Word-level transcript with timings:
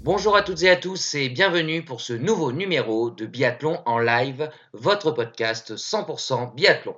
Bonjour 0.00 0.36
à 0.36 0.42
toutes 0.42 0.62
et 0.62 0.68
à 0.68 0.76
tous 0.76 1.14
et 1.14 1.30
bienvenue 1.30 1.82
pour 1.82 2.02
ce 2.02 2.12
nouveau 2.12 2.52
numéro 2.52 3.08
de 3.08 3.24
Biathlon 3.24 3.80
en 3.86 3.98
live, 3.98 4.50
votre 4.74 5.10
podcast 5.10 5.74
100% 5.74 6.54
biathlon. 6.54 6.94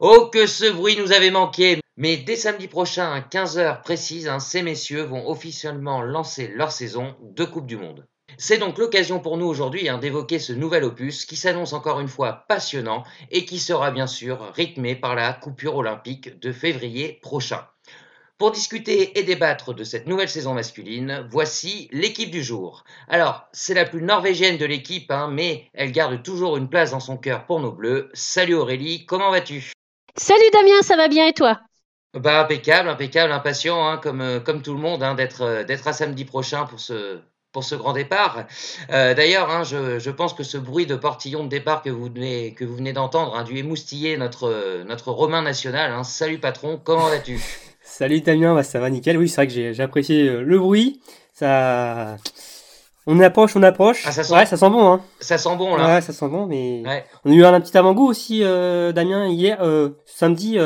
Oh 0.00 0.28
que 0.30 0.46
ce 0.46 0.70
bruit 0.70 0.98
nous 0.98 1.12
avait 1.12 1.30
manqué 1.30 1.80
Mais 1.96 2.18
dès 2.18 2.36
samedi 2.36 2.68
prochain 2.68 3.12
à 3.12 3.20
15h 3.20 3.80
précise, 3.82 4.28
hein, 4.28 4.40
ces 4.40 4.62
messieurs 4.62 5.04
vont 5.04 5.30
officiellement 5.30 6.02
lancer 6.02 6.48
leur 6.48 6.70
saison 6.70 7.14
de 7.22 7.44
Coupe 7.44 7.66
du 7.66 7.78
Monde. 7.78 8.06
C'est 8.38 8.58
donc 8.58 8.78
l'occasion 8.78 9.20
pour 9.20 9.36
nous 9.36 9.46
aujourd'hui 9.46 9.88
hein, 9.88 9.98
d'évoquer 9.98 10.38
ce 10.38 10.52
nouvel 10.52 10.84
opus 10.84 11.24
qui 11.24 11.36
s'annonce 11.36 11.72
encore 11.72 12.00
une 12.00 12.08
fois 12.08 12.44
passionnant 12.48 13.04
et 13.30 13.44
qui 13.44 13.58
sera 13.58 13.90
bien 13.90 14.06
sûr 14.06 14.52
rythmé 14.54 14.96
par 14.96 15.14
la 15.14 15.32
coupure 15.32 15.76
olympique 15.76 16.38
de 16.40 16.52
février 16.52 17.18
prochain. 17.22 17.66
Pour 18.36 18.50
discuter 18.50 19.16
et 19.18 19.22
débattre 19.22 19.74
de 19.74 19.84
cette 19.84 20.08
nouvelle 20.08 20.28
saison 20.28 20.54
masculine, 20.54 21.24
voici 21.30 21.88
l'équipe 21.92 22.32
du 22.32 22.42
jour. 22.42 22.82
Alors, 23.08 23.46
c'est 23.52 23.74
la 23.74 23.84
plus 23.84 24.02
norvégienne 24.02 24.58
de 24.58 24.66
l'équipe, 24.66 25.10
hein, 25.12 25.28
mais 25.30 25.70
elle 25.72 25.92
garde 25.92 26.20
toujours 26.22 26.56
une 26.56 26.68
place 26.68 26.90
dans 26.90 27.00
son 27.00 27.16
cœur 27.16 27.46
pour 27.46 27.60
nos 27.60 27.70
bleus. 27.70 28.10
Salut 28.12 28.54
Aurélie, 28.54 29.06
comment 29.06 29.30
vas-tu? 29.30 29.72
Salut 30.16 30.50
Damien, 30.52 30.82
ça 30.82 30.96
va 30.96 31.06
bien 31.06 31.28
et 31.28 31.32
toi? 31.32 31.60
Bah 32.12 32.40
impeccable, 32.40 32.88
impeccable, 32.88 33.32
impatient, 33.32 33.88
hein, 33.88 33.98
comme, 33.98 34.20
euh, 34.20 34.40
comme 34.40 34.62
tout 34.62 34.74
le 34.74 34.80
monde, 34.80 35.02
hein, 35.02 35.16
euh, 35.40 35.64
d'être 35.64 35.88
à 35.88 35.92
samedi 35.92 36.24
prochain 36.24 36.64
pour 36.64 36.80
ce, 36.80 37.20
pour 37.54 37.64
ce 37.64 37.74
grand 37.74 37.94
départ. 37.94 38.44
Euh, 38.92 39.14
D'ailleurs, 39.14 39.48
hein, 39.50 39.62
je, 39.64 39.98
je 39.98 40.10
pense 40.10 40.34
que 40.34 40.42
ce 40.42 40.58
bruit 40.58 40.84
de 40.84 40.96
portillon 40.96 41.44
de 41.44 41.48
départ 41.48 41.80
que 41.82 41.88
vous 41.88 42.04
venez, 42.12 42.52
que 42.52 42.66
vous 42.66 42.76
venez 42.76 42.92
d'entendre 42.92 43.34
a 43.34 43.44
dû 43.44 43.56
émoustiller 43.56 44.18
notre, 44.18 44.82
notre 44.84 45.10
Romain 45.10 45.40
national. 45.40 45.90
hein. 45.92 46.04
Salut 46.04 46.38
patron, 46.38 46.78
comment 46.84 47.08
vas-tu? 47.08 47.40
Salut 47.82 48.20
Damien, 48.20 48.54
bah, 48.54 48.62
ça 48.62 48.80
va 48.80 48.90
nickel. 48.90 49.16
Oui, 49.16 49.28
c'est 49.28 49.36
vrai 49.36 49.46
que 49.46 49.52
j'ai 49.72 49.82
apprécié 49.82 50.28
euh, 50.28 50.42
le 50.42 50.58
bruit. 50.58 51.00
Ça, 51.32 52.16
on 53.06 53.20
approche, 53.20 53.54
on 53.56 53.62
approche. 53.62 54.02
Ah, 54.06 54.12
ça 54.12 54.24
sent- 54.24 54.34
Ouais, 54.34 54.46
ça 54.46 54.56
sent 54.56 54.70
bon, 54.70 54.92
hein. 54.92 55.00
Ça 55.20 55.38
sent 55.38 55.56
bon 55.56 55.76
là 55.76 55.94
Ouais, 55.94 56.00
ça 56.00 56.12
sent 56.12 56.28
bon, 56.28 56.46
mais 56.46 56.82
Ouais. 56.84 57.04
on 57.24 57.30
a 57.30 57.34
eu 57.34 57.44
un 57.44 57.60
petit 57.60 57.76
avant-goût 57.76 58.06
aussi, 58.08 58.40
euh, 58.42 58.92
Damien, 58.92 59.28
hier, 59.28 59.58
euh, 59.62 59.90
samedi. 60.06 60.58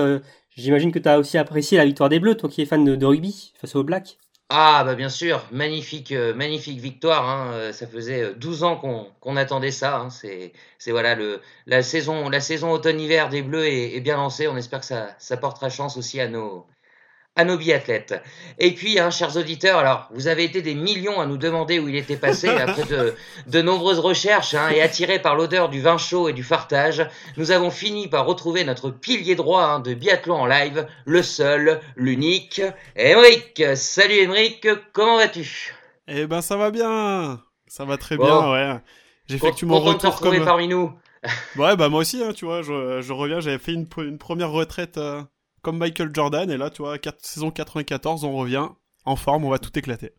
J'imagine 0.56 0.90
que 0.90 0.98
tu 0.98 1.08
as 1.08 1.18
aussi 1.18 1.38
apprécié 1.38 1.76
la 1.78 1.84
victoire 1.84 2.08
des 2.08 2.18
Bleus, 2.18 2.36
toi 2.36 2.48
qui 2.48 2.62
es 2.62 2.66
fan 2.66 2.84
de, 2.84 2.96
de 2.96 3.06
rugby 3.06 3.52
face 3.60 3.76
aux 3.76 3.84
Blacks. 3.84 4.16
Ah 4.50 4.82
bah 4.84 4.94
bien 4.94 5.08
sûr, 5.10 5.46
magnifique, 5.52 6.12
euh, 6.12 6.32
magnifique 6.34 6.80
victoire. 6.80 7.28
hein, 7.28 7.52
euh, 7.52 7.72
Ça 7.72 7.86
faisait 7.86 8.22
euh, 8.22 8.34
12 8.34 8.62
ans 8.64 8.76
qu'on 8.76 9.10
qu'on 9.20 9.36
attendait 9.36 9.70
ça. 9.70 9.98
hein, 10.00 10.10
C'est 10.10 10.52
c'est 10.78 10.90
voilà 10.90 11.14
le 11.14 11.40
la 11.66 11.82
saison 11.82 12.28
la 12.30 12.40
saison 12.40 12.70
automne-hiver 12.72 13.28
des 13.28 13.42
Bleus 13.42 13.66
est, 13.66 13.94
est 13.96 14.00
bien 14.00 14.16
lancée. 14.16 14.48
On 14.48 14.56
espère 14.56 14.80
que 14.80 14.86
ça 14.86 15.14
ça 15.18 15.36
portera 15.36 15.68
chance 15.68 15.96
aussi 15.98 16.18
à 16.20 16.28
nos 16.28 16.66
à 17.38 17.44
nos 17.44 17.56
biathlètes. 17.56 18.20
Et 18.58 18.74
puis, 18.74 18.98
hein, 18.98 19.10
chers 19.10 19.36
auditeurs, 19.36 19.78
alors 19.78 20.08
vous 20.12 20.26
avez 20.26 20.42
été 20.42 20.60
des 20.60 20.74
millions 20.74 21.20
à 21.20 21.26
nous 21.26 21.36
demander 21.36 21.78
où 21.78 21.88
il 21.88 21.94
était 21.94 22.16
passé 22.16 22.48
après 22.66 22.82
de, 22.84 23.14
de 23.46 23.62
nombreuses 23.62 24.00
recherches 24.00 24.54
hein, 24.54 24.70
et 24.70 24.82
attirés 24.82 25.20
par 25.20 25.36
l'odeur 25.36 25.68
du 25.68 25.80
vin 25.80 25.98
chaud 25.98 26.28
et 26.28 26.32
du 26.32 26.42
fartage, 26.42 27.06
nous 27.36 27.52
avons 27.52 27.70
fini 27.70 28.08
par 28.08 28.26
retrouver 28.26 28.64
notre 28.64 28.90
pilier 28.90 29.36
droit 29.36 29.62
hein, 29.62 29.78
de 29.80 29.94
biathlon 29.94 30.34
en 30.34 30.46
live, 30.46 30.86
le 31.04 31.22
seul, 31.22 31.80
l'unique, 31.94 32.60
Émeric. 32.96 33.62
Salut 33.76 34.14
Émeric, 34.16 34.66
comment 34.92 35.16
vas-tu? 35.16 35.74
Eh 36.08 36.26
ben 36.26 36.40
ça 36.40 36.56
va 36.56 36.72
bien, 36.72 37.40
ça 37.68 37.84
va 37.84 37.96
très 37.98 38.16
Bon. 38.16 38.24
bien, 38.24 38.52
ouais. 38.52 38.80
De 39.28 39.36
te 39.38 39.64
retour 39.64 40.20
comme. 40.20 40.44
parmi 40.44 40.66
nous. 40.66 40.92
Ouais, 41.56 41.76
bah 41.76 41.88
moi 41.88 42.00
aussi, 42.00 42.20
hein, 42.22 42.32
tu 42.34 42.46
vois, 42.46 42.62
je, 42.62 43.00
je 43.00 43.12
reviens, 43.12 43.38
j'avais 43.40 43.58
fait 43.58 43.74
une 43.74 43.86
première 44.18 44.50
retraite 44.50 44.98
euh, 44.98 45.22
comme 45.68 45.76
Michael 45.76 46.08
Jordan, 46.14 46.50
et 46.50 46.56
là, 46.56 46.70
tu 46.70 46.80
vois, 46.80 46.96
saison 47.20 47.50
94, 47.50 48.24
on 48.24 48.34
revient 48.34 48.68
en 49.04 49.16
forme, 49.16 49.44
on 49.44 49.50
va 49.50 49.58
tout 49.58 49.78
éclater. 49.78 50.12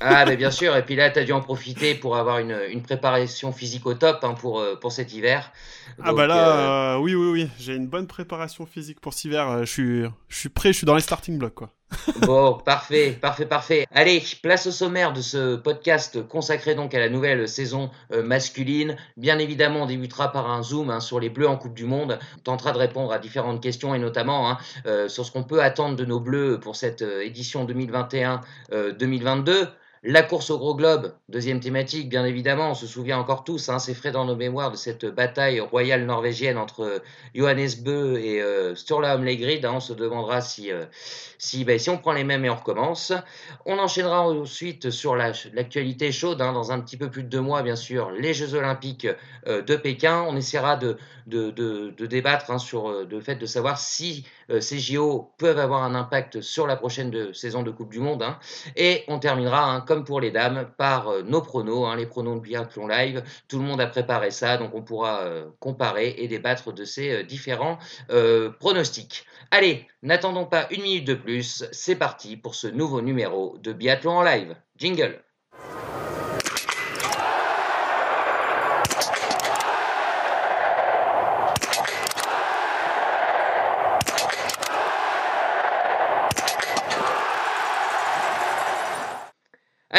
Ah, 0.00 0.24
mais 0.26 0.36
bien 0.36 0.50
sûr. 0.50 0.74
Et 0.76 0.82
puis 0.84 0.96
là, 0.96 1.10
tu 1.10 1.20
as 1.20 1.24
dû 1.24 1.30
en 1.30 1.40
profiter 1.40 1.94
pour 1.94 2.16
avoir 2.16 2.40
une, 2.40 2.58
une 2.70 2.82
préparation 2.82 3.52
physique 3.52 3.86
au 3.86 3.94
top 3.94 4.18
hein, 4.24 4.34
pour, 4.34 4.58
euh, 4.58 4.74
pour 4.74 4.90
cet 4.90 5.14
hiver. 5.14 5.52
ah 6.02 6.12
bah 6.12 6.24
euh, 6.24 6.26
là, 6.26 6.94
euh, 6.94 6.98
oui, 6.98 7.14
oui, 7.14 7.30
oui, 7.30 7.48
j'ai 7.60 7.76
une 7.76 7.86
bonne 7.86 8.08
préparation 8.08 8.66
physique 8.66 8.98
pour 8.98 9.14
cet 9.14 9.26
hiver, 9.26 9.48
euh, 9.48 9.60
je 9.60 9.70
suis, 9.70 10.02
je 10.26 10.36
suis 10.36 10.48
prêt, 10.48 10.72
je 10.72 10.78
suis 10.78 10.86
dans 10.86 10.96
les 10.96 11.00
starting 11.00 11.38
blocks, 11.38 11.54
quoi. 11.54 11.70
Bon, 12.22 12.54
parfait, 12.54 13.16
parfait, 13.20 13.46
parfait. 13.46 13.86
Allez, 13.92 14.22
place 14.42 14.66
au 14.66 14.70
sommaire 14.70 15.12
de 15.12 15.20
ce 15.20 15.56
podcast 15.56 16.26
consacré 16.26 16.74
donc 16.74 16.94
à 16.94 16.98
la 16.98 17.08
nouvelle 17.08 17.48
saison 17.48 17.90
euh, 18.12 18.22
masculine. 18.22 18.96
Bien 19.16 19.38
évidemment, 19.38 19.82
on 19.82 19.86
débutera 19.86 20.32
par 20.32 20.50
un 20.50 20.62
zoom 20.62 20.90
hein, 20.90 21.00
sur 21.00 21.20
les 21.20 21.28
Bleus 21.28 21.48
en 21.48 21.56
Coupe 21.56 21.74
du 21.74 21.84
Monde. 21.84 22.18
On 22.38 22.40
tentera 22.40 22.72
de 22.72 22.78
répondre 22.78 23.12
à 23.12 23.18
différentes 23.18 23.62
questions 23.62 23.94
et 23.94 23.98
notamment 23.98 24.50
hein, 24.50 24.58
euh, 24.86 25.08
sur 25.08 25.24
ce 25.24 25.32
qu'on 25.32 25.44
peut 25.44 25.62
attendre 25.62 25.96
de 25.96 26.04
nos 26.04 26.20
Bleus 26.20 26.58
pour 26.60 26.76
cette 26.76 27.02
euh, 27.02 27.24
édition 27.24 27.66
2021-2022. 27.66 29.68
La 30.08 30.22
course 30.22 30.50
au 30.50 30.58
gros 30.58 30.76
globe, 30.76 31.14
deuxième 31.28 31.58
thématique, 31.58 32.08
bien 32.08 32.24
évidemment, 32.24 32.70
on 32.70 32.74
se 32.74 32.86
souvient 32.86 33.18
encore 33.18 33.42
tous, 33.42 33.68
hein, 33.70 33.80
c'est 33.80 33.92
frais 33.92 34.12
dans 34.12 34.24
nos 34.24 34.36
mémoires 34.36 34.70
de 34.70 34.76
cette 34.76 35.04
bataille 35.04 35.58
royale 35.58 36.04
norvégienne 36.06 36.58
entre 36.58 36.82
euh, 36.84 36.98
Johannes 37.34 37.70
Bö 37.84 38.16
et 38.16 38.40
euh, 38.40 38.76
Sturla 38.76 39.10
Hamlegrid. 39.14 39.64
hein. 39.64 39.72
on 39.74 39.80
se 39.80 39.92
demandera 39.94 40.40
si, 40.42 40.70
euh, 40.70 40.84
si, 41.38 41.64
ben, 41.64 41.76
si 41.80 41.90
on 41.90 41.98
prend 41.98 42.12
les 42.12 42.22
mêmes 42.22 42.44
et 42.44 42.50
on 42.50 42.54
recommence. 42.54 43.12
On 43.64 43.78
enchaînera 43.80 44.22
ensuite 44.28 44.90
sur 44.90 45.16
la- 45.16 45.32
l'actualité 45.54 46.12
chaude, 46.12 46.40
hein, 46.40 46.52
dans 46.52 46.70
un 46.70 46.80
petit 46.80 46.96
peu 46.96 47.10
plus 47.10 47.24
de 47.24 47.28
deux 47.28 47.40
mois, 47.40 47.62
bien 47.62 47.74
sûr, 47.76 48.12
les 48.12 48.32
Jeux 48.32 48.54
Olympiques 48.54 49.08
euh, 49.48 49.60
de 49.62 49.74
Pékin. 49.74 50.24
On 50.28 50.36
essaiera 50.36 50.76
de, 50.76 50.98
de, 51.26 52.06
débattre 52.06 52.50
hein, 52.50 52.58
sur 52.58 52.88
euh, 52.88 53.06
le 53.10 53.20
fait 53.20 53.36
de 53.36 53.46
savoir 53.46 53.78
si 53.78 54.24
euh, 54.50 54.60
ces 54.60 54.78
JO 54.78 55.32
peuvent 55.38 55.58
avoir 55.58 55.82
un 55.82 55.94
impact 55.94 56.40
sur 56.40 56.66
la 56.66 56.76
prochaine 56.76 57.34
saison 57.34 57.62
de 57.62 57.70
Coupe 57.70 57.90
du 57.90 57.98
Monde. 57.98 58.22
hein. 58.22 58.38
Et 58.76 59.04
on 59.08 59.18
terminera, 59.18 59.64
hein, 59.64 59.80
comme 59.80 60.04
pour 60.04 60.20
les 60.20 60.30
dames, 60.30 60.70
par 60.78 61.08
euh, 61.08 61.22
nos 61.22 61.42
pronos, 61.42 61.94
les 61.96 62.06
pronos 62.06 62.36
de 62.36 62.40
biathlon 62.40 62.86
live. 62.86 63.22
Tout 63.48 63.58
le 63.58 63.64
monde 63.64 63.80
a 63.80 63.86
préparé 63.86 64.30
ça, 64.30 64.56
donc 64.56 64.74
on 64.74 64.82
pourra 64.82 65.24
comparer 65.60 66.14
et 66.18 66.28
débattre 66.28 66.72
de 66.72 66.84
ces 66.84 67.24
différents 67.24 67.78
pronostics. 68.60 69.24
Allez, 69.50 69.86
n'attendons 70.02 70.46
pas 70.46 70.66
une 70.70 70.82
minute 70.82 71.06
de 71.06 71.14
plus, 71.14 71.64
c'est 71.72 71.96
parti 71.96 72.36
pour 72.36 72.54
ce 72.54 72.66
nouveau 72.66 73.00
numéro 73.00 73.56
de 73.58 73.72
biathlon 73.72 74.18
en 74.18 74.22
live. 74.22 74.54
Jingle 74.76 75.22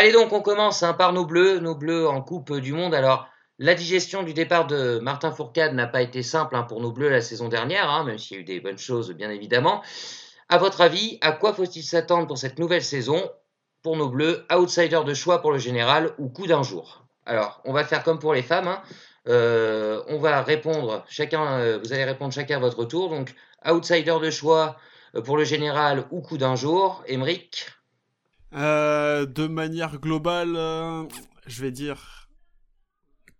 Allez 0.07 0.13
donc, 0.13 0.31
on 0.31 0.41
commence 0.41 0.83
hein, 0.83 0.93
par 0.93 1.11
nos 1.11 1.25
bleus, 1.25 1.59
nos 1.59 1.75
bleus 1.75 2.07
en 2.07 2.21
Coupe 2.21 2.53
du 2.53 2.71
Monde. 2.71 2.95
Alors, 2.95 3.27
la 3.59 3.75
digestion 3.75 4.23
du 4.23 4.33
départ 4.33 4.65
de 4.65 4.99
Martin 4.99 5.31
Fourcade 5.31 5.73
n'a 5.73 5.85
pas 5.85 6.01
été 6.01 6.23
simple 6.23 6.55
hein, 6.55 6.63
pour 6.63 6.79
nos 6.79 6.93
bleus 6.93 7.09
la 7.09 7.19
saison 7.19 7.49
dernière, 7.49 7.89
hein, 7.89 8.05
même 8.05 8.17
s'il 8.17 8.37
y 8.37 8.39
a 8.39 8.41
eu 8.41 8.45
des 8.45 8.61
bonnes 8.61 8.77
choses, 8.77 9.11
bien 9.11 9.29
évidemment. 9.29 9.81
À 10.47 10.59
votre 10.59 10.79
avis, 10.79 11.17
à 11.19 11.33
quoi 11.33 11.51
faut-il 11.51 11.83
s'attendre 11.83 12.25
pour 12.25 12.37
cette 12.37 12.57
nouvelle 12.57 12.85
saison 12.85 13.29
Pour 13.81 13.97
nos 13.97 14.07
bleus, 14.07 14.45
outsider 14.49 15.01
de 15.05 15.13
choix 15.13 15.41
pour 15.41 15.51
le 15.51 15.57
général 15.57 16.13
ou 16.19 16.29
coup 16.29 16.47
d'un 16.47 16.63
jour? 16.63 17.05
Alors, 17.25 17.59
on 17.65 17.73
va 17.73 17.83
faire 17.83 18.01
comme 18.01 18.19
pour 18.19 18.33
les 18.33 18.43
femmes. 18.43 18.79
Euh, 19.27 20.01
on 20.07 20.19
va 20.19 20.41
répondre, 20.41 21.03
chacun, 21.09 21.59
euh, 21.59 21.79
vous 21.83 21.91
allez 21.91 22.05
répondre 22.05 22.31
chacun 22.31 22.55
à 22.55 22.59
votre 22.59 22.85
tour. 22.85 23.09
Donc, 23.09 23.35
outsider 23.69 24.15
de 24.21 24.29
choix 24.29 24.77
euh, 25.15 25.21
pour 25.21 25.35
le 25.35 25.43
général 25.43 26.05
ou 26.11 26.21
coup 26.21 26.37
d'un 26.37 26.55
jour. 26.55 27.03
Emeric 27.07 27.65
Euh, 28.53 29.25
de 29.25 29.47
manière 29.47 29.99
globale, 29.99 30.55
euh, 30.55 31.03
je 31.45 31.61
vais 31.61 31.71
dire 31.71 32.29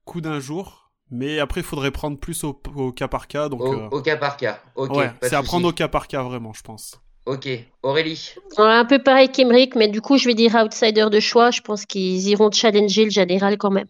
coup 0.04 0.22
d'un 0.22 0.40
jour, 0.40 0.92
mais 1.10 1.40
après 1.40 1.62
il 1.62 1.66
faudrait 1.66 1.92
prendre 1.92 2.18
plus 2.20 2.44
au, 2.44 2.62
au 2.76 2.92
cas 2.92 3.08
par 3.08 3.28
cas, 3.28 3.50
donc 3.50 3.62
au, 3.62 3.74
euh, 3.74 3.90
au 3.90 4.02
cas 4.02 4.18
par 4.18 4.38
cas. 4.38 4.62
Ok, 4.76 4.96
ouais, 4.96 5.12
c'est 5.22 5.36
à 5.36 5.44
prendre 5.44 5.68
au 5.68 5.72
cas 5.72 5.88
par 5.88 6.08
cas 6.08 6.24
vraiment, 6.24 6.54
je 6.54 6.62
pense. 6.62 7.00
Ok, 7.26 7.48
Aurélie. 7.84 8.34
Ouais, 8.58 8.66
Un 8.66 8.86
peu 8.86 9.04
pareil 9.04 9.30
qu'Emeric, 9.30 9.76
mais 9.76 9.90
du 9.90 10.00
coup, 10.00 10.18
je 10.18 10.28
vais 10.30 10.34
dire 10.34 10.56
outsider 10.56 11.08
de 11.12 11.20
choix. 11.20 11.52
Je 11.52 11.60
pense 11.60 11.86
qu'ils 11.86 12.26
iront 12.30 12.50
challenger 12.52 13.04
le 13.04 13.10
général 13.12 13.58
quand 13.58 13.72
même. 13.72 13.88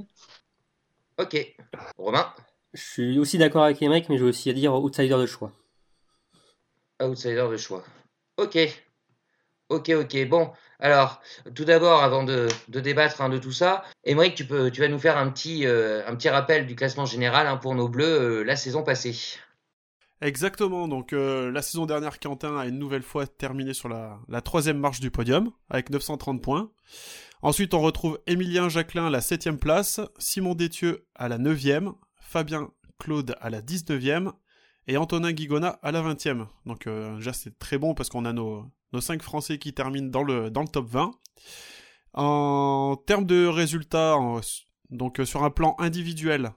Ok, 1.19 1.55
Romain. 1.97 2.33
Je 2.73 2.81
suis 2.81 3.19
aussi 3.19 3.37
d'accord 3.37 3.63
avec 3.63 3.81
Emmerich, 3.81 4.09
mais 4.09 4.17
je 4.17 4.23
veux 4.23 4.29
aussi 4.29 4.53
dire 4.53 4.73
outsider 4.73 5.15
de 5.17 5.25
choix. 5.25 5.51
Outsider 7.01 7.47
de 7.49 7.57
choix. 7.57 7.83
Ok. 8.37 8.57
Ok, 9.69 9.89
ok. 9.89 10.27
Bon, 10.29 10.51
alors, 10.79 11.21
tout 11.56 11.65
d'abord, 11.65 12.03
avant 12.03 12.24
de, 12.24 12.47
débattre 12.68 13.21
hein, 13.21 13.29
de 13.29 13.39
tout 13.39 13.51
ça, 13.51 13.83
Emmerich, 14.03 14.35
tu, 14.35 14.44
vas 14.44 14.88
nous 14.88 15.00
faire 15.00 15.18
un 15.18 15.29
petit, 15.31 15.65
euh, 15.65 16.03
rappel 16.25 16.68
du 16.68 16.75
classement 16.75 17.06
général 17.06 17.47
hein, 17.47 17.57
pour 17.57 17.74
nos 17.74 17.88
bleus 17.88 18.41
euh, 18.41 18.44
la 18.44 18.56
saison 18.56 18.83
passée. 18.83 19.15
Exactement, 20.21 20.88
donc 20.88 21.13
euh, 21.13 21.51
la 21.51 21.62
saison 21.63 21.85
dernière, 21.88 22.19
Quentin 22.19 22.57
a 22.57 22.65
une 22.68 22.77
nouvelle 22.77 23.01
fois 23.01 23.25
terminé 23.25 23.74
sur 23.74 23.89
la, 23.89 24.41
troisième 24.41 24.77
marche 24.77 25.00
du 25.00 25.09
podium, 25.09 25.51
avec 25.69 25.89
930 25.89 26.41
points. 26.44 26.71
Ensuite, 27.41 27.74
on 27.74 27.81
retrouve 27.81 28.19
Émilien 28.27 28.69
Jacquelin 28.69 29.07
à 29.07 29.09
la 29.09 29.21
7 29.21 29.59
place, 29.59 30.00
Simon 30.19 30.53
Détieux 30.53 31.07
à 31.15 31.27
la 31.27 31.39
9 31.39 31.59
Fabien 32.19 32.69
Claude 33.00 33.35
à 33.41 33.50
la 33.50 33.62
19e 33.62 34.31
et 34.88 34.97
Antonin 34.97 35.31
Guigona 35.31 35.79
à 35.81 35.91
la 35.91 36.01
20e. 36.01 36.47
Donc 36.65 36.88
déjà 37.18 37.33
c'est 37.33 37.59
très 37.59 37.77
bon 37.77 37.94
parce 37.94 38.09
qu'on 38.09 38.25
a 38.25 38.33
nos, 38.33 38.65
nos 38.94 39.01
5 39.01 39.22
Français 39.22 39.60
qui 39.60 39.74
terminent 39.74 40.10
dans 40.10 40.24
le, 40.24 40.50
dans 40.50 40.62
le 40.62 40.68
top 40.68 40.88
20. 40.88 41.12
En 42.13 42.95
termes 43.06 43.25
de 43.25 43.45
résultats, 43.45 44.18
donc 44.89 45.19
euh, 45.19 45.25
sur 45.25 45.44
un 45.44 45.51
plan 45.51 45.75
individuel, 45.78 46.51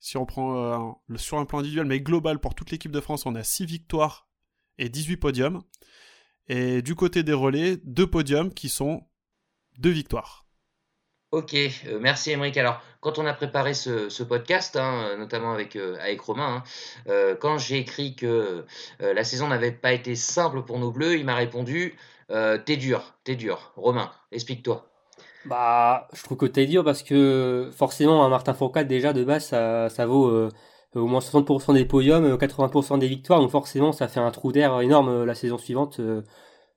si 0.00 0.16
on 0.16 0.26
prend 0.26 0.56
euh, 0.56 1.16
sur 1.16 1.38
un 1.38 1.44
plan 1.44 1.58
individuel 1.58 1.86
mais 1.86 2.00
global 2.00 2.38
pour 2.38 2.54
toute 2.54 2.70
l'équipe 2.70 2.92
de 2.92 3.00
France, 3.00 3.26
on 3.26 3.34
a 3.34 3.42
6 3.44 3.66
victoires 3.66 4.28
et 4.78 4.88
18 4.88 5.16
podiums. 5.18 5.62
Et 6.48 6.82
du 6.82 6.94
côté 6.94 7.22
des 7.22 7.32
relais, 7.32 7.76
deux 7.84 8.06
podiums 8.06 8.52
qui 8.52 8.68
sont 8.68 9.06
deux 9.78 9.90
victoires. 9.90 10.41
Ok, 11.32 11.54
euh, 11.54 11.98
merci 11.98 12.30
Émeric. 12.30 12.58
Alors, 12.58 12.82
quand 13.00 13.18
on 13.18 13.24
a 13.24 13.32
préparé 13.32 13.72
ce, 13.72 14.22
podcast, 14.22 14.76
hein, 14.76 15.16
notamment 15.16 15.54
avec, 15.54 15.76
euh, 15.76 15.96
Romain, 16.20 16.56
hein, 16.56 16.62
euh, 17.08 17.34
quand 17.34 17.56
j'ai 17.56 17.78
écrit 17.78 18.14
que 18.14 18.66
la 19.00 19.24
saison 19.24 19.48
n'avait 19.48 19.72
pas 19.72 19.94
été 19.94 20.14
simple 20.14 20.60
pour 20.62 20.78
nos 20.78 20.90
Bleus, 20.90 21.16
il 21.16 21.24
m'a 21.24 21.34
répondu 21.34 21.96
T'es 22.28 22.76
dur, 22.76 23.14
t'es 23.24 23.34
dur. 23.34 23.72
Romain, 23.76 24.10
explique-toi. 24.30 24.86
Bah, 25.46 26.08
je 26.14 26.22
trouve 26.22 26.38
que 26.38 26.46
t'es 26.46 26.66
dur 26.66 26.84
parce 26.84 27.02
que 27.02 27.70
forcément, 27.74 28.26
Martin 28.28 28.54
Fourcade, 28.54 28.88
déjà 28.88 29.12
de 29.12 29.24
base, 29.24 29.46
ça, 29.48 30.06
vaut 30.06 30.48
au 30.94 31.06
moins 31.06 31.20
60% 31.20 31.74
des 31.74 31.84
podiums, 31.86 32.36
80% 32.36 32.98
des 32.98 33.08
victoires, 33.08 33.40
donc 33.40 33.50
forcément, 33.50 33.92
ça 33.92 34.08
fait 34.08 34.20
un 34.20 34.30
trou 34.30 34.52
d'air 34.52 34.80
énorme 34.80 35.24
la 35.24 35.34
saison 35.34 35.58
suivante 35.58 36.00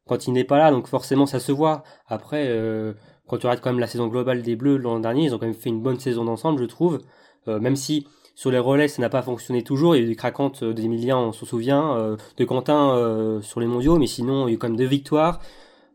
quand 0.07 0.27
il 0.27 0.33
n'est 0.33 0.43
pas 0.43 0.57
là, 0.57 0.71
donc 0.71 0.87
forcément 0.87 1.25
ça 1.25 1.39
se 1.39 1.51
voit. 1.51 1.83
Après, 2.07 2.45
euh, 2.47 2.93
quand 3.27 3.37
tu 3.37 3.47
regardes 3.47 3.61
quand 3.61 3.71
même 3.71 3.79
la 3.79 3.87
saison 3.87 4.07
globale 4.07 4.41
des 4.41 4.55
Bleus 4.55 4.77
l'an 4.77 4.99
dernier, 4.99 5.25
ils 5.25 5.35
ont 5.35 5.39
quand 5.39 5.45
même 5.45 5.55
fait 5.55 5.69
une 5.69 5.81
bonne 5.81 5.99
saison 5.99 6.25
d'ensemble, 6.25 6.59
je 6.61 6.65
trouve. 6.65 6.99
Euh, 7.47 7.59
même 7.59 7.75
si 7.75 8.07
sur 8.35 8.51
les 8.51 8.59
relais 8.59 8.87
ça 8.87 9.01
n'a 9.01 9.09
pas 9.09 9.21
fonctionné 9.21 9.63
toujours, 9.63 9.95
il 9.95 9.99
y 9.99 10.01
a 10.01 10.05
eu 10.05 10.09
des 10.09 10.15
craquantes 10.15 10.63
euh, 10.63 10.73
d'Emilien, 10.73 11.17
on 11.17 11.31
s'en 11.31 11.45
souvient, 11.45 12.17
de 12.37 12.45
Quentin 12.45 13.39
sur 13.41 13.59
les 13.59 13.67
mondiaux, 13.67 13.97
mais 13.97 14.07
sinon 14.07 14.47
il 14.47 14.51
y 14.51 14.53
a 14.53 14.55
eu 14.55 14.57
quand 14.57 14.67
même 14.67 14.77
deux 14.77 14.85
victoires. 14.85 15.39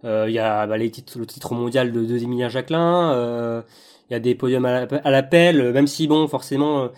il 0.05 0.31
y 0.31 0.39
a 0.39 0.67
bah, 0.67 0.77
les 0.77 0.91
titres, 0.91 1.19
le 1.19 1.27
titre 1.27 1.55
mondial 1.55 1.93
de, 1.93 2.05
de 2.05 2.49
Jacquelin, 2.49 3.63
il 4.09 4.13
y 4.13 4.17
a 4.17 4.21
des 4.21 4.35
podiums 4.35 4.65
à 4.65 5.11
l'appel, 5.11 5.73
même 5.73 5.87
si 5.87 6.09
bon, 6.09 6.27
forcément, 6.29 6.89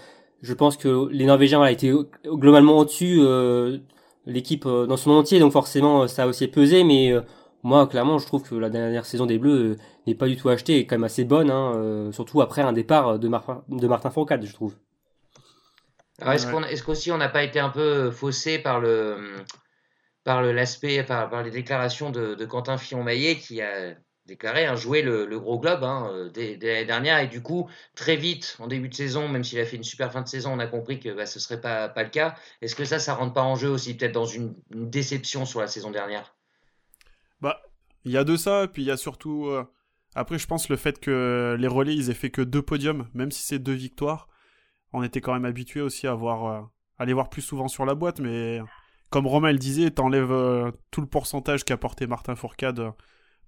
je 0.43 0.55
pense 0.55 0.77
que 0.77 1.09
les 1.11 1.27
Norvégiens 1.27 1.61
ont 1.61 1.67
été 1.67 1.93
globalement 2.25 2.79
au-dessus 2.79 3.21
l'équipe 4.27 4.67
euh, 4.67 4.87
dans 4.87 4.97
son 4.97 5.11
entier, 5.13 5.39
donc 5.39 5.53
forcément 5.53 6.03
euh, 6.03 6.07
ça 6.07 6.25
a 6.25 6.27
aussi 6.27 6.47
pesé, 6.49 6.85
mais 6.85 7.13
euh, 7.13 7.21
moi 7.63 7.87
clairement 7.87 8.19
je 8.19 8.27
trouve 8.27 8.43
que 8.43 8.55
la 8.55 8.71
dernière 8.71 9.07
saison 9.07 9.27
des 9.27 9.39
Bleus 9.39 9.77
n'est 10.07 10.15
pas 10.15 10.27
du 10.27 10.37
tout 10.37 10.49
achetée 10.49 10.79
et 10.79 10.87
quand 10.87 10.97
même 10.97 11.05
assez 11.05 11.25
bonne, 11.25 11.51
hein, 11.51 12.11
surtout 12.13 12.41
après 12.41 12.63
un 12.63 12.73
départ 12.73 13.19
de, 13.19 13.29
de 13.29 13.87
Martin 13.87 14.11
Fourcade, 14.11 14.45
je 14.45 14.53
trouve. 14.53 14.77
est-ce 16.27 16.47
qu'on 16.47 16.63
est-ce 16.65 16.83
qu'aussi 16.83 17.13
on 17.13 17.19
n'a 17.19 17.29
pas 17.29 17.43
été 17.43 17.61
un 17.61 17.71
peu 17.71 18.11
faussé 18.11 18.59
par 18.59 18.81
le 18.81 19.17
par 20.25 20.43
l'aspect 20.43 21.03
par, 21.03 21.31
par, 21.31 21.43
les 21.43 21.51
déclarations 21.51 22.11
de, 22.11 22.35
de 22.35 22.45
Quentin 22.45 22.79
Fillon-Maillet 22.79 23.37
qui 23.37 23.61
a 23.61 23.95
déclaré 24.27 24.67
hein, 24.67 24.77
jouer 24.77 25.03
le, 25.03 25.27
gros 25.39 25.59
globe 25.59 25.85
hein, 25.85 26.11
euh, 26.13 26.29
dès, 26.31 26.57
l'année 26.61 26.85
dernière. 26.85 27.19
Et 27.19 27.27
du 27.29 27.43
coup, 27.43 27.69
très 27.95 28.17
vite, 28.17 28.57
en 28.61 28.67
début 28.67 28.89
de 28.89 28.95
saison, 28.95 29.29
même 29.29 29.45
s'il 29.45 29.59
a 29.61 29.65
fait 29.65 29.77
une 29.77 29.85
super 29.85 30.13
fin 30.13 30.23
de 30.23 30.29
saison, 30.29 30.53
on 30.53 30.59
a 30.59 30.67
compris 30.67 31.01
que 31.01 31.11
bah, 31.11 31.27
ce 31.27 31.39
ne 31.39 31.43
serait 31.43 31.61
pas, 31.61 31.89
pas 31.89 32.03
le 32.03 32.11
cas. 32.11 32.35
Est-ce 32.61 32.75
que 32.75 32.85
ça, 32.85 32.99
ça 32.99 33.15
rentre 33.15 33.33
pas 33.33 33.43
en 33.43 33.57
jeu 33.57 33.69
aussi, 33.69 33.97
peut-être 33.97 34.13
dans 34.13 34.27
une, 34.27 34.55
déception 34.71 35.45
sur 35.45 35.61
la 35.61 35.67
saison 35.67 35.91
dernière? 35.91 36.35
Bah, 37.43 37.61
il 38.05 38.13
y 38.13 38.17
a 38.17 38.25
de 38.25 38.37
ça, 38.37 38.67
puis 38.73 38.83
il 38.83 38.87
y 38.87 38.91
a 38.91 38.97
surtout. 38.97 39.47
Euh, 39.47 39.65
après, 40.15 40.39
je 40.39 40.47
pense 40.47 40.69
le 40.71 40.77
fait 40.77 40.99
que 40.99 41.57
les 41.59 41.69
relais, 41.69 41.95
ils 41.95 42.11
aient 42.11 42.15
fait 42.15 42.31
que 42.31 42.43
deux 42.43 42.63
podiums, 42.63 43.09
même 43.13 43.31
si 43.31 43.43
c'est 43.43 43.59
deux 43.59 43.73
victoires, 43.73 44.29
on 44.93 45.03
était 45.03 45.21
quand 45.21 45.35
même 45.35 45.45
habitué 45.45 45.81
aussi 45.81 46.07
à 46.07 46.15
voir, 46.15 46.47
euh, 46.47 46.61
aller 46.99 47.13
voir 47.13 47.29
plus 47.29 47.43
souvent 47.43 47.69
sur 47.69 47.85
la 47.85 47.95
boîte, 47.95 48.21
mais 48.21 48.61
comme 49.11 49.27
Romain 49.27 49.53
le 49.53 49.59
disait, 49.59 49.91
t'enlèves 49.91 50.73
tout 50.91 51.03
le 51.03 51.07
pourcentage 51.07 51.65
qu'a 51.65 51.77
porté 51.77 52.07
Martin 52.07 52.35
Fourcade 52.35 52.95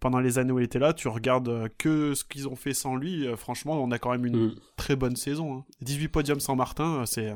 pendant 0.04 0.20
les 0.20 0.38
années 0.38 0.52
où 0.52 0.58
il 0.58 0.64
était 0.64 0.78
là, 0.78 0.92
tu 0.92 1.08
regardes 1.08 1.48
euh, 1.48 1.68
que 1.78 2.12
ce 2.12 2.24
qu'ils 2.24 2.46
ont 2.46 2.56
fait 2.56 2.74
sans 2.74 2.94
lui, 2.94 3.26
euh, 3.26 3.36
franchement, 3.36 3.82
on 3.82 3.90
a 3.90 3.98
quand 3.98 4.10
même 4.10 4.26
une 4.26 4.48
mm. 4.48 4.54
très 4.76 4.96
bonne 4.96 5.16
saison. 5.16 5.64
18 5.80 6.04
hein. 6.04 6.08
podiums 6.12 6.40
sans 6.40 6.56
Martin, 6.56 7.00
euh, 7.00 7.06
c'est 7.06 7.34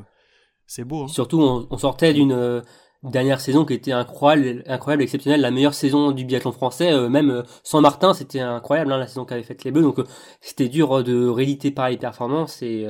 c'est 0.67 0.85
beau. 0.85 1.05
Hein. 1.05 1.09
Surtout, 1.09 1.41
on, 1.41 1.79
sortait 1.79 2.13
d'une 2.13 2.63
dernière 3.03 3.41
saison 3.41 3.65
qui 3.65 3.75
était 3.75 3.93
incroyable, 3.93 4.63
incroyable, 4.67 5.03
exceptionnelle, 5.03 5.41
la 5.41 5.51
meilleure 5.51 5.75
saison 5.75 6.11
du 6.13 6.25
biathlon 6.25 6.53
français. 6.53 7.09
même 7.09 7.45
sans 7.63 7.81
Martin, 7.81 8.15
c'était 8.15 8.41
incroyable 8.41 8.93
hein, 8.93 8.99
la 8.99 9.07
saison 9.07 9.25
qu'avaient 9.25 9.43
faite 9.43 9.65
les 9.65 9.71
Bleus. 9.71 9.83
Donc 9.83 10.01
c'était 10.41 10.69
dur 10.69 11.03
de 11.05 11.29
rééditer 11.29 11.71
pareille 11.71 11.99
performance 11.99 12.63
et 12.63 12.87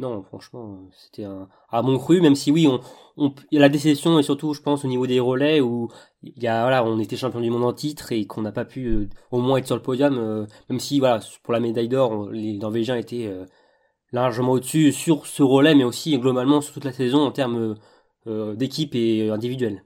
non, 0.00 0.22
franchement, 0.24 0.88
c'était 0.90 1.24
un 1.24 1.48
à 1.70 1.82
mon 1.82 1.98
cru, 1.98 2.20
même 2.20 2.34
si 2.34 2.50
oui, 2.50 2.66
on, 3.16 3.34
la 3.52 3.68
déception 3.68 4.18
et 4.18 4.24
surtout, 4.24 4.52
je 4.52 4.60
pense, 4.60 4.84
au 4.84 4.88
niveau 4.88 5.06
des 5.06 5.20
relais 5.20 5.60
où 5.60 5.88
il 6.22 6.42
y 6.42 6.48
a, 6.48 6.62
voilà, 6.62 6.84
on 6.84 6.98
était 6.98 7.16
champion 7.16 7.40
du 7.40 7.50
monde 7.50 7.64
en 7.64 7.72
titre 7.72 8.10
et 8.10 8.26
qu'on 8.26 8.42
n'a 8.42 8.50
pas 8.50 8.64
pu 8.64 8.86
euh, 8.86 9.08
au 9.30 9.40
moins 9.40 9.58
être 9.58 9.66
sur 9.66 9.76
le 9.76 9.82
podium, 9.82 10.18
euh, 10.18 10.46
même 10.68 10.80
si, 10.80 10.98
voilà, 10.98 11.20
pour 11.44 11.52
la 11.52 11.60
médaille 11.60 11.88
d'or, 11.88 12.28
les 12.30 12.58
Norvégiens 12.58 12.96
étaient 12.96 13.26
euh, 13.26 13.44
largement 14.12 14.52
au-dessus 14.52 14.92
sur 14.92 15.26
ce 15.26 15.44
relais, 15.44 15.76
mais 15.76 15.84
aussi 15.84 16.18
globalement 16.18 16.60
sur 16.60 16.74
toute 16.74 16.84
la 16.84 16.92
saison 16.92 17.20
en 17.24 17.30
termes 17.30 17.76
d'équipe 18.26 18.94
et 18.94 19.30
individuelle. 19.30 19.84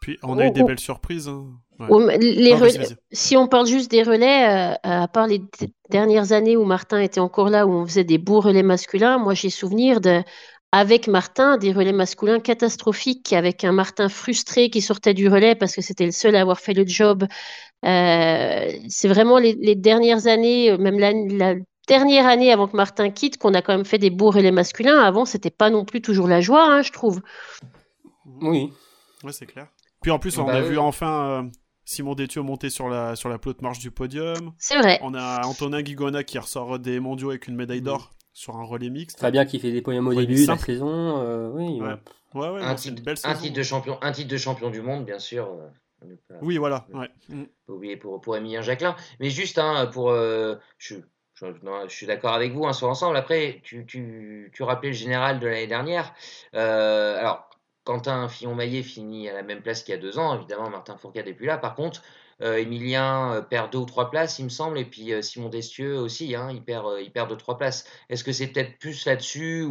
Puis 0.00 0.18
on 0.22 0.38
a 0.38 0.46
eu 0.46 0.50
des 0.50 0.64
belles 0.64 0.80
surprises. 0.80 1.28
Hein. 1.28 1.46
Les 2.18 2.54
si 3.12 3.36
on 3.36 3.46
parle 3.46 3.66
juste 3.66 3.90
des 3.90 4.02
relais, 4.02 4.76
à 4.82 5.08
part 5.08 5.26
les 5.26 5.42
dernières 5.90 6.32
années 6.32 6.56
où 6.56 6.64
Martin 6.64 7.00
était 7.00 7.20
encore 7.20 7.50
là, 7.50 7.66
où 7.66 7.70
on 7.70 7.86
faisait 7.86 8.04
des 8.04 8.18
beaux 8.18 8.40
relais 8.40 8.62
masculins, 8.62 9.18
moi 9.18 9.34
j'ai 9.34 9.50
souvenir 9.50 10.00
de 10.00 10.22
avec 10.72 11.08
Martin, 11.08 11.58
des 11.58 11.72
relais 11.72 11.92
masculins 11.92 12.38
catastrophiques, 12.38 13.32
avec 13.32 13.64
un 13.64 13.72
Martin 13.72 14.08
frustré 14.08 14.70
qui 14.70 14.80
sortait 14.80 15.14
du 15.14 15.28
relais 15.28 15.54
parce 15.54 15.74
que 15.74 15.82
c'était 15.82 16.06
le 16.06 16.12
seul 16.12 16.36
à 16.36 16.40
avoir 16.40 16.60
fait 16.60 16.74
le 16.74 16.86
job. 16.86 17.26
Euh, 17.84 18.72
c'est 18.88 19.08
vraiment 19.08 19.38
les, 19.38 19.74
dernières 19.74 20.26
années, 20.26 20.76
même 20.78 20.98
la, 20.98 21.54
dernière 21.90 22.26
année 22.26 22.52
avant 22.52 22.68
que 22.68 22.76
Martin 22.76 23.10
quitte, 23.10 23.36
qu'on 23.36 23.52
a 23.52 23.62
quand 23.62 23.76
même 23.76 23.84
fait 23.84 23.98
des 23.98 24.10
beaux 24.10 24.30
relais 24.30 24.52
masculins. 24.52 25.00
Avant, 25.00 25.24
c'était 25.24 25.50
pas 25.50 25.70
non 25.70 25.84
plus 25.84 26.00
toujours 26.00 26.28
la 26.28 26.40
joie, 26.40 26.64
hein, 26.64 26.82
je 26.82 26.92
trouve. 26.92 27.20
Oui. 28.40 28.72
Oui, 29.24 29.32
c'est 29.32 29.46
clair. 29.46 29.66
Puis 30.00 30.12
en 30.12 30.20
plus, 30.20 30.38
on 30.38 30.44
bah 30.44 30.54
a 30.54 30.60
vu 30.62 30.78
enfin 30.78 31.42
euh, 31.42 31.42
Simon 31.84 32.14
Détieux 32.14 32.42
monter 32.42 32.70
sur 32.70 32.88
la, 32.88 33.16
sur 33.16 33.28
la 33.28 33.38
pelote 33.38 33.60
marche 33.60 33.80
du 33.80 33.90
podium. 33.90 34.52
C'est 34.56 34.78
vrai. 34.78 35.00
On 35.02 35.14
a 35.14 35.44
Antonin 35.44 35.82
Guigona 35.82 36.22
qui 36.22 36.38
ressort 36.38 36.78
des 36.78 37.00
mondiaux 37.00 37.30
avec 37.30 37.48
une 37.48 37.56
médaille 37.56 37.82
d'or 37.82 38.12
sur 38.32 38.56
un 38.56 38.64
relais 38.64 38.88
mixte. 38.88 39.18
Fabien 39.18 39.44
qui 39.44 39.58
fait 39.58 39.72
des 39.72 39.82
podiums 39.82 40.06
au 40.06 40.14
début 40.14 40.42
de 40.42 40.46
la 40.46 40.56
saison. 40.56 41.18
Euh, 41.18 41.50
oui, 41.52 41.80
ouais. 41.80 41.96
Ouais, 42.32 42.62
un, 42.62 42.76
titre, 42.76 43.02
un, 43.24 43.34
titre, 43.34 43.56
de 43.56 43.62
champion, 43.64 43.98
un 44.00 44.12
titre 44.12 44.30
de 44.30 44.36
champion 44.36 44.70
du 44.70 44.80
monde, 44.80 45.04
bien 45.04 45.18
sûr. 45.18 45.48
Euh, 45.52 46.08
oui, 46.40 46.56
voilà. 46.56 46.86
Ouais. 46.94 47.10
Mm. 47.28 47.42
oublier 47.66 47.96
pour, 47.96 48.20
pour 48.20 48.36
Emilien 48.36 48.62
Jacquelin. 48.62 48.94
Mais 49.18 49.30
juste, 49.30 49.58
hein, 49.58 49.90
pour, 49.92 50.10
euh, 50.10 50.54
je, 51.42 51.94
suis 51.94 52.06
d'accord 52.06 52.34
avec 52.34 52.52
vous 52.52 52.66
hein, 52.66 52.72
sur 52.72 52.86
l'ensemble. 52.86 53.16
Après, 53.16 53.60
tu, 53.62 53.86
tu, 53.86 54.50
tu 54.54 54.62
rappelais 54.62 54.90
le 54.90 54.94
général 54.94 55.40
de 55.40 55.46
l'année 55.46 55.66
dernière. 55.66 56.12
alors, 56.52 57.50
Quentin 57.84 58.28
Fillon-Maillet 58.28 58.82
finit 58.82 59.28
à 59.28 59.34
la 59.34 59.42
même 59.42 59.62
place 59.62 59.82
qu'il 59.82 59.94
y 59.94 59.98
a 59.98 60.00
deux 60.00 60.18
ans. 60.18 60.36
Évidemment, 60.36 60.70
Martin 60.70 60.96
Fourcade 60.96 61.26
n'est 61.26 61.34
plus 61.34 61.46
là. 61.46 61.58
Par 61.58 61.74
contre, 61.74 62.02
euh, 62.42 62.56
Emilien 62.56 63.34
euh, 63.34 63.42
perd 63.42 63.72
deux 63.72 63.78
ou 63.78 63.84
trois 63.84 64.10
places, 64.10 64.38
il 64.38 64.44
me 64.44 64.48
semble, 64.48 64.78
et 64.78 64.84
puis 64.84 65.12
euh, 65.12 65.22
Simon 65.22 65.48
Destieux 65.48 65.98
aussi, 65.98 66.34
hein, 66.34 66.50
il, 66.50 66.62
perd, 66.62 66.86
il 67.00 67.10
perd 67.10 67.36
trois 67.36 67.58
places. 67.58 67.84
Est-ce 68.08 68.24
que 68.24 68.32
c'est 68.32 68.48
peut-être 68.48 68.78
plus 68.78 69.04
là-dessus 69.04 69.66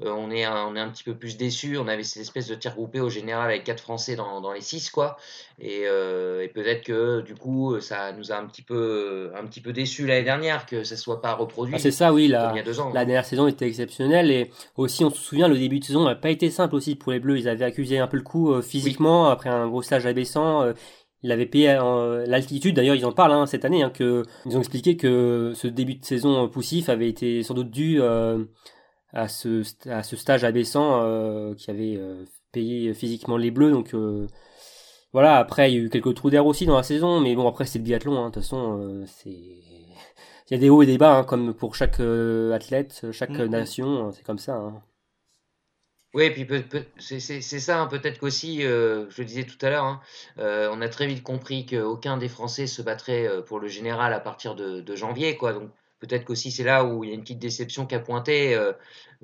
où 0.00 0.08
on, 0.08 0.30
est 0.30 0.44
un, 0.44 0.66
on 0.66 0.76
est 0.76 0.80
un 0.80 0.88
petit 0.88 1.04
peu 1.04 1.14
plus 1.14 1.36
déçu 1.36 1.76
On 1.78 1.88
avait 1.88 2.02
cette 2.02 2.22
espèce 2.22 2.48
de 2.48 2.54
tir 2.54 2.74
groupé 2.74 3.00
au 3.00 3.10
général 3.10 3.50
avec 3.50 3.64
quatre 3.64 3.80
Français 3.80 4.16
dans, 4.16 4.40
dans 4.40 4.52
les 4.52 4.60
six, 4.60 4.90
quoi. 4.90 5.16
Et, 5.60 5.82
et 5.82 6.48
peut-être 6.48 6.84
que 6.84 7.20
du 7.20 7.34
coup, 7.34 7.80
ça 7.80 8.12
nous 8.12 8.32
a 8.32 8.36
un 8.36 8.46
petit 8.46 8.62
peu, 8.62 9.30
un 9.36 9.46
petit 9.46 9.60
peu 9.60 9.72
déçu 9.72 10.06
l'année 10.06 10.24
dernière 10.24 10.66
que 10.66 10.82
ça 10.84 10.96
soit 10.96 11.22
pas 11.22 11.34
reproduit. 11.34 11.74
Ah, 11.76 11.78
c'est 11.78 11.90
ça, 11.90 12.12
oui. 12.12 12.28
La, 12.28 12.50
il 12.52 12.56
y 12.56 12.60
a 12.60 12.64
deux 12.64 12.80
ans. 12.80 12.90
la 12.92 13.04
dernière 13.04 13.24
saison 13.24 13.46
était 13.46 13.66
exceptionnelle 13.66 14.30
et 14.30 14.50
aussi, 14.76 15.04
on 15.04 15.10
se 15.10 15.20
souvient, 15.20 15.48
le 15.48 15.58
début 15.58 15.78
de 15.78 15.84
saison 15.84 16.04
n'a 16.04 16.14
pas 16.14 16.30
été 16.30 16.50
simple 16.50 16.74
aussi 16.74 16.96
pour 16.96 17.12
les 17.12 17.20
Bleus. 17.20 17.38
Ils 17.38 17.48
avaient 17.48 17.64
accusé 17.64 17.98
un 17.98 18.06
peu 18.06 18.16
le 18.16 18.22
coup 18.22 18.60
physiquement 18.62 19.28
après 19.28 19.50
un 19.50 19.68
gros 19.68 19.82
stage 19.82 20.06
abaissant 20.06 20.72
il 21.24 21.32
avait 21.32 21.46
payé 21.46 21.78
l'altitude. 22.26 22.76
D'ailleurs, 22.76 22.94
ils 22.94 23.06
en 23.06 23.12
parlent 23.12 23.32
hein, 23.32 23.46
cette 23.46 23.64
année, 23.64 23.82
hein, 23.82 23.90
que 23.90 24.22
ils 24.44 24.56
ont 24.56 24.60
expliqué 24.60 24.96
que 24.96 25.52
ce 25.54 25.66
début 25.66 25.94
de 25.94 26.04
saison 26.04 26.48
poussif 26.48 26.90
avait 26.90 27.08
été 27.08 27.42
sans 27.42 27.54
doute 27.54 27.70
dû 27.70 28.00
euh, 28.00 28.44
à 29.14 29.28
ce, 29.28 29.62
à 29.88 30.02
ce 30.02 30.16
stage 30.16 30.44
abaissant 30.44 31.54
qui 31.56 31.70
avait 31.70 31.98
payé 32.52 32.92
physiquement 32.94 33.38
les 33.38 33.50
Bleus. 33.50 33.70
Donc 33.70 33.94
voilà, 35.12 35.38
après 35.38 35.70
il 35.72 35.74
y 35.74 35.80
a 35.80 35.84
eu 35.84 35.90
quelques 35.90 36.14
trous 36.14 36.30
d'air 36.30 36.44
aussi 36.44 36.66
dans 36.66 36.76
la 36.76 36.82
saison, 36.82 37.20
mais 37.20 37.34
bon 37.34 37.48
après 37.48 37.64
c'est 37.64 37.78
le 37.78 37.84
biathlon, 37.84 38.18
hein. 38.18 38.28
de 38.28 38.34
toute 38.34 38.42
façon 38.42 39.04
c'est 39.06 39.30
il 39.30 40.52
y 40.52 40.54
a 40.54 40.58
des 40.58 40.68
hauts 40.68 40.82
et 40.82 40.86
des 40.86 40.98
bas, 40.98 41.16
hein, 41.16 41.24
comme 41.24 41.54
pour 41.54 41.74
chaque 41.74 42.00
athlète, 42.52 43.06
chaque 43.12 43.30
mm, 43.30 43.44
mm. 43.44 43.48
nation, 43.48 44.12
c'est 44.12 44.24
comme 44.24 44.38
ça. 44.38 44.56
Hein. 44.56 44.82
Oui, 46.14 46.30
puis 46.30 46.46
c'est 46.98 47.18
ça, 47.18 47.80
hein, 47.80 47.86
peut-être 47.88 48.20
qu'aussi, 48.20 48.64
euh, 48.64 49.10
je 49.10 49.20
le 49.20 49.26
disais 49.26 49.42
tout 49.42 49.58
à 49.66 49.70
l'heure, 49.70 49.84
hein, 49.84 50.00
euh, 50.38 50.68
on 50.72 50.80
a 50.80 50.88
très 50.88 51.08
vite 51.08 51.24
compris 51.24 51.66
qu'aucun 51.66 52.16
des 52.16 52.28
Français 52.28 52.68
se 52.68 52.82
battrait 52.82 53.26
euh, 53.26 53.42
pour 53.42 53.58
le 53.58 53.66
général 53.66 54.12
à 54.12 54.20
partir 54.20 54.54
de, 54.54 54.80
de 54.80 54.96
janvier, 54.96 55.36
quoi. 55.36 55.52
Donc 55.52 55.70
peut-être 56.00 56.24
qu'aussi 56.24 56.50
c'est 56.50 56.64
là 56.64 56.84
où 56.84 57.04
il 57.04 57.10
y 57.10 57.12
a 57.12 57.14
une 57.14 57.22
petite 57.22 57.38
déception 57.38 57.86
qui 57.86 57.94
a 57.94 58.00
pointé. 58.00 58.56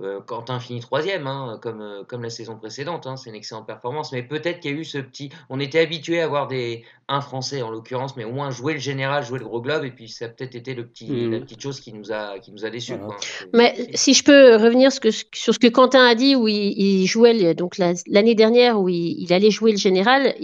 Euh, 0.02 0.20
Quentin 0.20 0.60
finit 0.60 0.80
troisième, 0.80 1.26
hein, 1.26 1.58
comme, 1.60 1.82
euh, 1.82 2.04
comme 2.04 2.22
la 2.22 2.30
saison 2.30 2.56
précédente. 2.56 3.06
Hein, 3.06 3.16
c'est 3.16 3.30
une 3.30 3.36
excellente 3.36 3.66
performance. 3.66 4.12
Mais 4.12 4.22
peut-être 4.22 4.60
qu'il 4.60 4.70
y 4.70 4.74
a 4.74 4.76
eu 4.78 4.84
ce 4.84 4.98
petit. 4.98 5.30
On 5.48 5.60
était 5.60 5.80
habitué 5.80 6.20
à 6.20 6.24
avoir 6.24 6.46
des 6.46 6.84
un 7.08 7.20
Français 7.20 7.60
en 7.60 7.70
l'occurrence, 7.70 8.16
mais 8.16 8.22
au 8.22 8.30
moins 8.30 8.50
jouer 8.50 8.72
le 8.72 8.78
général, 8.78 9.24
jouer 9.24 9.40
le 9.40 9.44
gros 9.44 9.60
globe, 9.60 9.84
et 9.84 9.90
puis 9.90 10.08
ça 10.08 10.26
a 10.26 10.28
peut-être 10.28 10.54
été 10.54 10.74
le 10.74 10.86
petit, 10.86 11.28
la 11.28 11.38
mmh. 11.38 11.40
petite 11.40 11.60
chose 11.60 11.80
qui 11.80 11.92
nous 11.92 12.12
a 12.12 12.38
qui 12.38 12.52
nous 12.52 12.64
a 12.64 12.70
déçus. 12.70 12.94
Mais 13.52 13.74
si 13.94 14.14
je 14.14 14.22
peux 14.22 14.54
revenir 14.54 14.92
sur 14.92 15.54
ce 15.54 15.58
que 15.58 15.66
Quentin 15.66 16.04
a 16.04 16.14
dit, 16.14 16.36
où 16.36 16.46
il, 16.46 17.06
jouait 17.06 17.54
donc 17.54 17.78
l'année 17.78 18.36
dernière 18.36 18.80
où 18.80 18.88
il, 18.88 19.32
allait 19.32 19.50
jouer 19.50 19.72
le 19.72 19.76
général. 19.76 20.34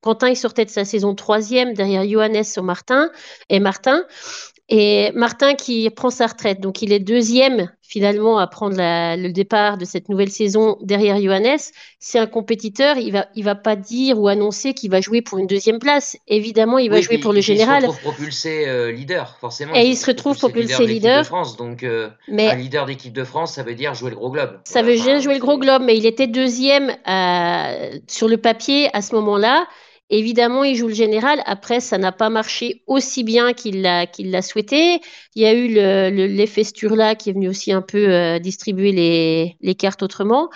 Quentin 0.00 0.28
il 0.28 0.36
sortait 0.36 0.64
de 0.64 0.70
sa 0.70 0.84
saison 0.84 1.16
troisième 1.16 1.74
derrière 1.74 2.08
Johannes 2.08 2.44
au 2.56 2.62
Martin 2.62 3.10
et 3.48 3.58
Martin. 3.58 4.04
Et 4.68 5.10
Martin 5.14 5.54
qui 5.54 5.90
prend 5.90 6.10
sa 6.10 6.26
retraite, 6.26 6.60
donc 6.60 6.82
il 6.82 6.92
est 6.92 7.00
deuxième 7.00 7.68
finalement 7.92 8.38
à 8.38 8.46
prendre 8.46 8.76
le 8.78 9.28
départ 9.30 9.76
de 9.76 9.84
cette 9.84 10.08
nouvelle 10.08 10.30
saison 10.30 10.78
derrière 10.80 11.20
Johannes. 11.20 11.58
C'est 11.98 12.18
un 12.18 12.26
compétiteur, 12.26 12.96
il 12.96 13.12
va, 13.12 13.26
il 13.34 13.44
va 13.44 13.54
pas 13.54 13.76
dire 13.76 14.18
ou 14.18 14.28
annoncer 14.28 14.72
qu'il 14.72 14.90
va 14.90 15.02
jouer 15.02 15.20
pour 15.20 15.38
une 15.38 15.46
deuxième 15.46 15.78
place. 15.78 16.16
Évidemment, 16.26 16.78
il 16.78 16.88
va 16.88 17.02
jouer 17.02 17.18
pour 17.18 17.34
le 17.34 17.42
général. 17.42 17.82
Il 17.82 17.86
se 17.86 17.86
retrouve 17.88 18.12
propulsé 18.12 18.66
euh, 18.66 18.92
leader, 18.92 19.36
forcément. 19.38 19.74
Et 19.74 19.84
il, 19.84 19.96
se 19.96 20.06
retrouve 20.06 20.38
propulsé 20.38 20.86
leader. 20.86 21.20
De 21.20 21.26
France, 21.26 21.58
donc 21.58 21.82
euh, 21.82 22.08
mais 22.28 22.48
un 22.48 22.54
leader 22.54 22.86
d'équipe 22.86 23.12
de 23.12 23.24
France, 23.24 23.54
ça 23.54 23.62
veut 23.62 23.74
dire 23.74 23.92
jouer 23.92 24.08
le 24.08 24.16
gros 24.16 24.30
globe. 24.30 24.58
Ça 24.64 24.80
veut 24.80 24.96
dire 24.96 25.20
jouer 25.20 25.34
le 25.34 25.40
gros 25.40 25.58
globe, 25.58 25.82
mais 25.84 25.96
il 25.98 26.06
était 26.06 26.28
deuxième 26.28 26.96
euh, 27.06 27.98
sur 28.06 28.26
le 28.26 28.38
papier 28.38 28.88
à 28.96 29.02
ce 29.02 29.14
moment-là. 29.16 29.66
Évidemment, 30.12 30.62
il 30.62 30.76
joue 30.76 30.88
le 30.88 30.94
général. 30.94 31.42
Après, 31.46 31.80
ça 31.80 31.96
n'a 31.96 32.12
pas 32.12 32.28
marché 32.28 32.82
aussi 32.86 33.24
bien 33.24 33.54
qu'il 33.54 33.80
l'a 33.80 34.06
qu'il 34.06 34.42
souhaité. 34.42 35.00
Il 35.34 35.42
y 35.42 35.46
a 35.46 35.54
eu 35.54 35.68
l'effet 36.28 36.64
Sturla 36.64 37.14
qui 37.14 37.30
est 37.30 37.32
venu 37.32 37.48
aussi 37.48 37.72
un 37.72 37.80
peu 37.80 38.10
euh, 38.12 38.38
distribuer 38.38 38.92
les, 38.92 39.56
les, 39.62 39.74
cartes 39.74 40.02
autrement. 40.02 40.50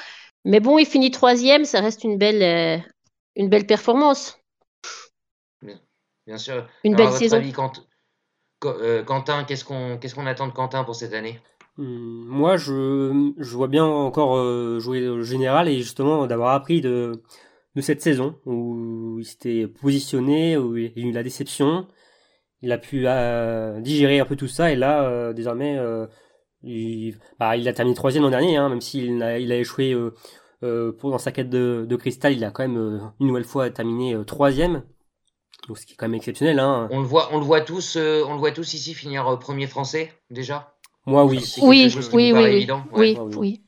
Mais 0.44 0.60
bon, 0.60 0.76
il 0.76 0.84
finit 0.84 1.10
troisième. 1.10 1.64
Ça 1.64 1.80
reste 1.80 2.04
une 2.04 2.18
belle 2.18 2.42
euh, 2.42 2.76
une 3.34 3.48
belle 3.48 3.66
performance. 3.66 4.38
Bien, 5.62 6.36
sûr. 6.36 6.68
Une 6.84 6.94
belle 6.94 7.12
saison. 7.12 7.40
Euh, 8.62 9.02
Quentin, 9.04 9.44
qu'est-ce 9.44 9.64
qu'on 9.64 9.96
qu'est-ce 9.96 10.14
qu'on 10.14 10.26
attend 10.26 10.48
de 10.48 10.52
Quentin 10.52 10.84
pour 10.84 10.96
cette 10.96 11.14
année? 11.14 11.40
Hmm, 11.78 12.26
Moi, 12.26 12.58
je, 12.58 13.32
je 13.38 13.56
vois 13.56 13.68
bien 13.68 13.86
encore 13.86 14.36
jouer 14.80 15.00
le 15.00 15.22
général 15.22 15.66
et 15.70 15.78
justement 15.78 16.26
d'avoir 16.26 16.52
appris 16.52 16.82
de 16.82 17.22
de 17.76 17.83
cette 17.83 18.00
saison 18.00 18.35
où 18.47 19.18
il 19.21 19.25
s'était 19.25 19.66
positionné, 19.68 20.56
où 20.56 20.76
il 20.76 20.92
a 20.97 21.00
eu 21.00 21.12
la 21.12 21.23
déception. 21.23 21.87
Il 22.62 22.73
a 22.73 22.78
pu 22.78 23.02
euh, 23.06 23.80
digérer 23.80 24.18
un 24.18 24.25
peu 24.25 24.35
tout 24.35 24.49
ça 24.49 24.73
et 24.73 24.76
là, 24.76 25.04
euh, 25.04 25.35
désormais, 25.35 25.76
euh, 25.78 26.06
il, 26.62 27.18
bah, 27.38 27.56
il, 27.56 27.68
a 27.68 27.75
terminé 27.75 27.95
troisième 27.95 28.25
l'an 28.25 28.30
dernier, 28.30 28.56
hein, 28.56 28.71
même 28.71 28.80
s'il 28.80 29.23
a, 29.23 29.38
il 29.38 29.52
a 29.52 29.59
échoué 29.59 29.95
pour, 30.99 31.11
dans 31.11 31.18
sa 31.18 31.33
quête 31.33 31.50
de, 31.50 31.87
de, 31.87 31.97
cristal, 31.97 32.33
il 32.33 32.45
a 32.45 32.50
quand 32.50 32.66
même 32.66 33.12
une 33.21 33.26
nouvelle 33.26 33.45
fois 33.45 33.68
terminé 33.68 34.16
troisième. 34.26 34.83
Donc, 35.68 35.78
ce 35.78 35.85
qui 35.85 35.92
est 35.92 35.97
quand 35.97 36.06
même 36.06 36.14
exceptionnel. 36.14 36.59
Hein. 36.59 36.88
On 36.90 37.00
le 37.00 37.06
voit, 37.06 37.28
on 37.33 37.38
le 37.38 37.45
voit 37.45 37.61
tous, 37.61 37.97
on 37.97 38.33
le 38.33 38.38
voit 38.38 38.52
tous 38.52 38.73
ici 38.73 38.95
finir 38.95 39.38
premier 39.38 39.66
français 39.66 40.12
déjà? 40.30 40.75
Moi, 41.04 41.25
oui. 41.25 41.45
Oui, 41.61 41.92
oui, 42.12 42.33
oui, 42.33 42.68
oui, 42.92 43.18
oui, 43.37 43.62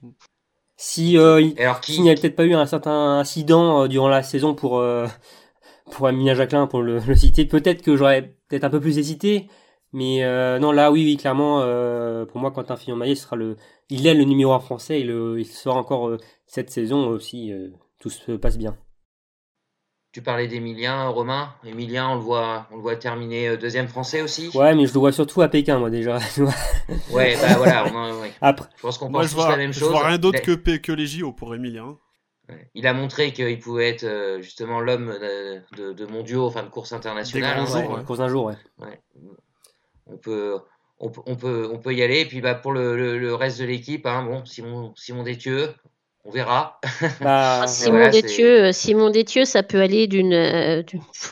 si 0.78 1.18
euh, 1.18 1.40
il, 1.42 1.56
s'il 1.82 2.02
n'y 2.02 2.08
avait 2.08 2.20
peut-être 2.20 2.36
pas 2.36 2.44
eu 2.46 2.54
un 2.54 2.64
certain 2.64 3.18
incident 3.18 3.82
euh, 3.82 3.88
durant 3.88 4.08
la 4.08 4.22
saison 4.22 4.54
pour 4.54 4.78
euh, 4.78 5.06
pour 5.90 6.08
Emilia 6.08 6.34
Jacquelin 6.34 6.66
pour 6.68 6.82
le, 6.82 7.00
le 7.00 7.14
citer, 7.16 7.44
peut-être 7.46 7.82
que 7.82 7.96
j'aurais 7.96 8.34
peut-être 8.48 8.64
un 8.64 8.70
peu 8.70 8.80
plus 8.80 8.98
hésité. 8.98 9.48
Mais 9.92 10.22
euh, 10.22 10.58
non, 10.58 10.70
là, 10.70 10.92
oui, 10.92 11.02
oui, 11.04 11.16
clairement, 11.16 11.62
euh, 11.62 12.26
pour 12.26 12.40
moi, 12.40 12.50
Quentin 12.50 12.76
Fillon-Maillet 12.76 13.14
sera 13.14 13.36
le, 13.36 13.56
il 13.88 14.06
est 14.06 14.14
le 14.14 14.24
numéro 14.24 14.52
un 14.52 14.60
français, 14.60 15.00
et 15.00 15.04
le, 15.04 15.40
il 15.40 15.46
sera 15.46 15.76
encore 15.76 16.18
cette 16.46 16.70
saison 16.70 17.08
aussi. 17.08 17.52
tout 17.98 18.10
se 18.10 18.32
passe 18.32 18.58
bien. 18.58 18.76
Tu 20.18 20.22
parlais 20.24 20.48
d'Emilien, 20.48 21.06
Romain. 21.10 21.54
Emilien, 21.64 22.08
on 22.08 22.14
le 22.16 22.20
voit, 22.20 22.66
on 22.72 22.74
le 22.74 22.82
voit 22.82 22.96
terminer 22.96 23.50
euh, 23.50 23.56
deuxième 23.56 23.86
français 23.86 24.20
aussi. 24.20 24.50
Ouais, 24.52 24.74
mais 24.74 24.84
je 24.84 24.92
le 24.92 24.98
vois 24.98 25.12
surtout 25.12 25.42
à 25.42 25.48
Pékin, 25.48 25.78
moi 25.78 25.90
déjà. 25.90 26.18
ouais, 27.12 27.36
bah 27.40 27.54
voilà. 27.56 27.86
Après, 28.40 28.68
je 28.74 28.82
pense 28.82 28.98
qu'on 28.98 29.12
pense 29.12 29.32
tous 29.32 29.46
la 29.46 29.56
même 29.56 29.72
chose. 29.72 29.90
Je 29.90 29.92
vois 29.92 30.08
rien 30.08 30.18
d'autre 30.18 30.40
que, 30.42 30.76
que 30.76 30.90
les 30.90 31.06
JO 31.06 31.30
pour 31.30 31.54
Emilien. 31.54 31.96
Il 32.74 32.88
a 32.88 32.94
montré 32.94 33.32
qu'il 33.32 33.60
pouvait 33.60 33.90
être 33.90 34.02
euh, 34.02 34.42
justement 34.42 34.80
l'homme 34.80 35.14
de, 35.76 35.92
de, 35.92 36.06
mondiaux, 36.06 36.46
enfin 36.46 36.64
de 36.64 36.68
course 36.68 36.92
internationale. 36.92 37.56
Hein, 37.56 38.02
Course 38.04 38.18
d'un 38.18 38.28
jour, 38.28 38.46
ouais. 38.46 38.56
On 40.08 40.16
peut, 40.16 40.58
on, 40.98 41.36
peut, 41.36 41.70
on 41.72 41.78
peut 41.78 41.94
y 41.94 42.02
aller. 42.02 42.22
Et 42.22 42.26
puis 42.26 42.40
bah, 42.40 42.56
pour 42.56 42.72
le, 42.72 43.16
le, 43.16 43.34
reste 43.36 43.60
de 43.60 43.66
l'équipe, 43.66 44.04
hein, 44.04 44.24
bon, 44.24 44.44
Simon, 44.44 44.92
Simon 44.96 45.22
Détieux, 45.22 45.68
on 46.28 46.30
verra. 46.30 46.78
Bah, 47.20 47.64
Simon 47.66 48.10
Détieux, 48.10 48.64
euh, 48.64 48.72
Simon 48.72 49.10
Détieux, 49.10 49.46
ça 49.46 49.62
peut 49.62 49.80
aller 49.80 50.06
d'une, 50.06 50.34
euh, 50.34 50.82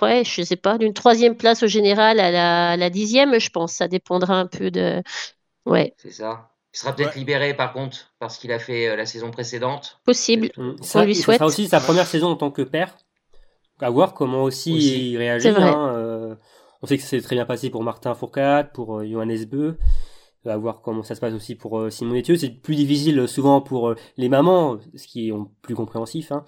ouais, 0.00 0.24
je 0.24 0.42
sais 0.42 0.56
pas, 0.56 0.78
d'une 0.78 0.94
troisième 0.94 1.36
place 1.36 1.62
au 1.62 1.66
général 1.66 2.18
à 2.18 2.76
la, 2.76 2.90
dixième, 2.90 3.38
je 3.38 3.50
pense. 3.50 3.74
Ça 3.74 3.88
dépendra 3.88 4.34
un 4.34 4.46
peu 4.46 4.70
de, 4.70 5.02
ouais. 5.66 5.94
C'est 5.98 6.12
ça. 6.12 6.48
Il 6.72 6.78
sera 6.78 6.94
peut-être 6.94 7.14
libéré 7.14 7.54
par 7.54 7.72
contre 7.72 8.12
parce 8.18 8.36
qu'il 8.36 8.52
a 8.52 8.58
fait 8.58 8.88
euh, 8.88 8.96
la 8.96 9.06
saison 9.06 9.30
précédente. 9.30 9.98
Possible. 10.04 10.50
Ça, 10.82 11.00
on 11.00 11.04
lui 11.04 11.14
souhaite. 11.14 11.38
sera 11.38 11.46
aussi 11.46 11.68
sa 11.68 11.80
première 11.80 12.06
saison 12.06 12.28
en 12.28 12.36
tant 12.36 12.50
que 12.50 12.62
père. 12.62 12.96
À 13.80 13.90
voir 13.90 14.14
comment 14.14 14.42
aussi, 14.42 15.12
il 15.12 15.18
réagit. 15.18 15.48
Hein, 15.48 16.36
on 16.82 16.86
sait 16.86 16.96
que 16.96 17.02
c'est 17.02 17.20
très 17.20 17.36
bien 17.36 17.44
passé 17.44 17.68
pour 17.68 17.82
Martin 17.82 18.14
Fourcade, 18.14 18.72
pour 18.72 19.04
Johannes 19.04 19.44
Beu 19.44 19.76
à 20.46 20.56
voir 20.56 20.80
comment 20.82 21.02
ça 21.02 21.14
se 21.14 21.20
passe 21.20 21.34
aussi 21.34 21.54
pour 21.54 21.78
euh, 21.78 21.90
Simon 21.90 22.18
Etieux. 22.18 22.36
C'est 22.36 22.50
plus 22.50 22.76
difficile 22.76 23.18
euh, 23.18 23.26
souvent 23.26 23.60
pour 23.60 23.88
euh, 23.88 23.96
les 24.16 24.28
mamans, 24.28 24.78
ce 24.94 25.06
qui 25.06 25.28
est 25.28 25.32
plus 25.62 25.74
compréhensif, 25.74 26.32
hein. 26.32 26.44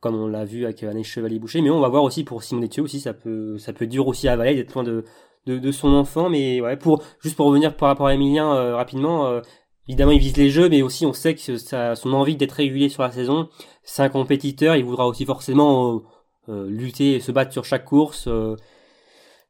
comme 0.00 0.14
on 0.14 0.26
l'a 0.26 0.44
vu 0.44 0.64
avec 0.64 0.82
Anaïs 0.82 1.06
Chevalier-Boucher. 1.06 1.62
Mais 1.62 1.70
on 1.70 1.80
va 1.80 1.88
voir 1.88 2.02
aussi 2.02 2.24
pour 2.24 2.42
Simon 2.42 2.64
Etieux 2.64 2.82
aussi, 2.82 3.00
ça 3.00 3.14
peut, 3.14 3.58
ça 3.58 3.72
peut 3.72 3.86
dur 3.86 4.06
aussi 4.06 4.28
à 4.28 4.32
avaler 4.32 4.54
d'être 4.54 4.74
loin 4.74 4.84
de, 4.84 5.04
de, 5.46 5.72
son 5.72 5.88
enfant. 5.88 6.28
Mais 6.28 6.60
ouais, 6.60 6.76
pour, 6.76 7.02
juste 7.20 7.36
pour 7.36 7.46
revenir 7.46 7.76
par 7.76 7.88
rapport 7.88 8.06
à 8.06 8.14
Emilien 8.14 8.74
rapidement, 8.74 9.40
évidemment 9.88 10.12
il 10.12 10.20
vise 10.20 10.36
les 10.36 10.50
jeux, 10.50 10.68
mais 10.68 10.82
aussi 10.82 11.06
on 11.06 11.12
sait 11.12 11.34
que 11.34 11.56
son 11.56 12.12
envie 12.12 12.36
d'être 12.36 12.52
régulier 12.52 12.88
sur 12.88 13.02
la 13.02 13.10
saison, 13.10 13.48
c'est 13.82 14.02
un 14.02 14.08
compétiteur, 14.08 14.76
il 14.76 14.84
voudra 14.84 15.06
aussi 15.06 15.24
forcément 15.24 16.02
lutter 16.48 17.14
et 17.14 17.20
se 17.20 17.32
battre 17.32 17.52
sur 17.52 17.64
chaque 17.64 17.84
course. 17.84 18.28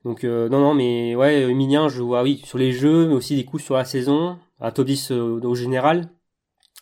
Donc 0.07 0.23
euh, 0.23 0.49
non, 0.49 0.61
non, 0.61 0.73
mais 0.73 1.17
ouais, 1.17 1.51
Emilien, 1.51 1.89
je 1.89 2.01
vois, 2.01 2.23
oui, 2.23 2.41
sur 2.45 2.59
les 2.59 2.71
jeux, 2.71 3.09
mais 3.09 3.15
aussi 3.15 3.35
des 3.35 3.45
coups 3.45 3.65
sur 3.65 3.75
la 3.75 3.85
saison, 3.85 4.39
un 4.61 4.71
top 4.71 4.87
10 4.87 5.11
euh, 5.11 5.41
au 5.43 5.57
général. 5.57 6.09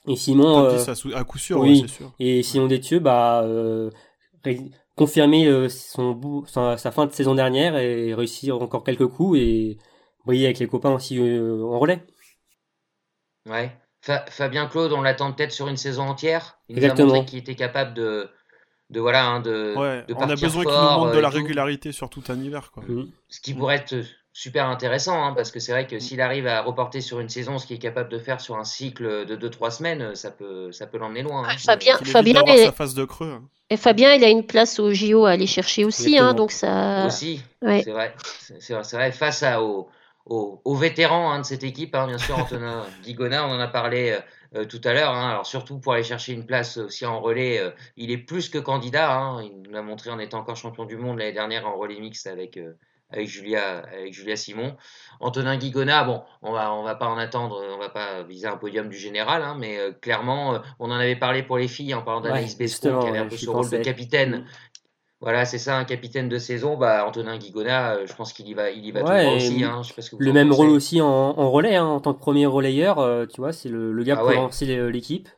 Et 0.06 0.14
Simon... 0.14 0.68
Top 0.68 0.76
10 0.76 1.06
euh, 1.06 1.16
à, 1.16 1.24
coup 1.24 1.38
sûr, 1.38 1.60
oui, 1.60 1.80
c'est 1.80 1.94
sûr. 1.94 2.12
Et 2.18 2.42
Simon 2.42 2.66
Détieux, 2.66 2.98
bah, 2.98 3.42
confirmer 4.94 5.70
son, 5.70 6.44
sa, 6.46 6.76
sa, 6.76 6.90
fin 6.90 7.06
de 7.06 7.12
saison 7.12 7.34
dernière 7.34 7.78
et 7.78 8.12
réussir 8.12 8.60
encore 8.60 8.84
quelques 8.84 9.06
coups 9.06 9.38
et 9.38 9.78
briller 10.26 10.44
avec 10.44 10.58
les 10.58 10.66
copains 10.66 10.92
aussi 10.92 11.18
en 11.18 11.78
relais. 11.78 12.04
Ouais. 13.48 13.74
Fabien 14.02 14.66
Claude, 14.66 14.92
on 14.92 15.00
l'attend 15.00 15.32
peut-être 15.32 15.52
sur 15.52 15.68
une 15.68 15.78
saison 15.78 16.02
entière. 16.02 16.58
Il 16.68 16.76
Exactement. 16.76 17.06
nous 17.06 17.14
a 17.14 17.16
montré 17.16 17.30
qu'il 17.30 17.38
était 17.38 17.54
capable 17.54 17.94
de, 17.94 18.28
de 18.90 19.00
voilà 19.00 19.26
hein, 19.26 19.40
de, 19.40 19.74
de 20.06 20.14
on 20.14 20.28
a 20.28 20.36
besoin 20.36 20.64
qu'il 20.64 20.72
nous 20.72 20.98
montre 20.98 21.12
de 21.12 21.18
la 21.18 21.30
régularité 21.30 21.92
sur 21.92 22.10
tout 22.10 22.22
un 22.28 22.38
hiver 22.38 22.70
quoi. 22.70 22.82
Mm. 22.86 23.08
ce 23.28 23.40
qui 23.40 23.54
pourrait 23.54 23.76
être 23.76 23.94
super 24.32 24.66
intéressant 24.66 25.24
hein, 25.24 25.32
parce 25.32 25.50
que 25.50 25.60
c'est 25.60 25.72
vrai 25.72 25.86
que 25.86 25.98
s'il 25.98 26.20
arrive 26.20 26.46
à 26.46 26.60
reporter 26.60 27.00
sur 27.00 27.20
une 27.20 27.28
saison 27.28 27.58
ce 27.58 27.66
qu'il 27.66 27.76
est 27.76 27.80
capable 27.80 28.10
de 28.10 28.18
faire 28.18 28.40
sur 28.40 28.56
un 28.56 28.64
cycle 28.64 29.24
de 29.24 29.36
2-3 29.48 29.70
semaines 29.70 30.14
ça 30.14 30.30
peut 30.30 30.70
ça 30.72 30.86
peut 30.86 30.98
l'emmener 30.98 31.22
loin 31.22 31.44
hein. 31.48 31.56
Fabien 31.56 31.96
Fabien 31.98 32.42
sa 32.44 32.72
phase 32.72 32.94
de 32.94 33.04
creux 33.04 33.40
et 33.70 33.76
Fabien 33.76 34.12
il 34.12 34.22
a 34.22 34.28
une 34.28 34.44
place 34.44 34.78
au 34.78 34.92
JO 34.92 35.24
à 35.24 35.30
aller 35.30 35.46
chercher 35.46 35.84
aussi 35.84 36.18
donc 36.36 36.50
ça 36.50 37.06
aussi 37.06 37.40
c'est 37.62 37.90
vrai 37.90 38.14
c'est 38.58 38.96
vrai, 38.96 39.12
face 39.12 39.42
à 39.42 39.62
aux, 39.62 39.88
aux, 40.26 40.74
vétérans 40.74 41.38
de 41.38 41.44
cette 41.44 41.64
équipe 41.64 41.92
bien 41.92 42.18
sûr 42.18 42.38
Antonin 42.38 42.84
Guigona 43.02 43.46
on 43.46 43.52
en 43.52 43.60
a 43.60 43.68
parlé 43.68 44.10
euh, 44.10 44.20
tout 44.62 44.80
à 44.84 44.92
l'heure. 44.92 45.10
Hein. 45.10 45.30
Alors 45.30 45.46
surtout 45.46 45.78
pour 45.78 45.92
aller 45.94 46.04
chercher 46.04 46.32
une 46.32 46.46
place 46.46 46.76
aussi 46.76 47.04
en 47.06 47.20
relais, 47.20 47.58
euh, 47.58 47.70
il 47.96 48.10
est 48.10 48.18
plus 48.18 48.48
que 48.48 48.58
candidat. 48.58 49.12
Hein. 49.12 49.42
Il 49.42 49.62
nous 49.62 49.72
l'a 49.72 49.82
montré 49.82 50.10
en 50.10 50.18
étant 50.18 50.38
encore 50.38 50.56
champion 50.56 50.84
du 50.84 50.96
monde 50.96 51.18
l'année 51.18 51.32
dernière 51.32 51.66
en 51.66 51.76
relais 51.76 51.98
mixte 51.98 52.26
avec, 52.26 52.56
euh, 52.56 52.74
avec 53.10 53.28
Julia, 53.28 53.78
avec 53.78 54.12
Julia 54.12 54.36
Simon. 54.36 54.76
Antonin 55.20 55.56
Guigona, 55.56 56.04
bon, 56.04 56.22
on 56.42 56.52
va, 56.52 56.72
on 56.74 56.82
va 56.82 56.94
pas 56.94 57.06
en 57.06 57.16
attendre, 57.16 57.62
on 57.74 57.78
va 57.78 57.88
pas 57.88 58.22
viser 58.22 58.46
un 58.46 58.56
podium 58.56 58.88
du 58.88 58.96
général, 58.96 59.42
hein, 59.42 59.56
mais 59.58 59.78
euh, 59.78 59.92
clairement, 59.92 60.54
euh, 60.54 60.58
on 60.78 60.90
en 60.90 60.96
avait 60.96 61.16
parlé 61.16 61.42
pour 61.42 61.58
les 61.58 61.68
filles 61.68 61.94
en 61.94 62.02
parlant 62.02 62.20
d'Anaïs 62.20 62.56
ouais, 62.58 62.66
qui 62.66 62.88
avait 62.88 63.18
un 63.18 63.26
peu 63.26 63.36
ce 63.36 63.48
rôle 63.48 63.70
de 63.70 63.78
capitaine. 63.78 64.46
Voilà, 65.20 65.44
c'est 65.44 65.58
ça, 65.58 65.78
un 65.78 65.84
capitaine 65.84 66.28
de 66.28 66.38
saison. 66.38 66.76
Bah, 66.76 67.06
Antonin 67.06 67.38
Guigona, 67.38 67.94
euh, 67.94 68.06
je 68.06 68.14
pense 68.14 68.32
qu'il 68.32 68.46
y 68.46 68.54
va, 68.54 68.70
il 68.70 68.84
y 68.84 68.92
va 68.92 69.00
tout 69.00 69.06
le 69.06 69.36
aussi. 69.36 69.64
Hein, 69.64 69.82
le 70.18 70.32
même 70.32 70.52
rôle 70.52 70.68
aussi 70.68 71.00
en, 71.00 71.50
relais, 71.50 71.76
hein, 71.76 71.86
en 71.86 72.00
tant 72.00 72.12
que 72.12 72.18
premier 72.18 72.46
relayeur, 72.46 73.26
tu 73.28 73.40
vois, 73.40 73.52
c'est 73.52 73.68
le, 73.68 73.92
le, 73.92 74.04
gars 74.04 74.16
ah 74.18 74.22
pour 74.22 74.30
lancer 74.30 74.66
l'équipe. 74.90 75.28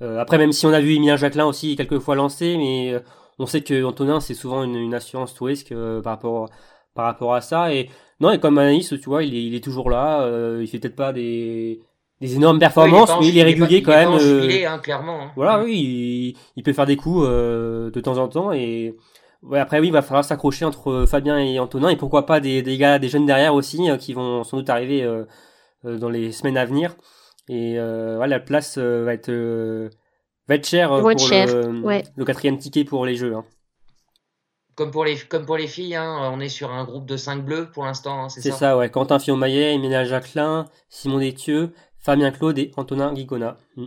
après, 0.00 0.38
même 0.38 0.52
si 0.52 0.66
on 0.66 0.72
a 0.72 0.80
vu 0.80 0.94
Emilien 0.94 1.16
Jacquelin 1.16 1.46
aussi 1.46 1.76
quelques 1.76 2.00
fois 2.00 2.16
lancer, 2.16 2.56
mais 2.56 3.00
on 3.38 3.46
sait 3.46 3.60
que 3.60 3.84
Antonin 3.84 4.20
c'est 4.20 4.34
souvent 4.34 4.64
une, 4.64 4.94
assurance 4.94 5.34
tout 5.34 5.44
risque 5.44 5.74
par 6.02 6.14
rapport 6.14 6.48
par 6.94 7.04
rapport 7.06 7.34
à 7.34 7.40
ça. 7.40 7.72
Et 7.72 7.90
non, 8.20 8.30
et 8.30 8.38
comme 8.38 8.58
Anaïs, 8.58 8.88
tu 8.88 8.96
vois, 8.96 9.24
il 9.24 9.34
est, 9.34 9.44
il 9.44 9.54
est 9.54 9.64
toujours 9.64 9.90
là. 9.90 10.22
Euh, 10.22 10.60
il 10.62 10.68
fait 10.68 10.78
peut-être 10.78 10.96
pas 10.96 11.12
des, 11.12 11.80
des 12.22 12.36
énormes 12.36 12.60
performances, 12.60 13.10
mais 13.20 13.26
il 13.26 13.36
est 13.36 13.42
régulier 13.42 13.82
quand 13.82 13.90
même. 13.90 14.12
Euh, 14.12 14.48
hein, 14.68 14.78
clairement. 14.78 15.22
Hein. 15.22 15.32
Voilà, 15.34 15.62
oui, 15.62 16.36
il, 16.54 16.62
peut 16.62 16.72
faire 16.72 16.86
des 16.86 16.96
coups 16.96 17.26
euh, 17.26 17.90
de 17.90 18.00
temps 18.00 18.16
en 18.16 18.28
temps. 18.28 18.52
Et 18.52 18.94
ouais, 19.42 19.58
après, 19.58 19.80
oui, 19.80 19.88
il 19.88 19.92
va 19.92 20.02
falloir 20.02 20.24
s'accrocher 20.24 20.64
entre 20.64 21.04
Fabien 21.06 21.36
et 21.38 21.58
Antonin. 21.58 21.88
Et 21.88 21.96
pourquoi 21.96 22.24
pas 22.24 22.38
des, 22.38 22.62
des 22.62 22.78
gars, 22.78 23.00
des 23.00 23.08
jeunes 23.08 23.26
derrière 23.26 23.54
aussi, 23.54 23.88
qui 23.98 24.14
vont 24.14 24.44
sans 24.44 24.58
doute 24.58 24.70
arriver 24.70 25.04
dans 25.82 26.08
les 26.08 26.30
semaines 26.30 26.56
à 26.56 26.64
venir. 26.64 26.94
Et 27.48 27.74
voilà, 27.76 28.28
la 28.28 28.40
place 28.40 28.78
va 28.78 29.12
être 29.12 29.32
va 30.48 30.54
être 30.54 30.66
chère 30.66 30.90
pour 30.90 31.08
le, 31.08 32.02
le, 32.16 32.24
quatrième 32.24 32.58
ticket 32.58 32.84
pour 32.84 33.04
les 33.04 33.16
jeux. 33.16 33.34
Hein. 33.34 33.44
Comme 34.74 34.90
pour 34.90 35.04
les, 35.04 35.16
comme 35.16 35.44
pour 35.44 35.56
les 35.56 35.66
filles, 35.66 35.96
hein, 35.96 36.30
on 36.32 36.40
est 36.40 36.48
sur 36.48 36.70
un 36.70 36.84
groupe 36.84 37.04
de 37.04 37.16
5 37.18 37.44
bleus 37.44 37.70
pour 37.70 37.84
l'instant, 37.84 38.24
hein, 38.24 38.28
c'est 38.30 38.40
ça 38.40 38.50
C'est 38.50 38.56
ça, 38.56 38.76
ouais. 38.78 38.88
Quentin 38.88 39.18
Fillon-Maillet, 39.18 39.74
Emile 39.74 40.04
Jacquelin, 40.06 40.64
Simon 40.88 41.18
Détieux, 41.18 41.74
Fabien 42.02 42.30
Claude 42.30 42.58
et 42.58 42.70
Antonin 42.76 43.12
Guigona. 43.12 43.56
Mm. 43.76 43.86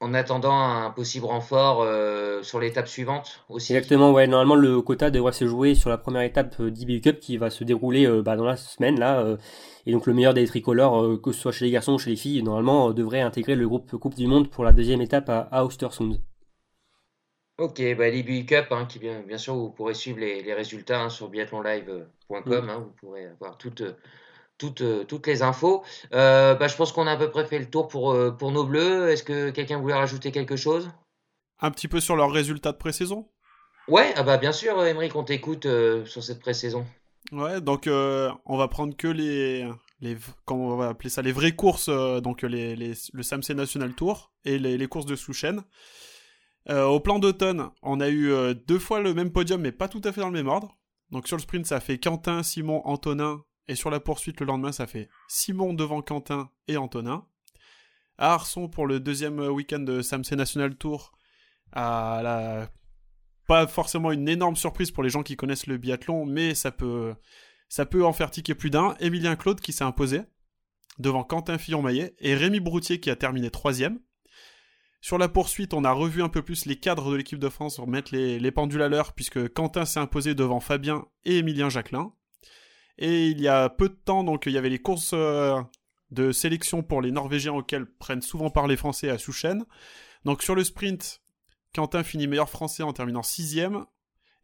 En 0.00 0.12
attendant 0.12 0.52
un 0.52 0.90
possible 0.90 1.24
renfort 1.24 1.80
euh, 1.82 2.42
sur 2.42 2.60
l'étape 2.60 2.86
suivante 2.86 3.40
aussi. 3.48 3.74
Exactement, 3.74 4.12
ouais. 4.12 4.26
Normalement, 4.26 4.54
le 4.54 4.82
quota 4.82 5.10
devrait 5.10 5.32
se 5.32 5.46
jouer 5.46 5.74
sur 5.74 5.88
la 5.88 5.96
première 5.96 6.20
étape 6.20 6.56
euh, 6.60 6.70
d'IBU 6.70 7.00
Cup 7.00 7.18
qui 7.18 7.38
va 7.38 7.48
se 7.48 7.64
dérouler 7.64 8.06
euh, 8.06 8.22
bah, 8.22 8.36
dans 8.36 8.44
la 8.44 8.56
semaine 8.56 9.00
là. 9.00 9.36
et 9.86 9.92
donc 9.92 10.06
le 10.06 10.12
meilleur 10.12 10.34
des 10.34 10.46
tricolores, 10.46 11.20
que 11.22 11.32
ce 11.32 11.40
soit 11.40 11.52
chez 11.52 11.64
les 11.64 11.70
garçons 11.70 11.94
ou 11.94 11.98
chez 11.98 12.10
les 12.10 12.16
filles, 12.16 12.42
normalement 12.42 12.92
devrait 12.92 13.22
intégrer 13.22 13.54
le 13.54 13.66
groupe 13.66 13.96
Coupe 13.96 14.14
du 14.14 14.26
Monde 14.26 14.50
pour 14.50 14.64
la 14.64 14.72
deuxième 14.72 15.00
étape 15.00 15.30
à, 15.30 15.48
à 15.50 15.64
Ostersund. 15.64 16.20
Ok, 17.58 17.80
bah, 17.96 18.10
l'IBU 18.10 18.44
Cup, 18.44 18.66
hein, 18.70 18.84
qui 18.84 18.98
bien, 18.98 19.22
bien 19.22 19.38
sûr, 19.38 19.54
vous 19.54 19.70
pourrez 19.70 19.94
suivre 19.94 20.18
les, 20.18 20.42
les 20.42 20.52
résultats 20.52 21.00
hein, 21.00 21.08
sur 21.08 21.28
biathlonlive.com. 21.30 22.66
Mm. 22.66 22.68
Hein, 22.68 22.78
vous 22.80 22.92
pourrez 23.00 23.26
avoir 23.26 23.56
toutes, 23.56 23.82
toutes, 24.58 24.82
toutes 25.06 25.26
les 25.26 25.42
infos. 25.42 25.84
Euh, 26.12 26.54
bah, 26.54 26.68
je 26.68 26.76
pense 26.76 26.92
qu'on 26.92 27.06
a 27.06 27.12
à 27.12 27.16
peu 27.16 27.30
près 27.30 27.44
fait 27.44 27.58
le 27.58 27.70
tour 27.70 27.88
pour, 27.88 28.12
euh, 28.12 28.30
pour 28.30 28.52
nos 28.52 28.64
bleus. 28.64 29.10
Est-ce 29.10 29.22
que 29.22 29.50
quelqu'un 29.50 29.78
voulait 29.78 29.94
rajouter 29.94 30.32
quelque 30.32 30.56
chose? 30.56 30.90
Un 31.60 31.70
petit 31.70 31.88
peu 31.88 32.00
sur 32.00 32.16
leurs 32.16 32.30
résultats 32.30 32.72
de 32.72 32.76
pré-saison? 32.76 33.28
Ouais, 33.88 34.12
ah 34.16 34.22
bah 34.22 34.36
bien 34.36 34.52
sûr, 34.52 34.84
Emery, 34.84 35.10
on 35.14 35.24
t'écoute 35.24 35.66
euh, 35.66 36.04
sur 36.04 36.22
cette 36.22 36.40
pré-saison. 36.40 36.86
Ouais, 37.32 37.60
donc 37.60 37.88
on 37.88 38.56
va 38.56 38.68
prendre 38.68 38.96
que 38.96 39.08
les, 39.08 39.68
les 40.00 40.16
comment 40.44 40.68
on 40.68 40.76
va 40.76 40.88
appeler 40.88 41.10
ça, 41.10 41.22
les 41.22 41.32
vraies 41.32 41.56
courses, 41.56 41.88
donc 41.88 42.42
les, 42.42 42.76
les, 42.76 42.92
le 43.12 43.22
SAMC 43.22 43.50
National 43.50 43.94
Tour 43.94 44.32
et 44.44 44.58
les, 44.58 44.78
les 44.78 44.86
courses 44.86 45.06
de 45.06 45.16
sous-chaîne. 45.16 45.62
Euh, 46.68 46.84
au 46.84 46.98
plan 46.98 47.18
d'automne, 47.18 47.70
on 47.82 48.00
a 48.00 48.08
eu 48.08 48.32
euh, 48.32 48.54
deux 48.54 48.78
fois 48.80 49.00
le 49.00 49.14
même 49.14 49.30
podium, 49.30 49.60
mais 49.60 49.72
pas 49.72 49.88
tout 49.88 50.00
à 50.04 50.12
fait 50.12 50.20
dans 50.20 50.30
le 50.30 50.32
même 50.32 50.48
ordre. 50.48 50.76
Donc 51.10 51.28
sur 51.28 51.36
le 51.36 51.42
sprint, 51.42 51.64
ça 51.64 51.78
fait 51.78 51.98
Quentin, 51.98 52.42
Simon, 52.42 52.82
Antonin. 52.84 53.42
Et 53.68 53.74
sur 53.74 53.90
la 53.90 54.00
poursuite, 54.00 54.40
le 54.40 54.46
lendemain, 54.46 54.72
ça 54.72 54.86
fait 54.86 55.08
Simon 55.28 55.74
devant 55.74 56.02
Quentin 56.02 56.50
et 56.68 56.76
Antonin. 56.76 57.26
À 58.18 58.34
Arson, 58.34 58.68
pour 58.68 58.86
le 58.86 59.00
deuxième 59.00 59.40
week-end 59.40 59.80
de 59.80 60.02
Samsung 60.02 60.36
National 60.36 60.76
Tour, 60.76 61.12
pas 61.72 62.68
forcément 63.68 64.12
une 64.12 64.28
énorme 64.28 64.56
surprise 64.56 64.90
pour 64.90 65.02
les 65.02 65.10
gens 65.10 65.22
qui 65.22 65.36
connaissent 65.36 65.66
le 65.66 65.76
biathlon, 65.76 66.24
mais 66.24 66.54
ça 66.54 66.70
peut, 66.70 67.14
ça 67.68 67.86
peut 67.86 68.04
en 68.04 68.12
faire 68.12 68.30
tiquer 68.30 68.54
plus 68.54 68.70
d'un. 68.70 68.96
Emilien 69.00 69.36
Claude 69.36 69.60
qui 69.60 69.72
s'est 69.72 69.84
imposé 69.84 70.22
devant 70.98 71.24
Quentin 71.24 71.58
Fillon-Maillet 71.58 72.14
et 72.20 72.34
Rémi 72.34 72.60
Broutier 72.60 73.00
qui 73.00 73.10
a 73.10 73.16
terminé 73.16 73.50
troisième. 73.50 74.00
Sur 75.00 75.18
la 75.18 75.28
poursuite, 75.28 75.74
on 75.74 75.84
a 75.84 75.92
revu 75.92 76.22
un 76.22 76.28
peu 76.28 76.42
plus 76.42 76.66
les 76.66 76.76
cadres 76.76 77.12
de 77.12 77.16
l'équipe 77.16 77.38
de 77.38 77.48
France 77.48 77.76
pour 77.76 77.86
mettre 77.86 78.14
les, 78.14 78.50
pendules 78.50 78.82
à 78.82 78.88
l'heure, 78.88 79.12
puisque 79.12 79.52
Quentin 79.52 79.84
s'est 79.84 80.00
imposé 80.00 80.34
devant 80.34 80.58
Fabien 80.58 81.06
et 81.24 81.38
Emilien 81.38 81.68
Jacquelin. 81.68 82.12
Et 82.98 83.28
il 83.28 83.40
y 83.40 83.48
a 83.48 83.68
peu 83.68 83.88
de 83.88 83.94
temps, 83.94 84.24
donc 84.24 84.46
il 84.46 84.52
y 84.52 84.58
avait 84.58 84.70
les 84.70 84.78
courses 84.78 85.12
euh, 85.12 85.60
de 86.10 86.32
sélection 86.32 86.82
pour 86.82 87.02
les 87.02 87.10
Norvégiens 87.10 87.52
auxquels 87.52 87.86
prennent 87.86 88.22
souvent 88.22 88.50
part 88.50 88.66
les 88.66 88.76
Français 88.76 89.10
à 89.10 89.18
Souchen. 89.18 89.64
Donc 90.24 90.42
sur 90.42 90.54
le 90.54 90.64
sprint, 90.64 91.20
Quentin 91.74 92.02
finit 92.02 92.26
meilleur 92.26 92.48
français 92.48 92.82
en 92.82 92.92
terminant 92.92 93.20
6ème, 93.20 93.84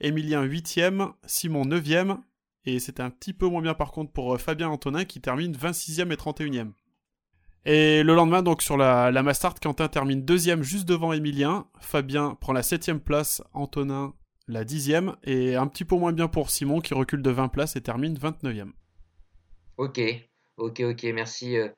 Emilien 0.01 0.45
8ème, 0.45 1.13
Simon 1.25 1.65
9ème, 1.65 2.19
et 2.65 2.79
c'est 2.79 3.01
un 3.01 3.11
petit 3.11 3.33
peu 3.33 3.47
moins 3.47 3.63
bien 3.63 3.75
par 3.75 3.91
contre 3.91 4.13
pour 4.13 4.35
euh, 4.35 4.39
Fabien 4.39 4.69
Antonin 4.69 5.05
qui 5.05 5.21
termine 5.21 5.53
26ème 5.53 6.13
et 6.13 6.17
31ème. 6.17 6.73
Et 7.65 8.03
le 8.03 8.15
lendemain, 8.15 8.43
donc 8.43 8.61
sur 8.61 8.77
la, 8.77 9.13
la 9.13 9.23
Mastart, 9.23 9.55
Quentin 9.61 9.87
termine 9.87 10.25
deuxième 10.25 10.65
juste 10.65 10.85
devant 10.85 11.13
Emilien. 11.13 11.67
Fabien 11.79 12.37
prend 12.41 12.53
la 12.53 12.65
septième 12.65 13.01
place, 13.01 13.41
Antonin 13.55 14.15
la 14.53 14.65
dixième. 14.65 15.17
Et 15.25 15.57
un 15.57 15.67
petit 15.67 15.85
peu 15.85 15.97
moins 15.97 16.13
bien 16.13 16.29
pour 16.29 16.51
Simon 16.51 16.81
qui 16.81 16.95
recule 16.95 17.23
de 17.23 17.31
20 17.31 17.49
places 17.49 17.77
et 17.77 17.81
termine 17.81 18.15
29e. 18.15 18.73
Ok, 19.79 20.01
ok, 20.57 20.81
ok, 20.81 21.03
merci. 21.15 21.57
Euh, 21.57 21.69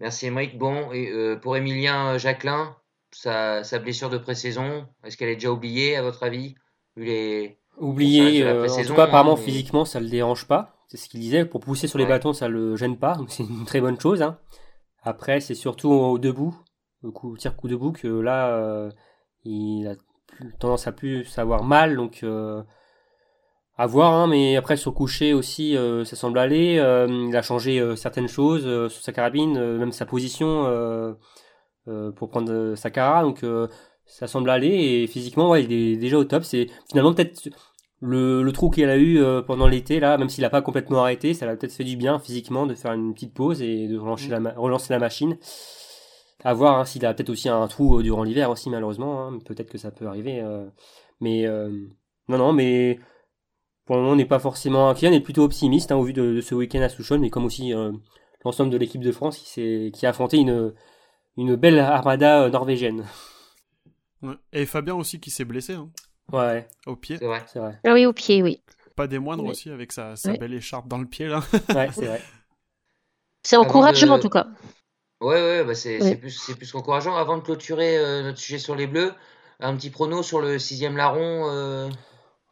merci 0.00 0.26
Émeric. 0.26 0.58
Bon, 0.58 0.92
et, 0.92 1.10
euh, 1.10 1.36
pour 1.36 1.56
Emilien 1.56 2.14
euh, 2.14 2.18
Jacquelin, 2.18 2.76
sa, 3.12 3.62
sa 3.62 3.78
blessure 3.78 4.10
de 4.10 4.18
pré-saison, 4.18 4.86
est-ce 5.04 5.16
qu'elle 5.16 5.28
est 5.28 5.36
déjà 5.36 5.52
oubliée 5.52 5.96
à 5.96 6.02
votre 6.02 6.22
avis 6.22 6.54
les... 6.96 7.58
Oublié, 7.78 8.46
en 8.46 8.66
tout 8.66 8.94
cas 8.94 9.04
apparemment 9.04 9.36
physiquement 9.36 9.86
ça 9.86 9.98
le 9.98 10.06
dérange 10.06 10.46
pas, 10.46 10.76
c'est 10.88 10.98
ce 10.98 11.08
qu'il 11.08 11.20
disait, 11.20 11.46
pour 11.46 11.60
pousser 11.60 11.88
sur 11.88 11.98
les 11.98 12.04
bâtons 12.04 12.34
ça 12.34 12.46
le 12.46 12.76
gêne 12.76 12.98
pas, 12.98 13.16
donc 13.16 13.30
c'est 13.30 13.44
une 13.44 13.64
très 13.64 13.80
bonne 13.80 13.98
chose. 13.98 14.20
Hein. 14.20 14.38
Après, 15.02 15.40
c'est 15.40 15.54
surtout 15.54 15.90
au 15.90 16.18
debout, 16.18 16.54
le 17.02 17.10
coup, 17.10 17.36
tir 17.36 17.56
coup 17.56 17.68
debout, 17.68 17.92
que 17.92 18.06
là, 18.06 18.56
euh, 18.56 18.90
il 19.44 19.86
a 19.88 19.96
tendance 20.58 20.86
à 20.86 20.92
plus 20.92 21.24
savoir 21.24 21.64
mal, 21.64 21.96
donc 21.96 22.20
euh, 22.22 22.62
à 23.76 23.86
voir. 23.86 24.12
Hein, 24.12 24.26
mais 24.26 24.56
après, 24.56 24.76
sur 24.76 24.94
coucher 24.94 25.34
aussi, 25.34 25.76
euh, 25.76 26.04
ça 26.04 26.16
semble 26.16 26.38
aller. 26.38 26.74
il 27.08 27.36
a 27.36 27.42
changé 27.42 27.96
certaines 27.96 28.28
choses 28.28 28.62
sur 28.88 29.02
sa 29.02 29.12
carabine, 29.12 29.76
même 29.76 29.92
sa 29.92 30.06
position 30.06 31.16
pour 32.16 32.28
prendre 32.30 32.74
sa 32.76 32.90
cara, 32.90 33.22
donc 33.22 33.44
ça 34.06 34.26
semble 34.26 34.50
aller. 34.50 34.68
Et 34.68 35.06
physiquement, 35.06 35.50
ouais, 35.50 35.64
il 35.64 35.72
est 35.72 35.96
déjà 35.96 36.18
au 36.18 36.24
top. 36.24 36.44
C'est 36.44 36.68
finalement 36.88 37.14
peut-être 37.14 37.48
le, 38.02 38.42
le 38.42 38.52
trou 38.52 38.68
qu'il 38.68 38.88
a 38.88 38.96
eu 38.96 39.22
euh, 39.22 39.42
pendant 39.42 39.68
l'été, 39.68 40.00
là, 40.00 40.18
même 40.18 40.28
s'il 40.28 40.42
n'a 40.42 40.50
pas 40.50 40.60
complètement 40.60 41.02
arrêté, 41.02 41.34
ça 41.34 41.46
l'a 41.46 41.56
peut-être 41.56 41.72
fait 41.72 41.84
du 41.84 41.96
bien 41.96 42.18
physiquement 42.18 42.66
de 42.66 42.74
faire 42.74 42.92
une 42.92 43.14
petite 43.14 43.32
pause 43.32 43.62
et 43.62 43.86
de 43.86 43.96
relancer, 43.96 44.28
la, 44.28 44.40
relancer 44.56 44.92
la 44.92 44.98
machine. 44.98 45.38
À 46.44 46.54
voir 46.54 46.78
hein, 46.78 46.84
s'il 46.84 47.04
a 47.06 47.14
peut-être 47.14 47.30
aussi 47.30 47.48
un 47.48 47.66
trou 47.68 47.98
euh, 47.98 48.02
durant 48.02 48.24
l'hiver 48.24 48.50
aussi, 48.50 48.70
malheureusement. 48.70 49.26
Hein, 49.26 49.38
peut-être 49.44 49.70
que 49.70 49.78
ça 49.78 49.90
peut 49.90 50.06
arriver. 50.06 50.40
Euh. 50.40 50.66
mais 51.20 51.46
non, 52.28 52.38
non, 52.38 52.52
mais 52.52 52.98
pour 53.84 53.96
le 53.96 54.02
moment, 54.02 54.14
on 54.14 54.16
n'est 54.16 54.24
pas 54.24 54.38
forcément 54.38 54.88
inquiet. 54.88 55.08
On 55.08 55.12
est 55.12 55.20
plutôt 55.20 55.44
optimiste 55.44 55.92
hein, 55.92 55.96
au 55.96 56.04
vu 56.04 56.12
de, 56.12 56.40
ce 56.40 56.54
week-end 56.54 56.80
à 56.80 56.88
Souchon, 56.88 57.18
mais 57.18 57.30
comme 57.30 57.44
aussi 57.44 57.72
l'ensemble 58.44 58.70
de 58.70 58.76
l'équipe 58.76 59.02
de 59.02 59.12
France 59.12 59.38
qui, 59.38 59.90
qui 59.92 60.06
a 60.06 60.10
affronté 60.10 60.38
une, 60.38 60.72
une 61.36 61.56
belle 61.56 61.78
armada 61.78 62.48
norvégienne. 62.48 63.04
Et 64.52 64.66
Fabien 64.66 64.94
aussi 64.94 65.20
qui 65.20 65.30
s'est 65.30 65.44
blessé. 65.44 65.74
Hein. 65.74 65.90
Ouais. 66.32 66.68
Au 66.86 66.96
pied. 66.96 67.16
C'est 67.18 67.26
vrai. 67.26 67.42
vrai. 67.54 67.80
Ah 67.84 67.92
oui, 67.92 68.06
au 68.06 68.12
pied, 68.12 68.42
oui. 68.42 68.62
Pas 68.96 69.06
des 69.06 69.18
moindres 69.18 69.44
aussi, 69.44 69.70
avec 69.70 69.92
sa, 69.92 70.16
sa 70.16 70.34
belle 70.34 70.54
écharpe 70.54 70.86
dans 70.86 70.98
le 70.98 71.06
pied, 71.06 71.26
là. 71.26 71.40
ouais, 71.74 71.88
c'est 71.92 72.06
vrai. 72.06 72.22
C'est 73.42 73.56
encourageant, 73.56 74.10
en 74.10 74.20
tout 74.20 74.28
cas. 74.28 74.46
Ouais, 75.22 75.40
ouais, 75.40 75.64
bah 75.64 75.74
c'est 75.74 76.16
plus, 76.16 76.52
plus 76.56 76.72
qu'encourageant. 76.72 77.16
Avant 77.16 77.36
de 77.36 77.42
clôturer 77.42 77.96
euh, 77.96 78.22
notre 78.22 78.38
sujet 78.38 78.58
sur 78.58 78.74
les 78.74 78.86
Bleus, 78.86 79.12
un 79.60 79.76
petit 79.76 79.90
prono 79.90 80.22
sur 80.22 80.40
le 80.40 80.58
sixième 80.58 80.96
larron 80.96 81.48
euh, 81.50 81.88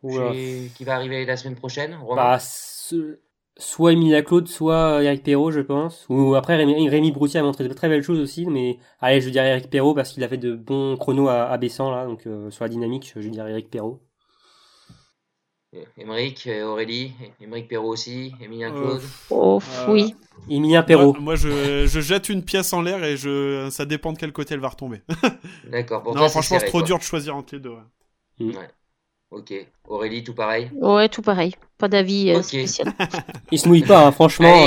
qui 0.02 0.84
va 0.84 0.94
arriver 0.94 1.26
la 1.26 1.36
semaine 1.36 1.56
prochaine. 1.56 1.98
Bah, 2.14 2.38
soit 2.38 3.92
Emilia 3.92 4.22
Claude, 4.22 4.48
soit 4.48 5.02
Eric 5.02 5.22
Perrault, 5.22 5.50
je 5.50 5.60
pense. 5.60 6.06
Ou 6.08 6.34
après, 6.34 6.56
Rémi, 6.56 6.88
Rémi 6.88 7.12
Broutier 7.12 7.40
a 7.40 7.42
montré 7.42 7.66
de 7.66 7.72
très 7.74 7.88
belles 7.88 8.02
choses 8.02 8.20
aussi, 8.20 8.46
mais 8.46 8.78
allez, 9.00 9.20
je 9.20 9.30
dirais 9.30 9.50
Eric 9.50 9.68
Perrault 9.68 9.94
parce 9.94 10.12
qu'il 10.12 10.24
a 10.24 10.28
fait 10.28 10.38
de 10.38 10.54
bons 10.54 10.96
chronos 10.96 11.28
à, 11.28 11.44
à 11.44 11.58
baissant, 11.58 11.90
là, 11.90 12.06
donc 12.06 12.26
euh, 12.26 12.50
sur 12.50 12.64
la 12.64 12.68
dynamique, 12.68 13.12
je 13.16 13.28
dirais 13.28 13.50
Eric 13.50 13.68
Perrault. 13.68 14.00
Émeric, 15.96 16.48
Aurélie, 16.64 17.12
Émeric 17.40 17.68
Perrault 17.68 17.90
aussi, 17.90 18.34
Emilien 18.40 18.74
euh, 18.74 18.80
Claude. 18.80 19.02
oh, 19.30 19.60
oui. 19.88 20.16
Emilien 20.48 20.82
Perrault. 20.82 21.16
Moi, 21.20 21.36
je, 21.36 21.86
je, 21.86 22.00
jette 22.00 22.28
une 22.28 22.44
pièce 22.44 22.72
en 22.72 22.82
l'air 22.82 23.04
et 23.04 23.16
je, 23.16 23.68
ça 23.70 23.84
dépend 23.84 24.12
de 24.12 24.18
quel 24.18 24.32
côté 24.32 24.54
elle 24.54 24.60
va 24.60 24.70
retomber. 24.70 25.02
D'accord. 25.70 26.02
Non, 26.14 26.28
franchement, 26.28 26.58
c'est 26.58 26.66
trop 26.66 26.82
dur 26.82 26.98
de 26.98 27.02
choisir 27.02 27.36
entre 27.36 27.54
les 27.54 27.60
deux. 27.60 27.74
Ouais. 28.40 28.52
Ok. 29.30 29.54
Aurélie, 29.86 30.24
tout 30.24 30.34
pareil? 30.34 30.70
Ouais, 30.74 31.08
tout 31.08 31.22
pareil. 31.22 31.54
Pas 31.78 31.86
d'avis 31.86 32.30
euh, 32.30 32.42
spécial. 32.42 32.92
il 33.52 33.60
se 33.60 33.68
mouille 33.68 33.82
pas, 33.82 34.04
hein, 34.04 34.12
franchement. 34.12 34.66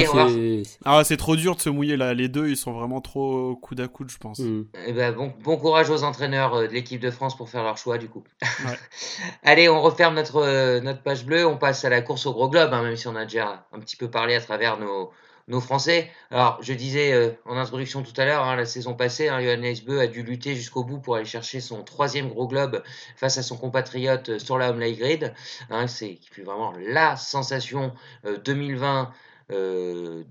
ah, 0.85 1.03
c'est 1.03 1.17
trop 1.17 1.35
dur 1.35 1.55
de 1.57 1.61
se 1.61 1.69
mouiller 1.69 1.97
là. 1.97 2.13
Les 2.13 2.29
deux, 2.29 2.47
ils 2.47 2.55
sont 2.55 2.71
vraiment 2.71 3.01
trop 3.01 3.57
coude 3.57 3.81
à 3.81 3.89
coude, 3.89 4.09
je 4.09 4.17
pense. 4.17 4.39
Mm. 4.39 4.65
Eh 4.87 4.93
ben, 4.93 5.13
bon, 5.13 5.33
bon 5.43 5.57
courage 5.57 5.89
aux 5.89 6.03
entraîneurs 6.03 6.53
euh, 6.55 6.67
de 6.67 6.73
l'équipe 6.73 7.01
de 7.01 7.11
France 7.11 7.35
pour 7.35 7.49
faire 7.49 7.63
leur 7.63 7.77
choix, 7.77 7.97
du 7.97 8.07
coup. 8.07 8.23
Allez, 9.43 9.67
on 9.67 9.81
referme 9.81 10.15
notre, 10.15 10.37
euh, 10.37 10.79
notre 10.79 11.03
page 11.03 11.25
bleue. 11.25 11.45
On 11.45 11.57
passe 11.57 11.83
à 11.83 11.89
la 11.89 12.01
course 12.01 12.25
au 12.25 12.31
gros 12.31 12.49
globe, 12.49 12.73
hein, 12.73 12.83
même 12.83 12.95
si 12.95 13.07
on 13.09 13.15
a 13.17 13.25
déjà 13.25 13.67
un 13.73 13.79
petit 13.79 13.97
peu 13.97 14.09
parlé 14.09 14.35
à 14.35 14.41
travers 14.41 14.79
nos, 14.79 15.11
nos 15.47 15.59
Français. 15.59 16.09
Alors, 16.31 16.57
je 16.61 16.73
disais 16.73 17.11
euh, 17.11 17.31
en 17.45 17.57
introduction 17.57 18.01
tout 18.01 18.13
à 18.17 18.25
l'heure, 18.25 18.43
hein, 18.43 18.55
la 18.55 18.65
saison 18.65 18.93
passée, 18.93 19.27
hein, 19.27 19.41
Johannes 19.41 19.75
Beu 19.85 19.99
a 19.99 20.07
dû 20.07 20.23
lutter 20.23 20.55
jusqu'au 20.55 20.83
bout 20.83 20.99
pour 20.99 21.15
aller 21.15 21.25
chercher 21.25 21.59
son 21.59 21.83
troisième 21.83 22.29
gros 22.29 22.47
globe 22.47 22.81
face 23.17 23.37
à 23.37 23.43
son 23.43 23.57
compatriote 23.57 24.29
euh, 24.29 24.39
sur 24.39 24.57
la 24.57 24.71
Home 24.71 24.79
Grid. 24.79 25.33
Hein, 25.69 25.87
c'est 25.87 26.19
vraiment 26.43 26.73
la 26.79 27.17
sensation 27.17 27.93
2020-2021. 28.25 29.07
Euh, 29.51 30.23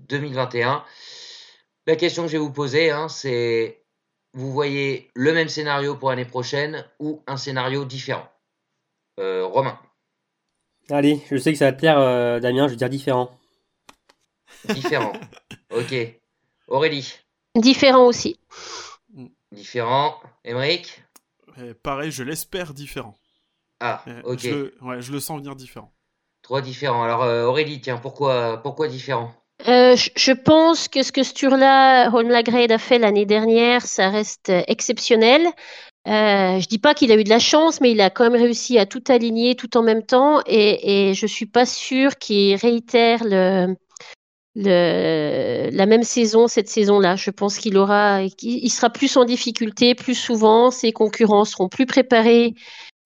la 1.85 1.95
question 1.95 2.23
que 2.23 2.29
je 2.29 2.33
vais 2.33 2.43
vous 2.43 2.51
poser, 2.51 2.91
c'est 3.09 3.83
vous 4.33 4.51
voyez 4.51 5.11
le 5.15 5.33
même 5.33 5.49
scénario 5.49 5.95
pour 5.95 6.09
l'année 6.09 6.25
prochaine 6.25 6.85
ou 6.99 7.21
un 7.27 7.37
scénario 7.37 7.85
différent? 7.85 8.27
Romain. 9.17 9.77
Allez, 10.89 11.21
je 11.29 11.37
sais 11.37 11.51
que 11.51 11.57
ça 11.59 11.65
va 11.65 11.73
te 11.73 11.77
plaire, 11.77 12.41
Damien, 12.41 12.67
je 12.67 12.71
vais 12.71 12.77
dire 12.77 12.89
différent. 12.89 13.37
Différent. 14.69 15.13
ok. 15.71 15.93
Aurélie. 16.67 17.13
Différent 17.55 18.05
aussi. 18.05 18.39
Différent. 19.51 20.15
Émeric 20.43 21.03
Pareil, 21.83 22.11
je 22.11 22.23
l'espère 22.23 22.73
différent. 22.73 23.15
Ah, 23.79 24.03
ok. 24.23 24.39
Je 24.39 24.49
le, 24.49 24.75
ouais, 24.81 25.01
je 25.01 25.11
le 25.11 25.19
sens 25.19 25.37
venir 25.37 25.55
différent. 25.55 25.91
Trois 26.41 26.61
différents. 26.61 27.03
Alors 27.03 27.23
euh, 27.23 27.45
Aurélie, 27.45 27.79
tiens, 27.81 27.97
pourquoi, 27.97 28.61
pourquoi 28.61 28.87
différent? 28.87 29.31
Euh, 29.67 29.95
je, 29.95 30.31
pense 30.31 30.87
que 30.87 31.03
ce 31.03 31.11
que 31.11 31.23
Sturla 31.23 32.09
Holmlagrade 32.13 32.71
a 32.71 32.77
fait 32.77 32.97
l'année 32.97 33.25
dernière, 33.25 33.83
ça 33.83 34.09
reste 34.09 34.51
exceptionnel. 34.67 35.45
Euh, 36.05 36.59
je 36.59 36.67
dis 36.67 36.79
pas 36.79 36.93
qu'il 36.93 37.11
a 37.13 37.15
eu 37.15 37.23
de 37.23 37.29
la 37.29 37.39
chance, 37.39 37.79
mais 37.79 37.91
il 37.91 38.01
a 38.01 38.09
quand 38.09 38.29
même 38.29 38.41
réussi 38.41 38.77
à 38.77 38.85
tout 38.85 39.03
aligner 39.07 39.55
tout 39.55 39.77
en 39.77 39.83
même 39.83 40.03
temps, 40.03 40.41
et, 40.47 41.09
et 41.09 41.13
je 41.13 41.25
suis 41.25 41.45
pas 41.45 41.65
sûre 41.65 42.17
qu'il 42.17 42.55
réitère 42.55 43.23
le, 43.23 43.73
la 44.55 45.85
même 45.85 46.03
saison 46.03 46.47
cette 46.47 46.69
saison-là. 46.69 47.15
Je 47.15 47.31
pense 47.31 47.57
qu'il 47.57 47.77
aura, 47.77 48.21
il 48.41 48.69
sera 48.69 48.89
plus 48.89 49.17
en 49.17 49.25
difficulté 49.25 49.95
plus 49.95 50.15
souvent. 50.15 50.71
Ses 50.71 50.91
concurrents 50.91 51.45
seront 51.45 51.69
plus 51.69 51.85
préparés 51.85 52.53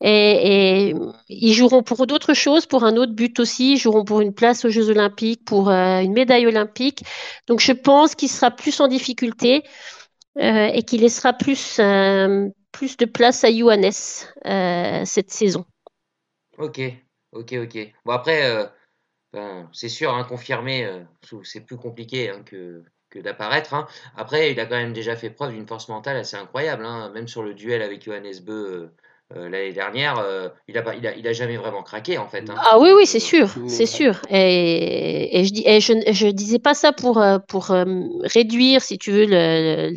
et, 0.01 0.93
ils 1.29 1.53
joueront 1.53 1.81
pour 1.81 2.05
d'autres 2.05 2.33
choses, 2.33 2.65
pour 2.65 2.83
un 2.83 2.95
autre 2.97 3.13
but 3.13 3.39
aussi. 3.39 3.73
Ils 3.73 3.77
joueront 3.77 4.03
pour 4.03 4.21
une 4.21 4.33
place 4.33 4.65
aux 4.65 4.69
Jeux 4.69 4.89
Olympiques, 4.89 5.43
pour 5.45 5.69
euh, 5.69 6.01
une 6.01 6.13
médaille 6.13 6.45
olympique. 6.45 7.03
Donc 7.47 7.59
je 7.59 7.71
pense 7.71 8.15
qu'il 8.15 8.29
sera 8.29 8.51
plus 8.51 8.79
en 8.79 8.87
difficulté 8.87 9.63
euh, 10.37 10.67
et 10.67 10.83
qu'il 10.83 11.01
laissera 11.01 11.33
plus 11.33 11.79
euh, 11.79 12.47
plus 12.71 12.95
de 12.97 13.05
place 13.05 13.43
à 13.43 13.51
Johannes 13.51 13.89
euh, 14.45 15.01
cette 15.03 15.31
saison. 15.31 15.65
Ok, 16.59 16.79
ok, 17.31 17.55
ok. 17.63 17.93
Bon 18.05 18.11
après 18.11 18.69
c'est 19.73 19.89
sûr, 19.89 20.13
hein, 20.13 20.23
confirmé, 20.23 20.85
euh, 20.85 21.03
c'est 21.43 21.65
plus 21.65 21.77
compliqué 21.77 22.29
hein, 22.29 22.41
que, 22.45 22.83
que 23.09 23.19
d'apparaître. 23.19 23.73
Hein. 23.73 23.87
Après, 24.15 24.51
il 24.51 24.59
a 24.59 24.65
quand 24.65 24.75
même 24.75 24.93
déjà 24.93 25.15
fait 25.15 25.29
preuve 25.29 25.51
d'une 25.51 25.67
force 25.67 25.89
mentale 25.89 26.17
assez 26.17 26.37
incroyable. 26.37 26.85
Même 27.13 27.27
sur 27.27 27.43
le 27.43 27.53
duel 27.53 27.81
avec 27.81 28.03
Johannes 28.03 28.39
Beu 28.43 28.53
euh, 28.53 28.87
euh, 29.35 29.49
l'année 29.49 29.73
dernière, 29.73 30.23
il, 30.69 30.77
a, 30.77 30.95
il, 30.95 31.05
a, 31.05 31.13
il, 31.13 31.27
a, 31.27 31.33
jamais 31.33 31.57
vraiment 31.57 31.83
craqué 31.83 32.17
en 32.17 32.29
fait. 32.29 32.45
Ah 32.55 32.79
oui, 32.79 32.91
oui, 32.95 33.05
c'est 33.05 33.19
sûr, 33.19 33.49
c'est 33.67 33.85
sûr. 33.85 34.21
Et, 34.29 35.41
et, 35.41 35.43
je, 35.43 35.53
et 35.65 35.81
je, 35.81 36.13
je, 36.13 36.27
disais 36.27 36.59
pas 36.59 36.73
ça 36.73 36.93
pour, 36.93 37.21
pour 37.49 37.75
réduire, 38.23 38.81
si 38.81 38.97
tu 38.97 39.11
veux, 39.11 39.25
le, 39.25 39.91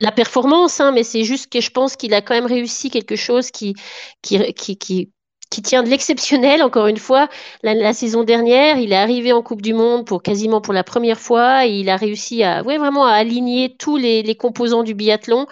la 0.00 0.10
performance, 0.10 0.82
mais 0.92 1.04
c'est 1.04 1.22
juste 1.22 1.52
que 1.52 1.60
je 1.60 1.70
pense 1.70 1.94
qu'il 1.94 2.14
a 2.14 2.20
quand 2.20 2.34
même 2.34 2.46
réussi 2.46 2.90
quelque 2.90 3.14
chose 3.14 3.52
qui, 3.52 3.74
qui, 4.22 4.52
qui, 4.54 4.76
qui 4.76 5.12
qui 5.52 5.60
tient 5.60 5.82
de 5.82 5.90
l'exceptionnel, 5.90 6.62
encore 6.62 6.86
une 6.86 6.96
fois. 6.96 7.28
La, 7.62 7.92
saison 7.92 8.24
dernière, 8.24 8.78
il 8.78 8.92
est 8.92 8.96
arrivé 8.96 9.32
en 9.34 9.42
Coupe 9.42 9.60
du 9.60 9.74
Monde 9.74 10.06
pour 10.06 10.22
quasiment 10.22 10.62
pour 10.62 10.72
la 10.72 10.82
première 10.82 11.20
fois. 11.20 11.66
Il 11.66 11.90
a 11.90 11.96
réussi 11.96 12.42
à, 12.42 12.62
ouais, 12.62 12.78
vraiment 12.78 13.04
à 13.04 13.12
aligner 13.12 13.76
tous 13.78 13.98
les, 13.98 14.22
les 14.22 14.34
composants 14.34 14.82
du 14.82 14.94
biathlon. 14.94 15.46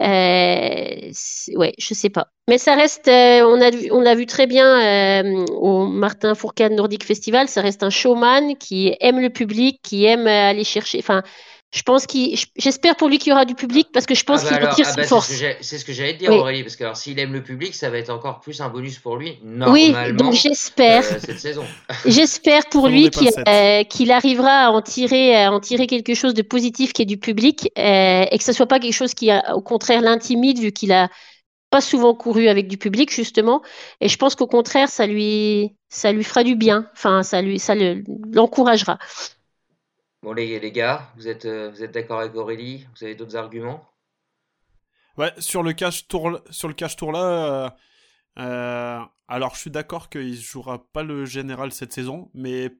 Euh, 0.00 1.10
ouais, 1.56 1.74
je 1.78 1.94
sais 1.94 2.10
pas. 2.10 2.28
Mais 2.48 2.58
ça 2.58 2.74
reste, 2.74 3.08
euh, 3.08 3.42
on 3.44 3.60
on 3.96 4.00
l'a 4.00 4.14
vu 4.14 4.26
très 4.26 4.46
bien 4.46 5.22
euh, 5.22 5.46
au 5.54 5.86
Martin 5.86 6.34
Fourcade 6.34 6.72
Nordic 6.72 7.04
Festival. 7.04 7.48
Ça 7.48 7.62
reste 7.62 7.82
un 7.82 7.90
showman 7.90 8.56
qui 8.56 8.94
aime 9.00 9.20
le 9.20 9.30
public, 9.30 9.80
qui 9.82 10.04
aime 10.04 10.26
aller 10.26 10.64
chercher. 10.64 10.98
Enfin, 10.98 11.22
je 11.72 11.82
pense 11.82 12.06
qu'il, 12.06 12.36
j'espère 12.56 12.96
pour 12.96 13.08
lui 13.08 13.18
qu'il 13.18 13.30
y 13.30 13.32
aura 13.32 13.44
du 13.44 13.54
public 13.54 13.88
parce 13.92 14.04
que 14.04 14.16
je 14.16 14.24
pense 14.24 14.44
ah 14.44 14.50
bah 14.50 14.56
qu'il 14.56 14.66
retire 14.66 14.86
ah 14.90 14.96
bah 14.96 15.04
force. 15.04 15.32
C'est 15.60 15.78
ce 15.78 15.84
que 15.84 15.92
j'allais 15.92 16.14
dire, 16.14 16.32
Aurélie, 16.32 16.64
parce 16.64 16.74
que 16.74 16.82
alors 16.82 16.96
s'il 16.96 17.18
aime 17.20 17.32
le 17.32 17.44
public, 17.44 17.74
ça 17.76 17.90
va 17.90 17.98
être 17.98 18.10
encore 18.10 18.40
plus 18.40 18.60
un 18.60 18.68
bonus 18.68 18.98
pour 18.98 19.16
lui. 19.16 19.38
Oui, 19.68 19.94
donc 20.14 20.32
j'espère. 20.32 21.04
Euh, 21.04 21.18
cette 21.20 21.38
saison. 21.38 21.64
j'espère 22.06 22.66
pour 22.70 22.88
lui 22.88 23.08
euh, 23.46 23.84
qu'il 23.84 24.10
arrivera 24.10 24.66
à 24.66 24.70
en 24.70 24.82
tirer, 24.82 25.44
à 25.44 25.52
en 25.52 25.60
tirer 25.60 25.86
quelque 25.86 26.14
chose 26.14 26.34
de 26.34 26.42
positif 26.42 26.92
qui 26.92 27.02
est 27.02 27.06
du 27.06 27.18
public 27.18 27.70
euh, 27.78 28.24
et 28.28 28.36
que 28.36 28.44
ce 28.44 28.52
soit 28.52 28.66
pas 28.66 28.80
quelque 28.80 28.94
chose 28.94 29.14
qui, 29.14 29.30
au 29.54 29.60
contraire, 29.60 30.00
l'intimide 30.00 30.58
vu 30.58 30.72
qu'il 30.72 30.90
a 30.90 31.08
pas 31.70 31.80
souvent 31.80 32.14
couru 32.14 32.48
avec 32.48 32.66
du 32.66 32.78
public 32.78 33.14
justement. 33.14 33.62
Et 34.00 34.08
je 34.08 34.16
pense 34.16 34.34
qu'au 34.34 34.48
contraire, 34.48 34.88
ça 34.88 35.06
lui, 35.06 35.76
ça 35.88 36.10
lui 36.10 36.24
fera 36.24 36.42
du 36.42 36.56
bien. 36.56 36.88
Enfin, 36.94 37.22
ça 37.22 37.42
lui, 37.42 37.60
ça 37.60 37.76
l'encouragera. 38.32 38.98
Bon, 40.22 40.34
les, 40.34 40.60
les 40.60 40.72
gars, 40.72 41.10
vous 41.16 41.28
êtes, 41.28 41.46
euh, 41.46 41.70
vous 41.70 41.82
êtes 41.82 41.92
d'accord 41.92 42.20
avec 42.20 42.34
Aurélie? 42.34 42.86
Vous 42.94 43.04
avez 43.04 43.14
d'autres 43.14 43.36
arguments? 43.36 43.88
Ouais, 45.16 45.32
sur 45.38 45.62
le 45.62 45.72
cash 45.72 46.08
tour, 46.08 46.40
sur 46.50 46.68
le 46.68 46.74
cash 46.74 46.96
tour 46.96 47.12
là, 47.12 47.24
euh, 47.24 47.70
euh, 48.38 49.00
alors 49.28 49.54
je 49.54 49.60
suis 49.60 49.70
d'accord 49.70 50.08
qu'il 50.08 50.38
jouera 50.38 50.86
pas 50.92 51.02
le 51.02 51.24
général 51.24 51.72
cette 51.72 51.92
saison, 51.92 52.30
mais 52.32 52.70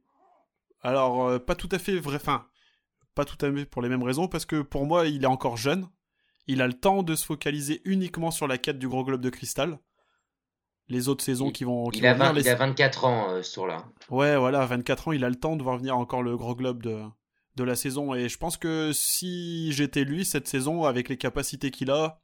alors 0.83 1.43
pas 1.45 1.55
tout 1.55 1.69
à 1.73 1.79
fait 1.79 1.97
vrai, 1.99 2.17
enfin 2.17 2.47
pas 3.15 3.25
tout 3.25 3.37
à 3.45 3.53
fait 3.53 3.65
pour 3.67 3.83
les 3.83 3.89
mêmes 3.89 4.03
raisons, 4.03 4.29
parce 4.29 4.47
que 4.47 4.63
pour 4.63 4.87
moi 4.87 5.07
il 5.07 5.25
est 5.25 5.27
encore 5.27 5.57
jeune, 5.57 5.89
il 6.47 6.63
a 6.63 6.67
le 6.67 6.73
temps 6.73 7.03
de 7.03 7.15
se 7.15 7.27
focaliser 7.27 7.83
uniquement 7.85 8.31
sur 8.31 8.47
la 8.47 8.59
quête 8.59 8.79
du 8.79 8.89
gros 8.89 9.05
globe 9.05 9.21
de 9.21 9.31
cristal. 9.31 9.79
Les 10.89 11.09
autres 11.09 11.25
saisons 11.25 11.51
qui 11.51 11.65
vont. 11.65 11.91
il, 11.93 12.05
a 12.07 12.15
il, 12.35 12.49
a 12.49 12.55
24 12.55 13.05
ans 13.05 13.43
sur 13.43 13.67
là. 13.67 13.85
Ouais, 14.09 14.37
voilà, 14.37 14.67
24 14.67 15.09
ans, 15.09 15.13
il 15.13 15.25
a 15.25 15.29
le 15.29 15.37
temps 15.37 15.57
de 15.57 15.63
voir 15.63 15.79
venir 15.79 15.97
encore 15.97 16.23
le 16.23 16.37
gros 16.37 16.57
globe 16.57 16.83
de, 16.83 17.05
de 17.57 17.65
la 17.65 17.77
saison. 17.77 18.15
Et 18.15 18.29
je 18.29 18.39
pense 18.39 18.57
que 18.57 18.93
si 18.93 19.73
j'étais 19.73 20.05
lui 20.05 20.25
cette 20.25 20.49
saison, 20.49 20.85
avec 20.85 21.09
les 21.09 21.17
capacités 21.17 21.71
qu'il 21.71 21.91
a, 21.91 22.21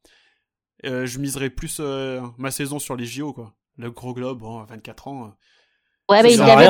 euh, 0.85 1.07
je 1.07 1.19
miserais 1.19 1.51
plus 1.51 1.79
euh, 1.81 2.21
ma 2.39 2.51
saison 2.51 2.79
sur 2.79 2.97
les 2.97 3.07
JO, 3.07 3.33
quoi. 3.33 3.55
Le 3.79 3.91
gros 3.91 4.15
globe, 4.15 4.39
bon, 4.39 4.61
à 4.61 4.67
24 4.67 5.09
ans. 5.09 5.25
Euh, 5.25 6.13
ouais, 6.13 6.23
mais 6.23 6.35
il 6.35 6.39
l'avait 6.39 6.69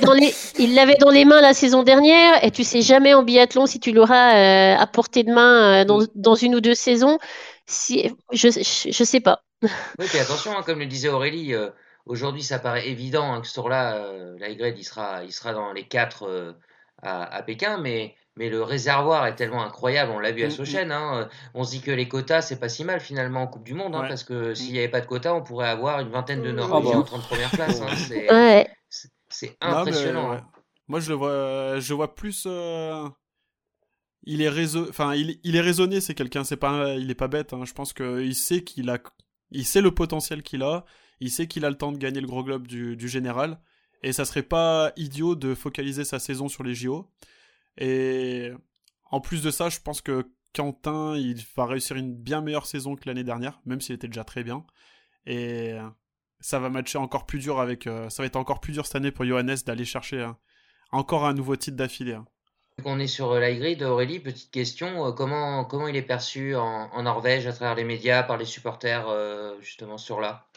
dans, 0.00 0.12
les, 0.12 0.34
il 0.58 0.74
l'avait 0.74 0.96
dans 0.96 1.10
les 1.10 1.24
mains 1.24 1.40
la 1.40 1.54
saison 1.54 1.82
dernière, 1.82 2.42
et 2.44 2.50
tu 2.50 2.64
sais 2.64 2.82
jamais 2.82 3.14
en 3.14 3.22
biathlon 3.22 3.66
si 3.66 3.80
tu 3.80 3.92
l'auras 3.92 4.76
à 4.76 4.86
portée 4.86 5.24
de 5.24 5.32
main 5.32 5.84
dans, 5.84 6.00
dans, 6.14 6.34
une 6.34 6.54
ou 6.54 6.60
deux 6.60 6.74
saisons. 6.74 7.18
Si, 7.66 8.10
je, 8.32 8.48
je, 8.48 9.04
sais 9.04 9.20
pas. 9.20 9.42
Oui, 9.62 10.06
puis 10.06 10.18
attention, 10.18 10.56
hein, 10.56 10.62
comme 10.64 10.80
le 10.80 10.86
disait 10.86 11.08
Aurélie, 11.08 11.54
aujourd'hui 12.04 12.42
ça 12.42 12.58
paraît 12.58 12.88
évident 12.88 13.32
hein, 13.32 13.40
que 13.40 13.46
ce 13.46 13.54
tour-là, 13.54 14.12
la 14.38 14.48
Y, 14.48 14.78
il 14.78 14.84
sera, 14.84 15.24
il 15.24 15.32
sera 15.32 15.52
dans 15.52 15.72
les 15.72 15.86
quatre 15.86 16.54
à, 17.02 17.42
Pékin, 17.42 17.78
mais, 17.78 18.14
mais 18.36 18.48
le 18.48 18.62
réservoir 18.62 19.26
est 19.26 19.36
tellement 19.36 19.62
incroyable, 19.62 20.12
on 20.12 20.18
l'a 20.18 20.32
vu 20.32 20.42
à 20.42 20.46
mm, 20.46 20.50
mm. 20.50 20.52
Sochen. 20.52 20.92
Hein, 20.92 21.28
on 21.54 21.64
se 21.64 21.70
dit 21.70 21.80
que 21.80 21.90
les 21.90 22.08
quotas, 22.08 22.42
c'est 22.42 22.58
pas 22.58 22.68
si 22.68 22.84
mal 22.84 23.00
finalement 23.00 23.42
en 23.42 23.46
Coupe 23.46 23.64
du 23.64 23.74
Monde, 23.74 23.94
hein, 23.94 24.04
parce 24.08 24.24
que 24.24 24.54
s'il 24.54 24.72
n'y 24.72 24.78
avait 24.78 24.88
pas 24.88 25.00
de 25.00 25.06
quotas, 25.06 25.34
on 25.34 25.42
pourrait 25.42 25.68
avoir 25.68 26.00
une 26.00 26.10
vingtaine 26.10 26.42
de 26.42 26.52
Norvégiens 26.52 26.98
en 26.98 27.02
30 27.02 27.22
premières 27.22 27.50
places. 27.50 27.80
Hein, 27.80 28.64
c'est 29.28 29.56
impressionnant. 29.60 30.40
Moi, 30.88 31.00
je 31.00 31.10
le 31.10 31.16
vois, 31.16 31.78
je 31.80 31.94
vois 31.94 32.14
plus. 32.14 32.44
Euh, 32.46 33.06
il 34.24 34.42
est 34.42 34.76
enfin, 34.76 35.14
il, 35.14 35.38
il, 35.44 35.54
est 35.54 35.60
raisonné, 35.60 36.00
c'est 36.00 36.14
quelqu'un, 36.14 36.44
c'est 36.44 36.56
pas, 36.56 36.94
il 36.94 37.10
est 37.10 37.14
pas 37.14 37.28
bête. 37.28 37.54
Je 37.64 37.72
pense 37.72 37.92
qu'il 37.92 38.34
sait 38.34 38.64
qu'il 38.64 38.88
a, 38.90 38.98
il 39.50 39.64
sait 39.64 39.82
le 39.82 39.90
potentiel 39.90 40.42
qu'il 40.42 40.62
a, 40.62 40.84
il 41.20 41.30
sait 41.30 41.46
qu'il 41.46 41.64
a 41.64 41.70
le 41.70 41.76
temps 41.76 41.92
de 41.92 41.98
gagner 41.98 42.20
le 42.20 42.26
gros 42.26 42.42
globe 42.42 42.66
du, 42.66 42.96
du 42.96 43.08
général. 43.08 43.58
Et 44.02 44.12
ça 44.12 44.24
serait 44.24 44.42
pas 44.42 44.92
idiot 44.96 45.34
de 45.34 45.54
focaliser 45.54 46.04
sa 46.04 46.18
saison 46.18 46.48
sur 46.48 46.62
les 46.62 46.74
JO. 46.74 47.10
Et 47.78 48.50
en 49.10 49.20
plus 49.20 49.42
de 49.42 49.50
ça, 49.50 49.68
je 49.68 49.80
pense 49.80 50.00
que 50.00 50.30
Quentin, 50.54 51.16
il 51.16 51.44
va 51.56 51.66
réussir 51.66 51.96
une 51.96 52.14
bien 52.14 52.40
meilleure 52.40 52.66
saison 52.66 52.96
que 52.96 53.02
l'année 53.06 53.24
dernière, 53.24 53.60
même 53.64 53.80
s'il 53.80 53.94
était 53.94 54.08
déjà 54.08 54.24
très 54.24 54.44
bien. 54.44 54.64
Et 55.26 55.76
ça 56.40 56.58
va 56.58 56.70
matcher 56.70 56.98
encore 56.98 57.26
plus 57.26 57.38
dur 57.38 57.60
avec. 57.60 57.86
Euh, 57.86 58.08
ça 58.08 58.22
va 58.22 58.26
être 58.26 58.36
encore 58.36 58.60
plus 58.60 58.72
dur 58.72 58.86
cette 58.86 58.96
année 58.96 59.10
pour 59.10 59.24
Johannes 59.24 59.56
d'aller 59.66 59.84
chercher 59.84 60.22
hein, 60.22 60.36
encore 60.92 61.26
un 61.26 61.34
nouveau 61.34 61.56
titre 61.56 61.76
d'affilée. 61.76 62.14
Hein. 62.14 62.26
On 62.84 63.00
est 63.00 63.08
sur 63.08 63.32
euh, 63.32 63.40
grid 63.40 63.82
Aurélie, 63.82 64.20
petite 64.20 64.52
question. 64.52 65.06
Euh, 65.06 65.12
comment, 65.12 65.64
comment 65.64 65.88
il 65.88 65.96
est 65.96 66.02
perçu 66.02 66.54
en, 66.54 67.02
Norvège 67.02 67.46
à 67.46 67.52
travers 67.52 67.74
les 67.74 67.84
médias, 67.84 68.22
par 68.22 68.36
les 68.36 68.44
supporters, 68.44 69.08
justement 69.60 69.98
sur 69.98 70.20
là? 70.20 70.47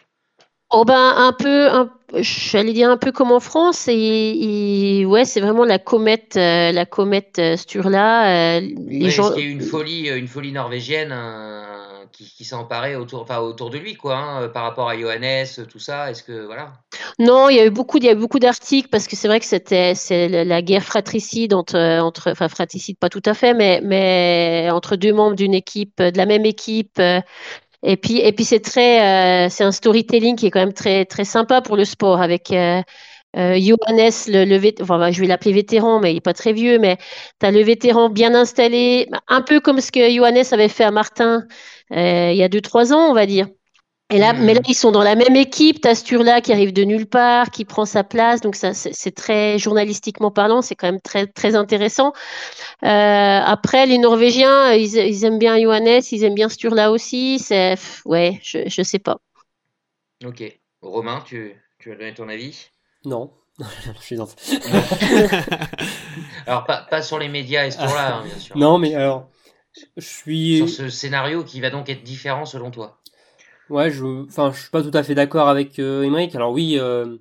Oh 0.74 0.86
ben 0.86 1.14
un 1.18 1.34
peu, 1.34 1.68
un, 1.68 1.90
j'allais 2.14 2.72
dire 2.72 2.90
un 2.90 2.96
peu 2.96 3.12
comme 3.12 3.32
en 3.32 3.42
France 3.42 3.90
et, 3.90 5.04
ouais 5.06 5.26
c'est 5.26 5.42
vraiment 5.42 5.66
la 5.66 5.80
comète, 5.80 6.38
euh, 6.38 6.72
la 6.72 6.86
comète 6.86 7.40
euh, 7.40 7.58
Sturla. 7.58 8.58
Euh, 8.58 8.62
les 8.88 9.10
gens. 9.10 9.34
Il 9.36 9.44
y 9.44 9.46
a 9.46 9.50
eu 9.50 9.52
une 9.52 9.62
folie, 9.62 10.08
une 10.08 10.30
folie 10.30 10.54
norvégienne 10.54 11.14
qui, 12.14 12.26
qui 12.26 12.46
s'est 12.46 12.56
emparée 12.56 12.96
autour, 12.96 13.22
enfin 13.22 13.40
autour 13.40 13.70
de 13.70 13.78
lui 13.78 13.96
quoi, 13.96 14.16
hein, 14.16 14.48
par 14.48 14.64
rapport 14.64 14.88
à 14.88 14.98
Johannes, 14.98 15.46
tout 15.70 15.80
ça. 15.80 16.10
Est-ce 16.10 16.24
que 16.24 16.46
voilà. 16.46 16.72
Non, 17.20 17.50
il 17.50 17.58
y 17.58 17.60
a 17.60 17.66
eu 17.66 17.70
beaucoup, 17.70 17.98
il 17.98 18.06
y 18.06 18.10
a 18.10 18.14
eu 18.14 18.16
beaucoup 18.16 18.40
d'articles 18.40 18.88
parce 18.90 19.08
que 19.08 19.18
c'est 19.18 19.28
vrai 19.28 19.42
que 19.42 19.46
c'était 19.46 19.94
c'est 19.94 20.30
la 20.46 20.62
guerre 20.62 20.84
fratricide 20.84 21.54
entre 21.54 21.78
entre, 22.00 22.32
enfin 22.32 22.48
fratricide 22.48 22.98
pas 22.98 23.10
tout 23.10 23.24
à 23.26 23.34
fait, 23.34 23.54
mais 23.54 23.82
mais 23.84 24.70
entre 24.72 24.96
deux 24.96 25.12
membres 25.12 25.36
d'une 25.36 25.54
équipe, 25.54 26.02
de 26.02 26.18
la 26.18 26.26
même 26.26 26.46
équipe. 26.46 27.02
Et 27.84 27.98
puis, 27.98 28.20
et 28.20 28.32
puis 28.32 28.46
c'est 28.46 28.60
très, 28.60 29.46
euh, 29.46 29.50
c'est 29.50 29.64
un 29.64 29.72
storytelling 29.72 30.36
qui 30.36 30.48
est 30.48 30.52
quand 30.52 30.60
même 30.60 30.74
très, 30.74 31.06
très 31.06 31.26
sympa 31.26 31.62
pour 31.62 31.78
le 31.78 31.86
sport 31.86 32.22
avec 32.22 32.52
euh, 32.52 32.82
euh 33.38 33.60
Johannes, 33.60 34.12
le, 34.28 34.46
le 34.46 34.82
enfin, 34.82 35.12
je 35.12 35.22
vais 35.22 35.28
l'appeler 35.28 35.54
vétéran, 35.54 36.00
mais 36.00 36.14
il 36.14 36.18
est 36.18 36.22
pas 36.22 36.34
très 36.34 36.54
vieux, 36.54 36.80
mais 36.80 36.98
tu 37.40 37.46
as 37.46 37.52
le 37.52 37.62
vétéran 37.64 38.10
bien 38.10 38.36
installé, 38.36 39.10
un 39.28 39.42
peu 39.42 39.60
comme 39.60 39.82
ce 39.82 39.92
que 39.92 40.12
Johannes 40.12 40.44
avait 40.52 40.68
fait 40.68 40.84
à 40.84 40.92
Martin 40.92 41.46
euh, 41.92 42.32
il 42.32 42.38
y 42.38 42.44
a 42.44 42.50
deux, 42.50 42.62
trois 42.62 42.94
ans, 42.94 43.10
on 43.10 43.14
va 43.14 43.26
dire. 43.26 43.48
Et 44.12 44.18
là, 44.18 44.34
mais 44.34 44.54
là, 44.54 44.60
ils 44.68 44.76
sont 44.76 44.92
dans 44.92 45.04
la 45.04 45.16
même 45.16 45.38
équipe. 45.38 45.80
T'as 45.80 45.96
qui 46.42 46.52
arrive 46.52 46.74
de 46.74 46.84
nulle 46.84 47.06
part, 47.06 47.50
qui 47.50 47.64
prend 47.64 47.86
sa 47.86 48.04
place. 48.04 48.42
Donc, 48.42 48.58
ça, 48.58 48.74
c'est 48.74 49.16
très 49.16 49.58
journalistiquement 49.58 50.32
parlant, 50.32 50.62
c'est 50.62 50.76
quand 50.76 50.88
même 50.88 51.00
très, 51.00 51.28
très 51.28 51.56
intéressant. 51.56 52.12
Euh, 52.84 53.40
après, 53.46 53.86
les 53.86 53.98
Norvégiens, 53.98 54.74
ils, 54.74 54.98
ils, 54.98 55.24
aiment 55.24 55.40
bien 55.40 55.58
Johannes, 55.62 56.02
ils 56.12 56.26
aiment 56.26 56.36
bien 56.36 56.50
Sturla 56.50 56.92
aussi. 56.92 57.40
C'est, 57.40 57.76
ouais, 58.04 58.38
je, 58.44 58.68
je 58.68 58.84
sais 58.84 59.00
pas. 59.00 59.20
Ok. 60.26 60.44
Romain, 60.82 61.24
tu, 61.26 61.56
tu 61.80 61.94
as 61.94 61.96
donné 61.96 62.14
ton 62.14 62.28
avis? 62.28 62.70
Non. 63.06 63.32
je 63.60 64.02
suis 64.02 64.18
dans... 64.18 64.28
alors, 66.48 66.66
pas, 66.66 66.86
pas, 66.90 67.02
sur 67.02 67.18
les 67.18 67.30
médias 67.30 67.66
et 67.66 67.72
Sturla, 67.72 68.18
hein, 68.18 68.24
bien 68.26 68.40
sûr. 68.40 68.58
Non, 68.58 68.78
mais 68.78 68.94
alors, 68.94 69.30
je 69.96 70.06
suis. 70.06 70.58
Sur 70.58 70.70
ce 70.70 70.90
scénario 70.90 71.46
qui 71.46 71.62
va 71.62 71.70
donc 71.70 71.88
être 71.88 72.04
différent 72.04 72.46
selon 72.46 72.72
toi 72.72 73.01
Ouais, 73.72 73.90
je, 73.90 74.26
enfin, 74.26 74.52
je 74.54 74.60
suis 74.64 74.70
pas 74.70 74.84
tout 74.84 74.92
à 74.94 75.02
fait 75.02 75.16
d'accord 75.16 75.48
avec 75.48 75.80
euh, 75.80 76.28
Alors 76.36 76.52
oui, 76.52 76.78
euh, 76.78 77.16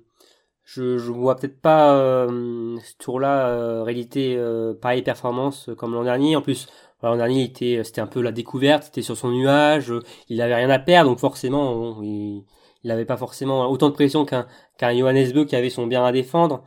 je, 0.65 0.97
je 0.97 1.11
vois 1.11 1.37
peut-être 1.37 1.61
pas 1.61 1.95
euh, 1.95 2.77
ce 2.83 2.93
tour-là 2.97 3.47
euh, 3.49 3.83
réalité 3.83 4.35
euh, 4.37 4.73
pareille 4.73 5.01
performance 5.01 5.69
comme 5.77 5.93
l'an 5.93 6.03
dernier. 6.03 6.35
En 6.35 6.41
plus, 6.41 6.67
l'an 7.03 7.15
dernier, 7.15 7.43
était, 7.45 7.81
c'était 7.85 8.01
un 8.01 8.07
peu 8.07 8.21
la 8.21 8.33
découverte, 8.33 8.83
c'était 8.83 9.01
sur 9.01 9.15
son 9.17 9.31
nuage, 9.31 9.93
il 10.29 10.41
avait 10.41 10.55
rien 10.55 10.69
à 10.69 10.79
perdre, 10.79 11.09
donc 11.09 11.19
forcément, 11.19 12.01
il, 12.03 12.43
il 12.83 12.91
avait 12.91 13.05
pas 13.05 13.17
forcément 13.17 13.69
autant 13.71 13.89
de 13.89 13.93
pression 13.93 14.25
qu'un 14.25 14.45
qu'un 14.77 14.93
Johannes 14.97 15.31
Beu 15.33 15.45
qui 15.45 15.55
avait 15.55 15.69
son 15.69 15.87
bien 15.87 16.03
à 16.05 16.11
défendre. 16.11 16.63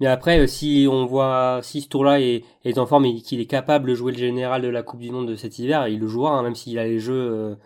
Mais 0.00 0.06
après, 0.08 0.46
si 0.46 0.86
on 0.90 1.06
voit 1.06 1.60
si 1.62 1.80
ce 1.82 1.88
tour-là 1.88 2.20
est, 2.20 2.44
est 2.64 2.78
en 2.78 2.86
forme 2.86 3.06
et 3.06 3.14
qu'il 3.22 3.40
est 3.40 3.46
capable 3.46 3.90
de 3.90 3.94
jouer 3.96 4.12
le 4.12 4.18
général 4.18 4.62
de 4.62 4.68
la 4.68 4.82
Coupe 4.84 5.00
du 5.00 5.10
Monde 5.10 5.28
de 5.28 5.36
cet 5.36 5.58
hiver, 5.58 5.88
il 5.88 6.00
le 6.00 6.06
jouera, 6.08 6.32
hein, 6.38 6.42
même 6.42 6.54
s'il 6.54 6.78
a 6.78 6.84
les 6.84 7.00
jeux 7.00 7.56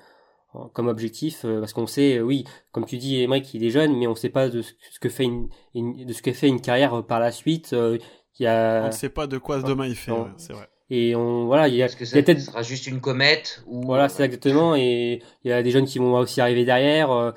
comme 0.72 0.88
objectif 0.88 1.44
euh, 1.44 1.60
parce 1.60 1.72
qu'on 1.72 1.86
sait 1.86 2.18
euh, 2.18 2.22
oui 2.22 2.44
comme 2.72 2.84
tu 2.84 2.98
dis 2.98 3.22
Emmerich 3.22 3.54
il 3.54 3.64
est 3.64 3.70
jeune 3.70 3.96
mais 3.96 4.06
on 4.06 4.14
sait 4.14 4.30
pas 4.30 4.48
de 4.48 4.62
ce 4.62 5.00
que 5.00 5.08
fait 5.08 5.24
une, 5.24 5.48
de 5.74 6.12
ce 6.12 6.22
que 6.22 6.32
fait 6.32 6.48
une 6.48 6.60
carrière 6.60 6.94
euh, 6.94 7.02
par 7.02 7.20
la 7.20 7.30
suite 7.30 7.72
il 7.72 8.42
y 8.42 8.46
a 8.46 8.82
on 8.84 8.86
ne 8.88 8.92
sait 8.92 9.10
pas 9.10 9.26
de 9.26 9.38
quoi 9.38 9.60
demain 9.62 9.86
il 9.86 9.94
fait 9.94 10.12
c'est 10.36 10.52
vrai. 10.52 10.68
Et 10.92 11.14
on 11.14 11.46
voilà 11.46 11.68
il 11.68 11.76
y 11.76 11.82
a, 11.84 11.88
que 11.88 12.04
ça, 12.04 12.20
peut-être 12.20 12.40
sera 12.40 12.62
juste 12.62 12.88
une 12.88 13.00
comète 13.00 13.62
ou 13.66 13.82
voilà 13.82 14.08
c'est 14.08 14.24
exactement 14.24 14.74
et 14.74 15.22
il 15.44 15.50
y 15.50 15.52
a 15.52 15.62
des 15.62 15.70
jeunes 15.70 15.86
qui 15.86 16.00
vont 16.00 16.14
aussi 16.14 16.40
arriver 16.40 16.64
derrière 16.64 17.32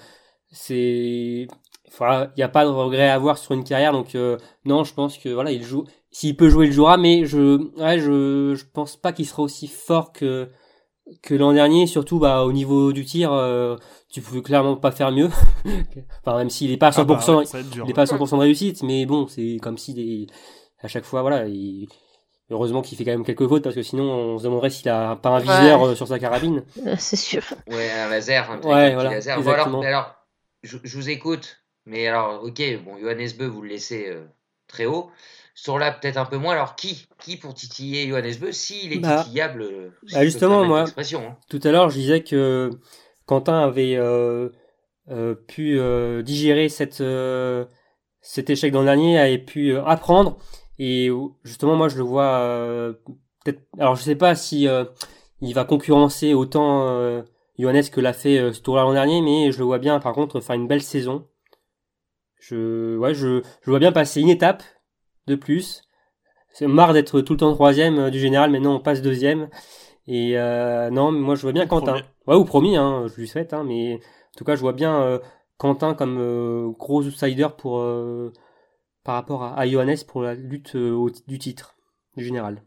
c'est 0.51 1.47
voilà 1.95 2.31
il 2.35 2.39
n'y 2.39 2.43
a 2.43 2.49
pas 2.49 2.65
de 2.65 2.69
regret 2.71 3.09
à 3.09 3.13
avoir 3.13 3.37
sur 3.37 3.53
une 3.53 3.63
carrière 3.63 3.91
donc 3.91 4.17
non 4.65 4.83
je 4.83 4.93
pense 4.95 5.19
que 5.19 5.29
voilà 5.29 5.51
il 5.51 5.61
joue 5.61 5.85
s'il 6.09 6.35
peut 6.35 6.49
jouer 6.49 6.65
il 6.65 6.73
jouera 6.73 6.97
mais 6.97 7.25
je 7.25 7.57
ouais 7.79 7.99
je 7.99 8.55
je 8.55 8.65
pense 8.73 8.95
pas 8.97 9.13
qu'il 9.13 9.27
sera 9.27 9.43
aussi 9.43 9.67
fort 9.67 10.13
que 10.13 10.49
que 11.21 11.35
l'an 11.35 11.53
dernier, 11.53 11.87
surtout 11.87 12.19
bah, 12.19 12.43
au 12.43 12.51
niveau 12.51 12.93
du 12.93 13.05
tir, 13.05 13.31
euh, 13.33 13.75
tu 14.09 14.21
pouvais 14.21 14.41
clairement 14.41 14.75
pas 14.75 14.91
faire 14.91 15.11
mieux. 15.11 15.29
enfin, 16.25 16.37
même 16.37 16.49
s'il 16.49 16.71
est 16.71 16.77
pas 16.77 16.87
à 16.87 16.91
100%, 16.91 17.01
ah 17.01 17.51
bah 17.51 17.59
il 17.85 17.89
est 17.89 17.93
pas 17.93 18.03
à 18.03 18.05
100% 18.05 18.31
de 18.31 18.35
réussite, 18.41 18.83
mais 18.83 19.05
bon, 19.05 19.27
c'est 19.27 19.57
comme 19.61 19.77
si 19.77 19.93
des, 19.93 20.27
à 20.81 20.87
chaque 20.87 21.05
fois, 21.05 21.21
voilà, 21.21 21.47
il, 21.47 21.87
heureusement 22.49 22.81
qu'il 22.81 22.97
fait 22.97 23.05
quand 23.05 23.11
même 23.11 23.25
quelques 23.25 23.47
fautes 23.47 23.63
parce 23.63 23.75
que 23.75 23.83
sinon 23.83 24.03
on 24.03 24.37
se 24.37 24.43
demanderait 24.43 24.69
s'il 24.69 24.89
a 24.89 25.15
pas 25.15 25.29
un 25.29 25.39
viseur 25.39 25.85
euh, 25.85 25.95
sur 25.95 26.07
sa 26.07 26.19
carabine. 26.19 26.63
C'est 26.97 27.15
sûr. 27.15 27.43
Ouais, 27.67 27.91
un 27.91 28.09
laser, 28.09 28.49
un 28.51 28.61
ouais, 28.61 28.93
voilà, 28.93 29.11
laser. 29.11 29.37
alors, 29.47 30.15
je, 30.61 30.77
je, 30.83 30.97
vous 30.97 31.09
écoute, 31.09 31.63
mais 31.85 32.07
alors, 32.07 32.43
ok, 32.43 32.61
bon, 32.85 32.97
Johannes 32.99 33.29
Beu, 33.37 33.47
vous 33.47 33.61
le 33.61 33.69
laissez 33.69 34.07
euh, 34.07 34.25
très 34.67 34.85
haut. 34.85 35.11
Sur 35.55 35.77
là, 35.77 35.91
peut-être 35.91 36.17
un 36.17 36.25
peu 36.25 36.37
moins. 36.37 36.53
Alors, 36.53 36.75
qui 36.75 37.07
Qui 37.19 37.37
pour 37.37 37.53
titiller 37.53 38.07
Johannes 38.07 38.35
Beu 38.39 38.51
S'il 38.51 38.93
est 38.93 38.99
bah, 38.99 39.23
titillable. 39.23 39.61
Euh, 39.61 39.89
bah 40.11 40.23
justement, 40.23 40.65
moi, 40.65 40.85
hein. 40.87 41.37
tout 41.49 41.59
à 41.63 41.71
l'heure, 41.71 41.89
je 41.89 41.99
disais 41.99 42.23
que 42.23 42.71
Quentin 43.27 43.59
avait 43.59 43.95
euh, 43.95 44.49
euh, 45.11 45.35
pu 45.35 45.79
digérer 46.23 46.69
cette, 46.69 47.03
cet 48.21 48.49
échec 48.49 48.71
dans 48.71 48.79
le 48.79 48.85
dernier, 48.85 49.19
avait 49.19 49.37
pu 49.37 49.77
apprendre. 49.77 50.37
Et 50.79 51.09
justement, 51.43 51.75
moi, 51.75 51.87
je 51.87 51.97
le 51.97 52.03
vois 52.03 52.39
peut-être. 53.45 53.61
Alors, 53.77 53.95
je 53.95 54.01
sais 54.01 54.15
pas 54.15 54.33
si 54.33 54.67
il 55.41 55.53
va 55.53 55.65
concurrencer 55.65 56.33
autant 56.33 57.23
Johannes 57.59 57.89
que 57.91 58.01
l'a 58.01 58.13
fait 58.13 58.51
ce 58.51 58.59
tour-là 58.59 58.81
l'an 58.81 58.93
dernier, 58.93 59.21
mais 59.21 59.51
je 59.51 59.59
le 59.59 59.65
vois 59.65 59.77
bien, 59.77 59.99
par 59.99 60.13
contre, 60.13 60.41
faire 60.41 60.55
une 60.55 60.67
belle 60.67 60.81
saison. 60.81 61.27
Je, 62.39 62.97
ouais, 62.97 63.13
je, 63.13 63.41
je 63.61 63.69
vois 63.69 63.79
bien 63.79 63.93
passer 63.93 64.19
une 64.19 64.29
étape 64.29 64.63
de 65.27 65.35
plus. 65.35 65.81
C'est 66.49 66.67
marre 66.67 66.93
d'être 66.93 67.21
tout 67.21 67.33
le 67.33 67.39
temps 67.39 67.53
troisième 67.53 67.97
euh, 67.97 68.09
du 68.09 68.19
général, 68.19 68.51
maintenant 68.51 68.75
on 68.75 68.79
passe 68.79 69.01
deuxième. 69.01 69.49
Et 70.05 70.37
euh, 70.37 70.89
non, 70.89 71.11
mais 71.11 71.19
moi 71.19 71.35
je 71.35 71.41
vois 71.41 71.51
bien 71.51 71.65
Quentin. 71.65 71.95
Ouais, 72.27 72.35
ou 72.35 72.45
promis, 72.45 72.75
hein, 72.75 73.05
je 73.07 73.15
lui 73.15 73.27
souhaite, 73.27 73.53
hein, 73.53 73.63
mais 73.63 73.95
en 73.95 74.37
tout 74.37 74.43
cas 74.43 74.55
je 74.55 74.61
vois 74.61 74.73
bien 74.73 75.01
euh, 75.01 75.19
Quentin 75.57 75.93
comme 75.93 76.17
euh, 76.19 76.69
gros 76.77 77.03
outsider 77.03 77.47
pour 77.57 77.83
par 79.03 79.15
rapport 79.15 79.43
à, 79.43 79.57
à 79.57 79.67
Johannes 79.67 79.97
pour 80.07 80.21
la 80.21 80.35
lutte 80.35 80.75
du 80.75 81.39
titre 81.39 81.75
du 82.15 82.23
général. 82.23 82.63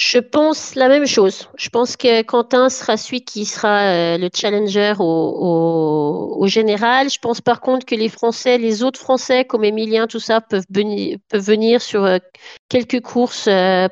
Je 0.00 0.16
pense 0.18 0.76
la 0.76 0.88
même 0.88 1.04
chose. 1.04 1.50
Je 1.58 1.68
pense 1.68 1.98
que 1.98 2.22
Quentin 2.22 2.70
sera 2.70 2.96
celui 2.96 3.22
qui 3.22 3.44
sera 3.44 3.82
euh, 3.82 4.16
le 4.16 4.30
challenger 4.34 4.94
au, 4.98 6.42
général. 6.46 7.10
Je 7.10 7.18
pense 7.18 7.42
par 7.42 7.60
contre 7.60 7.84
que 7.84 7.94
les 7.94 8.08
Français, 8.08 8.56
les 8.56 8.82
autres 8.82 8.98
Français 8.98 9.44
comme 9.44 9.62
Emilien, 9.62 10.06
tout 10.06 10.18
ça, 10.18 10.40
peuvent, 10.40 10.64
venir, 10.70 11.82
sur 11.82 12.04
euh, 12.04 12.16
quelques 12.70 13.02
courses, 13.02 13.46
euh, 13.46 13.88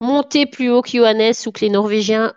monter 0.00 0.46
plus 0.46 0.70
haut 0.70 0.82
que 0.82 0.90
Johannes 0.90 1.34
ou 1.44 1.50
que 1.50 1.62
les 1.62 1.70
Norvégiens 1.70 2.32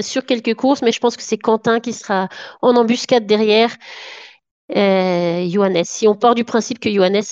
sur 0.00 0.24
quelques 0.24 0.54
courses. 0.54 0.82
Mais 0.82 0.92
je 0.92 1.00
pense 1.00 1.16
que 1.16 1.24
c'est 1.24 1.38
Quentin 1.38 1.80
qui 1.80 1.92
sera 1.92 2.28
en 2.60 2.76
embuscade 2.76 3.26
derrière. 3.26 3.76
Johannes. 4.70 5.84
Si 5.84 6.06
on 6.06 6.14
part 6.14 6.36
du 6.36 6.44
principe 6.44 6.78
que 6.78 6.88
Johannes 6.88 7.24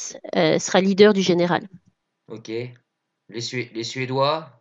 sera 0.59 0.81
leader 0.81 1.13
du 1.13 1.23
général. 1.23 1.69
Ok. 2.29 2.51
Les 3.29 3.85
Suédois, 3.85 4.60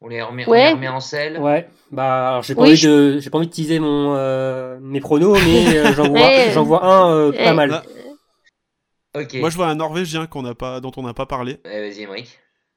on 0.00 0.08
les 0.08 0.22
remet, 0.22 0.44
remet 0.44 0.88
en 0.88 1.00
selle. 1.00 1.38
Ouais. 1.38 1.68
Bah, 1.90 2.28
alors 2.28 2.42
j'ai 2.42 2.54
pas 2.54 2.62
envie 2.62 2.80
de, 2.80 3.18
j'ai 3.18 3.30
pas 3.30 3.38
envie 3.38 3.48
de 3.48 3.52
teaser 3.52 3.80
mon 3.80 4.14
euh, 4.14 4.78
mes 4.80 5.00
pronos, 5.00 5.38
mais 5.44 5.76
euh, 5.76 5.92
j'en 5.94 6.08
vois, 6.08 6.50
j'en 6.50 6.62
vois 6.62 6.84
un 6.84 7.14
euh, 7.14 7.32
pas 7.32 7.54
mal. 7.54 7.72
Ah. 7.72 9.20
Ok. 9.20 9.34
Moi, 9.34 9.50
je 9.50 9.56
vois 9.56 9.66
un 9.66 9.74
Norvégien 9.74 10.26
qu'on 10.26 10.44
a 10.44 10.54
pas, 10.54 10.80
dont 10.80 10.92
on 10.96 11.02
n'a 11.02 11.14
pas 11.14 11.26
parlé. 11.26 11.58
vas-y. 11.64 12.06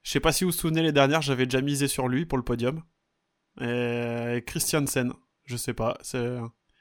Je 0.04 0.12
sais 0.12 0.20
pas 0.20 0.32
si 0.32 0.44
vous 0.44 0.50
vous 0.50 0.58
souvenez 0.58 0.82
les 0.82 0.92
dernières, 0.92 1.22
j'avais 1.22 1.46
déjà 1.46 1.62
misé 1.62 1.88
sur 1.88 2.08
lui 2.08 2.26
pour 2.26 2.38
le 2.38 2.44
podium. 2.44 2.82
Christiansen, 3.60 5.14
je 5.46 5.58
sais 5.58 5.74
pas. 5.74 5.98
C'est. 6.02 6.38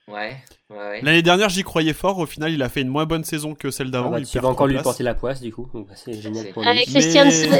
Ouais, 0.08 0.36
ouais, 0.70 1.02
L'année 1.02 1.22
dernière, 1.22 1.48
j'y 1.50 1.62
croyais 1.62 1.92
fort. 1.92 2.18
Au 2.18 2.26
final, 2.26 2.50
il 2.50 2.62
a 2.62 2.68
fait 2.68 2.80
une 2.80 2.88
moins 2.88 3.06
bonne 3.06 3.22
saison 3.22 3.54
que 3.54 3.70
celle 3.70 3.92
d'avant. 3.92 4.08
Ah 4.12 4.18
bah, 4.18 4.24
tu 4.24 4.38
vas 4.40 4.48
encore 4.48 4.66
lui 4.66 4.78
porter 4.78 5.04
la 5.04 5.14
poisse, 5.14 5.40
du 5.40 5.52
coup. 5.52 5.68
Bah, 5.72 5.94
c'est 5.94 6.14
génial 6.14 6.48
pour 6.48 6.62
lui. 6.62 6.84
Christiansen. 6.84 7.52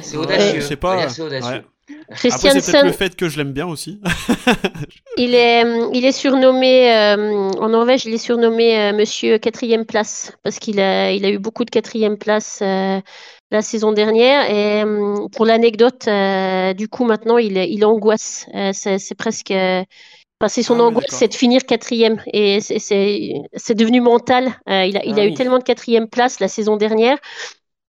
C'est 0.00 0.16
audacieux. 0.16 0.60
Je 0.60 0.64
sais 0.64 0.76
pas. 0.76 1.08
C'est 1.08 1.22
audacieux. 1.22 1.64
Christiansen. 2.10 2.48
Après, 2.48 2.60
c'est 2.60 2.72
peut-être 2.72 2.86
le 2.86 2.92
fait 2.92 3.16
que 3.16 3.28
je 3.28 3.38
l'aime 3.38 3.52
bien 3.52 3.66
aussi. 3.66 4.00
il 5.16 5.34
est, 5.34 5.64
il 5.94 6.04
est 6.04 6.12
surnommé 6.12 6.92
euh, 6.92 7.50
en 7.50 7.68
Norvège, 7.68 8.04
il 8.04 8.14
est 8.14 8.18
surnommé 8.18 8.78
euh, 8.78 8.92
Monsieur 8.92 9.38
quatrième 9.38 9.84
place 9.84 10.32
parce 10.42 10.58
qu'il 10.58 10.80
a, 10.80 11.12
il 11.12 11.24
a 11.24 11.30
eu 11.30 11.38
beaucoup 11.38 11.64
de 11.64 11.70
quatrième 11.70 12.18
place 12.18 12.60
euh, 12.62 13.00
la 13.50 13.62
saison 13.62 13.92
dernière. 13.92 14.50
Et 14.50 14.82
pour 15.32 15.46
l'anecdote, 15.46 16.08
du 16.76 16.88
coup 16.88 17.04
maintenant 17.04 17.38
il, 17.38 17.56
il 17.56 17.84
angoisse. 17.84 18.46
c'est 18.72 19.14
presque 19.16 19.52
c'est 20.48 20.62
son 20.62 20.80
ah 20.80 20.84
angoisse, 20.84 21.04
c'est 21.08 21.28
de 21.28 21.34
finir 21.34 21.64
quatrième. 21.64 22.22
Et 22.32 22.60
c'est 22.60 23.74
devenu 23.74 24.00
mental. 24.00 24.46
il 24.66 24.96
a, 24.96 25.04
il 25.04 25.18
a 25.18 25.22
ah 25.22 25.26
eu 25.26 25.34
tellement 25.34 25.58
de 25.58 25.64
quatrième 25.64 26.08
place 26.08 26.40
la 26.40 26.48
saison 26.48 26.76
dernière 26.76 27.18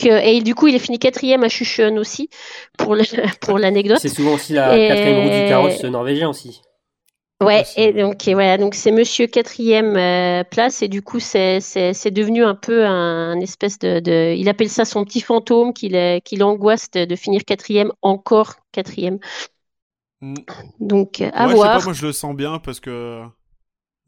et 0.05 0.41
du 0.41 0.55
coup, 0.55 0.67
il 0.67 0.75
est 0.75 0.79
fini 0.79 0.99
quatrième 0.99 1.43
à 1.43 1.49
Chuchon 1.49 1.97
aussi, 1.97 2.29
pour 2.77 3.57
l'anecdote. 3.57 3.99
C'est 4.01 4.09
souvent 4.09 4.33
aussi 4.33 4.53
la 4.53 4.69
quatrième 4.69 5.23
roue 5.23 5.43
du 5.43 5.49
carrosse 5.49 5.83
norvégien 5.83 6.29
aussi. 6.29 6.61
Ouais, 7.41 7.63
et 7.77 7.93
donc 7.93 8.21
voilà, 8.25 8.57
donc 8.57 8.75
c'est 8.75 8.91
Monsieur 8.91 9.25
quatrième 9.25 9.95
euh, 9.95 10.43
place 10.43 10.81
et 10.81 10.89
du 10.89 11.01
coup 11.01 11.21
c'est 11.21 11.61
c'est 11.61 12.11
devenu 12.11 12.43
un 12.43 12.53
peu 12.53 12.85
un, 12.85 13.39
espèce 13.39 13.79
de, 13.79 14.01
de, 14.01 14.35
il 14.35 14.49
appelle 14.49 14.67
ça 14.67 14.83
son 14.83 15.05
petit 15.05 15.21
fantôme 15.21 15.71
qu'il 15.71 16.21
qui 16.25 16.35
l'angoisse 16.35 16.91
de, 16.91 17.05
de, 17.05 17.15
finir 17.15 17.45
quatrième 17.45 17.93
encore 18.01 18.55
quatrième. 18.73 19.19
Mm. 20.19 20.35
Donc 20.81 21.21
à 21.21 21.47
voir. 21.47 21.49
Je 21.49 21.55
sais 21.55 21.79
pas, 21.79 21.85
moi 21.85 21.93
je 21.93 22.05
le 22.07 22.11
sens 22.11 22.35
bien 22.35 22.59
parce 22.59 22.81
que 22.81 23.23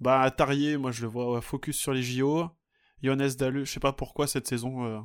bah 0.01 0.29
Tarier, 0.35 0.75
moi 0.75 0.91
je 0.91 1.03
le 1.03 1.07
vois 1.07 1.39
focus 1.39 1.77
sur 1.77 1.93
les 1.93 2.03
JO. 2.03 2.49
Johannes 3.01 3.31
Dalu, 3.37 3.65
je 3.65 3.71
sais 3.71 3.79
pas 3.79 3.93
pourquoi 3.93 4.27
cette 4.27 4.47
saison, 4.47 4.83
euh, 4.85 4.99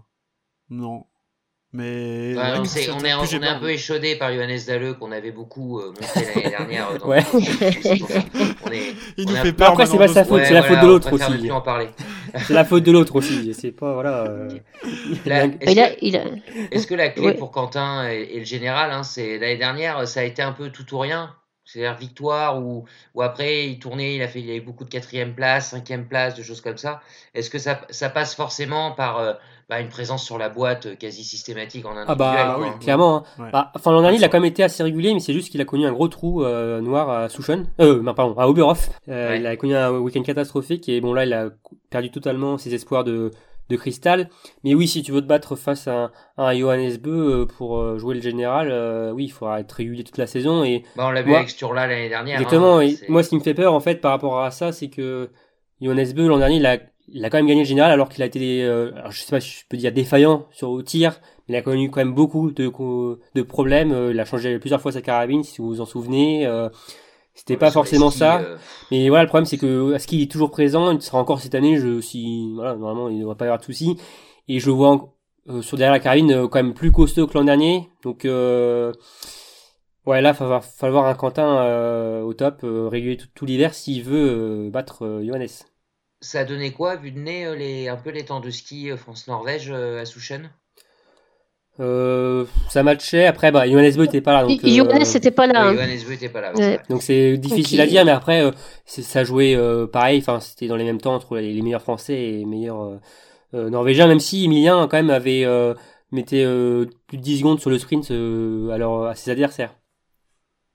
non, 0.71 1.07
mais 1.77 2.35
on, 2.39 2.65
est, 2.65 2.91
on, 2.91 3.01
est, 3.01 3.49
un 3.49 3.59
peu 3.59 3.71
échaudé 3.71 4.17
par 4.17 4.33
Johannes 4.33 4.59
Dalleux 4.67 4.95
qu'on 4.95 5.13
avait 5.13 5.31
beaucoup 5.31 5.79
euh, 5.79 5.89
montré 5.89 6.25
l'année 6.25 6.49
dernière. 6.57 6.99
Dans 6.99 7.09
ouais. 7.09 7.23
on 8.65 8.71
est, 8.73 8.95
Il 9.19 9.29
nous 9.29 9.37
fait 9.37 9.53
peur. 9.53 9.73
Après, 9.73 9.85
c'est 9.85 9.99
pas 9.99 10.09
sa 10.09 10.25
faute, 10.25 10.43
c'est 10.45 10.55
la 10.55 10.63
faute 10.63 10.81
de 10.81 10.87
l'autre 10.87 11.13
aussi. 11.13 11.51
c'est 12.47 12.55
la 12.55 12.65
faute 12.65 12.83
de 12.83 12.93
l'autre 12.93 13.17
aussi. 13.17 13.53
C'est 13.53 13.73
pas 13.73 13.93
voilà. 13.93 14.25
Euh... 14.25 14.49
Est-ce 16.71 16.87
que, 16.87 16.95
la 16.95 17.11
clé 17.11 17.35
pour 17.35 17.51
Quentin 17.51 18.09
et, 18.09 18.39
le 18.39 18.45
général, 18.45 18.91
hein, 18.91 19.03
c'est 19.03 19.39
l'année 19.39 19.59
dernière, 19.59 20.09
ça 20.09 20.21
a 20.21 20.25
été 20.25 20.41
un 20.41 20.53
peu 20.53 20.71
tout 20.71 20.95
ou 20.95 20.99
rien. 20.99 21.35
C'est-à-dire 21.67 21.99
victoire 21.99 22.63
ou, 22.63 22.85
ou 23.15 23.23
après 23.23 23.67
il 23.67 23.81
tournait, 23.81 24.15
il 24.15 24.23
a 24.23 24.29
fait, 24.29 24.41
il 24.41 24.49
a 24.51 24.55
eu 24.55 24.61
beaucoup 24.61 24.85
de 24.85 24.89
quatrième 24.89 25.35
place, 25.35 25.71
cinquième 25.71 26.07
place, 26.07 26.37
de 26.37 26.45
choses 26.45 26.61
comme 26.61 26.77
ça. 26.77 27.03
Est-ce 27.35 27.51
que 27.51 27.59
ça, 27.59 27.81
ça 27.91 28.09
passe 28.09 28.37
forcément 28.37 28.93
par 28.93 29.19
euh, 29.19 29.33
bah, 29.69 29.81
une 29.81 29.89
présence 29.89 30.25
sur 30.25 30.39
la 30.39 30.49
boîte 30.49 30.87
euh, 30.87 30.95
quasi 30.95 31.25
systématique 31.25 31.85
en 31.87 31.97
individuel. 31.97 32.07
Ah 32.09 32.15
bah 32.15 32.59
oui, 32.61 32.69
clairement. 32.81 33.25
Hein. 33.39 33.49
Bah, 33.53 33.73
enfin 33.75 33.91
l'an 33.91 34.03
dernier 34.03 34.19
il 34.19 34.25
a 34.25 34.29
quand 34.29 34.39
même 34.39 34.45
été 34.45 34.63
assez 34.63 34.83
régulier, 34.83 35.13
mais 35.13 35.19
c'est 35.21 35.33
juste 35.33 35.51
qu'il 35.51 35.61
a 35.61 35.65
connu 35.65 35.87
un 35.87 35.93
gros 35.93 36.07
trou 36.09 36.45
euh, 36.45 36.81
noir 36.81 37.11
à 37.11 37.29
Souchon, 37.29 37.67
euh, 37.81 38.01
non, 38.01 38.15
pardon, 38.15 38.39
à 38.39 38.47
Oberhof. 38.47 38.91
Euh, 39.09 39.37
Il 39.37 39.47
a 39.47 39.57
connu 39.57 39.75
un 39.75 39.91
week-end 39.99 40.23
catastrophique 40.23 40.89
et 40.89 41.01
bon 41.01 41.13
là 41.13 41.25
il 41.25 41.33
a 41.33 41.51
perdu 41.91 42.11
totalement 42.11 42.59
ses 42.59 42.75
espoirs 42.75 43.03
de 43.03 43.33
de 43.69 43.75
cristal. 43.75 44.29
Mais 44.63 44.75
oui, 44.77 44.87
si 44.87 45.03
tu 45.03 45.11
veux 45.11 45.21
te 45.21 45.27
battre 45.27 45.57
face 45.57 45.89
à 45.89 46.13
un, 46.37 46.45
à 46.45 46.55
Johannes 46.57 46.97
Beu 46.99 47.49
pour 47.59 47.99
jouer 47.99 48.15
le 48.15 48.21
général, 48.21 48.73
oui, 49.13 49.25
il 49.25 49.31
faudra 49.31 49.59
être 49.59 49.73
régulier 49.73 50.05
toute 50.05 50.19
la 50.19 50.29
saison. 50.29 50.63
Et 50.63 50.85
bah, 50.95 51.07
on 51.09 51.11
l'a 51.11 51.23
vu 51.23 51.35
avec 51.35 51.51
Sturla 51.51 51.89
l'année 51.89 52.09
dernière. 52.09 52.37
Exactement. 52.37 52.79
Hein, 52.79 52.93
moi, 53.09 53.25
ce 53.25 53.31
qui 53.31 53.35
me 53.35 53.41
fait 53.41 53.55
peur 53.55 53.75
en 53.75 53.81
fait 53.81 53.97
par 54.01 54.13
rapport 54.13 54.41
à 54.41 54.53
ça, 54.53 54.71
c'est 54.71 54.89
que 54.89 55.31
Johannes 55.81 56.13
Beu 56.15 56.29
l'an 56.29 56.39
dernier, 56.39 56.59
il 56.59 56.67
a 56.67 56.79
il 57.09 57.25
a 57.25 57.31
quand 57.31 57.39
même 57.39 57.47
gagné 57.47 57.63
le 57.63 57.67
général 57.67 57.93
alors 57.93 58.09
qu'il 58.09 58.23
a 58.23 58.27
été, 58.27 58.65
euh, 58.65 58.93
alors 58.97 59.13
je 59.13 59.21
sais 59.21 59.31
pas 59.31 59.41
si 59.41 59.51
je 59.51 59.65
peux 59.69 59.77
dire 59.77 59.93
défaillant 59.93 60.47
sur 60.51 60.71
au 60.71 60.83
tir, 60.83 61.21
mais 61.49 61.55
il 61.55 61.57
a 61.57 61.63
connu 61.63 61.91
quand 61.91 62.01
même 62.01 62.15
beaucoup 62.15 62.51
de, 62.51 62.65
de 63.35 63.43
problèmes. 63.43 63.93
Euh, 63.93 64.11
il 64.13 64.21
a 64.21 64.25
changé 64.25 64.59
plusieurs 64.59 64.81
fois 64.81 64.93
sa 64.93 65.03
carabine, 65.03 65.45
si 65.45 65.59
vous 65.59 65.69
vous 65.69 65.81
en 65.81 65.87
souvenez. 65.87 66.47
Euh, 66.47 66.69
c'était 67.35 67.57
pas 67.57 67.71
forcément 67.71 68.11
ça. 68.11 68.41
Mais 68.91 69.09
voilà, 69.09 69.25
le 69.25 69.29
problème 69.29 69.45
c'est 69.45 69.59
que 69.59 69.93
Aski 69.93 70.23
est 70.23 70.31
toujours 70.31 70.51
présent, 70.51 70.91
il 70.91 71.03
sera 71.03 71.19
encore 71.19 71.41
cette 71.41 71.55
année. 71.55 71.77
Je, 71.77 72.01
si 72.01 72.53
voilà, 72.55 72.75
normalement 72.75 73.09
il 73.11 73.17
ne 73.17 73.21
devrait 73.21 73.37
pas 73.37 73.45
y 73.45 73.49
avoir 73.49 73.59
de 73.59 73.65
soucis. 73.65 73.99
Et 74.49 74.59
je 74.59 74.71
vois 74.71 75.13
sur 75.61 75.77
derrière 75.77 75.93
la 75.93 76.01
carabine 76.01 76.49
quand 76.49 76.59
même 76.59 76.73
plus 76.73 76.93
costaud 76.93 77.27
que 77.27 77.35
l'an 77.37 77.45
dernier. 77.45 77.91
Donc 78.03 78.23
ouais, 78.25 78.93
là, 80.23 80.35
il 80.41 80.47
va 80.47 80.61
falloir 80.63 81.05
un 81.05 81.15
Quentin 81.15 82.23
au 82.23 82.33
top, 82.33 82.61
réguler 82.63 83.19
tout, 83.19 83.29
tout 83.35 83.45
l'hiver 83.45 83.75
s'il 83.75 84.03
veut 84.03 84.71
battre 84.73 85.21
Johannes. 85.23 85.47
Ça 86.21 86.41
a 86.41 86.45
donné 86.45 86.73
quoi, 86.73 86.97
vu 86.97 87.11
de 87.11 87.19
nez, 87.19 87.47
euh, 87.47 87.55
les, 87.55 87.89
un 87.89 87.97
peu 87.97 88.11
les 88.11 88.25
temps 88.25 88.41
de 88.41 88.51
ski 88.51 88.91
euh, 88.91 88.97
France-Norvège 88.97 89.71
euh, 89.71 90.01
à 90.01 90.05
Souchen 90.05 90.51
euh, 91.79 92.47
ça 92.71 92.83
matchait. 92.83 93.27
Après, 93.27 93.53
bah, 93.53 93.69
Johannes 93.69 93.95
Beu 93.95 94.05
n'était 94.05 94.23
pas 94.23 94.33
là. 94.33 94.49
Donc, 94.49 94.65
Johannes 94.65 95.05
n'était 95.13 95.31
pas 95.31 95.47
là. 95.47 95.75
Johannes 95.75 96.09
n'était 96.09 96.31
pas 96.31 96.41
là. 96.41 96.55
Ouais. 96.55 96.81
Donc 96.89 97.03
c'est 97.03 97.37
difficile 97.37 97.83
à 97.83 97.87
dire, 97.87 98.03
mais 98.07 98.13
après, 98.13 98.51
ça 98.87 99.25
jouait 99.25 99.55
pareil. 99.93 100.21
Enfin, 100.21 100.41
c'était 100.41 100.69
dans 100.69 100.77
les 100.77 100.85
mêmes 100.85 101.03
temps 101.03 101.15
entre 101.15 101.37
les, 101.37 101.61
meilleurs 101.61 101.83
Français 101.83 102.15
et 102.15 102.33
les 102.39 102.45
meilleurs 102.47 102.99
Norvégiens. 103.53 104.07
Même 104.07 104.21
si 104.21 104.47
Emilien 104.47 104.89
quand 104.91 104.97
même 104.97 105.11
avait 105.11 105.45
mettait 106.13 106.47
plus 107.09 107.19
de 107.19 107.23
10 107.23 107.41
secondes 107.41 107.61
sur 107.61 107.69
le 107.69 107.79
sprint 107.79 108.11
alors 108.73 109.05
à 109.09 109.15
ses 109.15 109.31
adversaires. 109.31 109.75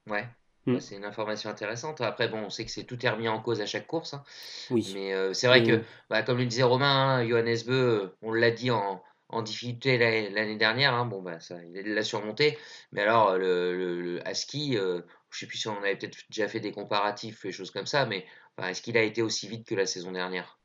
Ouais. 0.07 0.27
Mm. 0.65 0.79
C'est 0.79 0.95
une 0.95 1.05
information 1.05 1.49
intéressante. 1.49 2.01
Après, 2.01 2.27
bon, 2.27 2.39
on 2.45 2.49
sait 2.49 2.65
que 2.65 2.71
c'est 2.71 2.83
tout 2.83 3.03
est 3.05 3.09
remis 3.09 3.27
en 3.27 3.41
cause 3.41 3.61
à 3.61 3.65
chaque 3.65 3.87
course. 3.87 4.13
Hein. 4.13 4.23
Oui. 4.69 4.91
Mais 4.93 5.13
euh, 5.13 5.33
c'est 5.33 5.47
vrai 5.47 5.63
que, 5.63 5.81
bah, 6.09 6.21
comme 6.21 6.37
le 6.37 6.45
disait 6.45 6.63
Romain, 6.63 7.19
hein, 7.19 7.27
Johannes 7.27 7.57
Beu, 7.65 7.73
euh, 7.73 8.15
on 8.21 8.31
l'a 8.31 8.51
dit 8.51 8.69
en, 8.69 9.01
en 9.29 9.41
difficulté 9.41 9.97
l'année 9.97 10.57
dernière. 10.57 10.93
Hein, 10.93 11.05
bon, 11.05 11.21
bah, 11.21 11.39
ça, 11.39 11.55
il 11.73 11.93
l'a 11.93 12.03
surmonté. 12.03 12.57
Mais 12.91 13.01
alors, 13.01 13.37
le, 13.37 13.75
le, 13.75 14.01
le 14.01 14.27
à 14.27 14.33
ski, 14.33 14.77
euh, 14.77 15.01
je 15.31 15.39
sais 15.39 15.47
plus 15.47 15.57
si 15.57 15.67
on 15.67 15.77
avait 15.77 15.95
peut-être 15.95 16.17
déjà 16.29 16.47
fait 16.47 16.59
des 16.59 16.71
comparatifs 16.71 17.43
et 17.45 17.51
choses 17.51 17.71
comme 17.71 17.87
ça, 17.87 18.05
mais 18.05 18.25
est-ce 18.61 18.81
qu'il 18.83 18.97
a 18.97 19.01
été 19.03 19.23
aussi 19.23 19.47
vite 19.47 19.65
que 19.65 19.73
la 19.73 19.87
saison 19.87 20.11
dernière? 20.11 20.59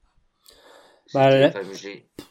Bah, 1.14 1.30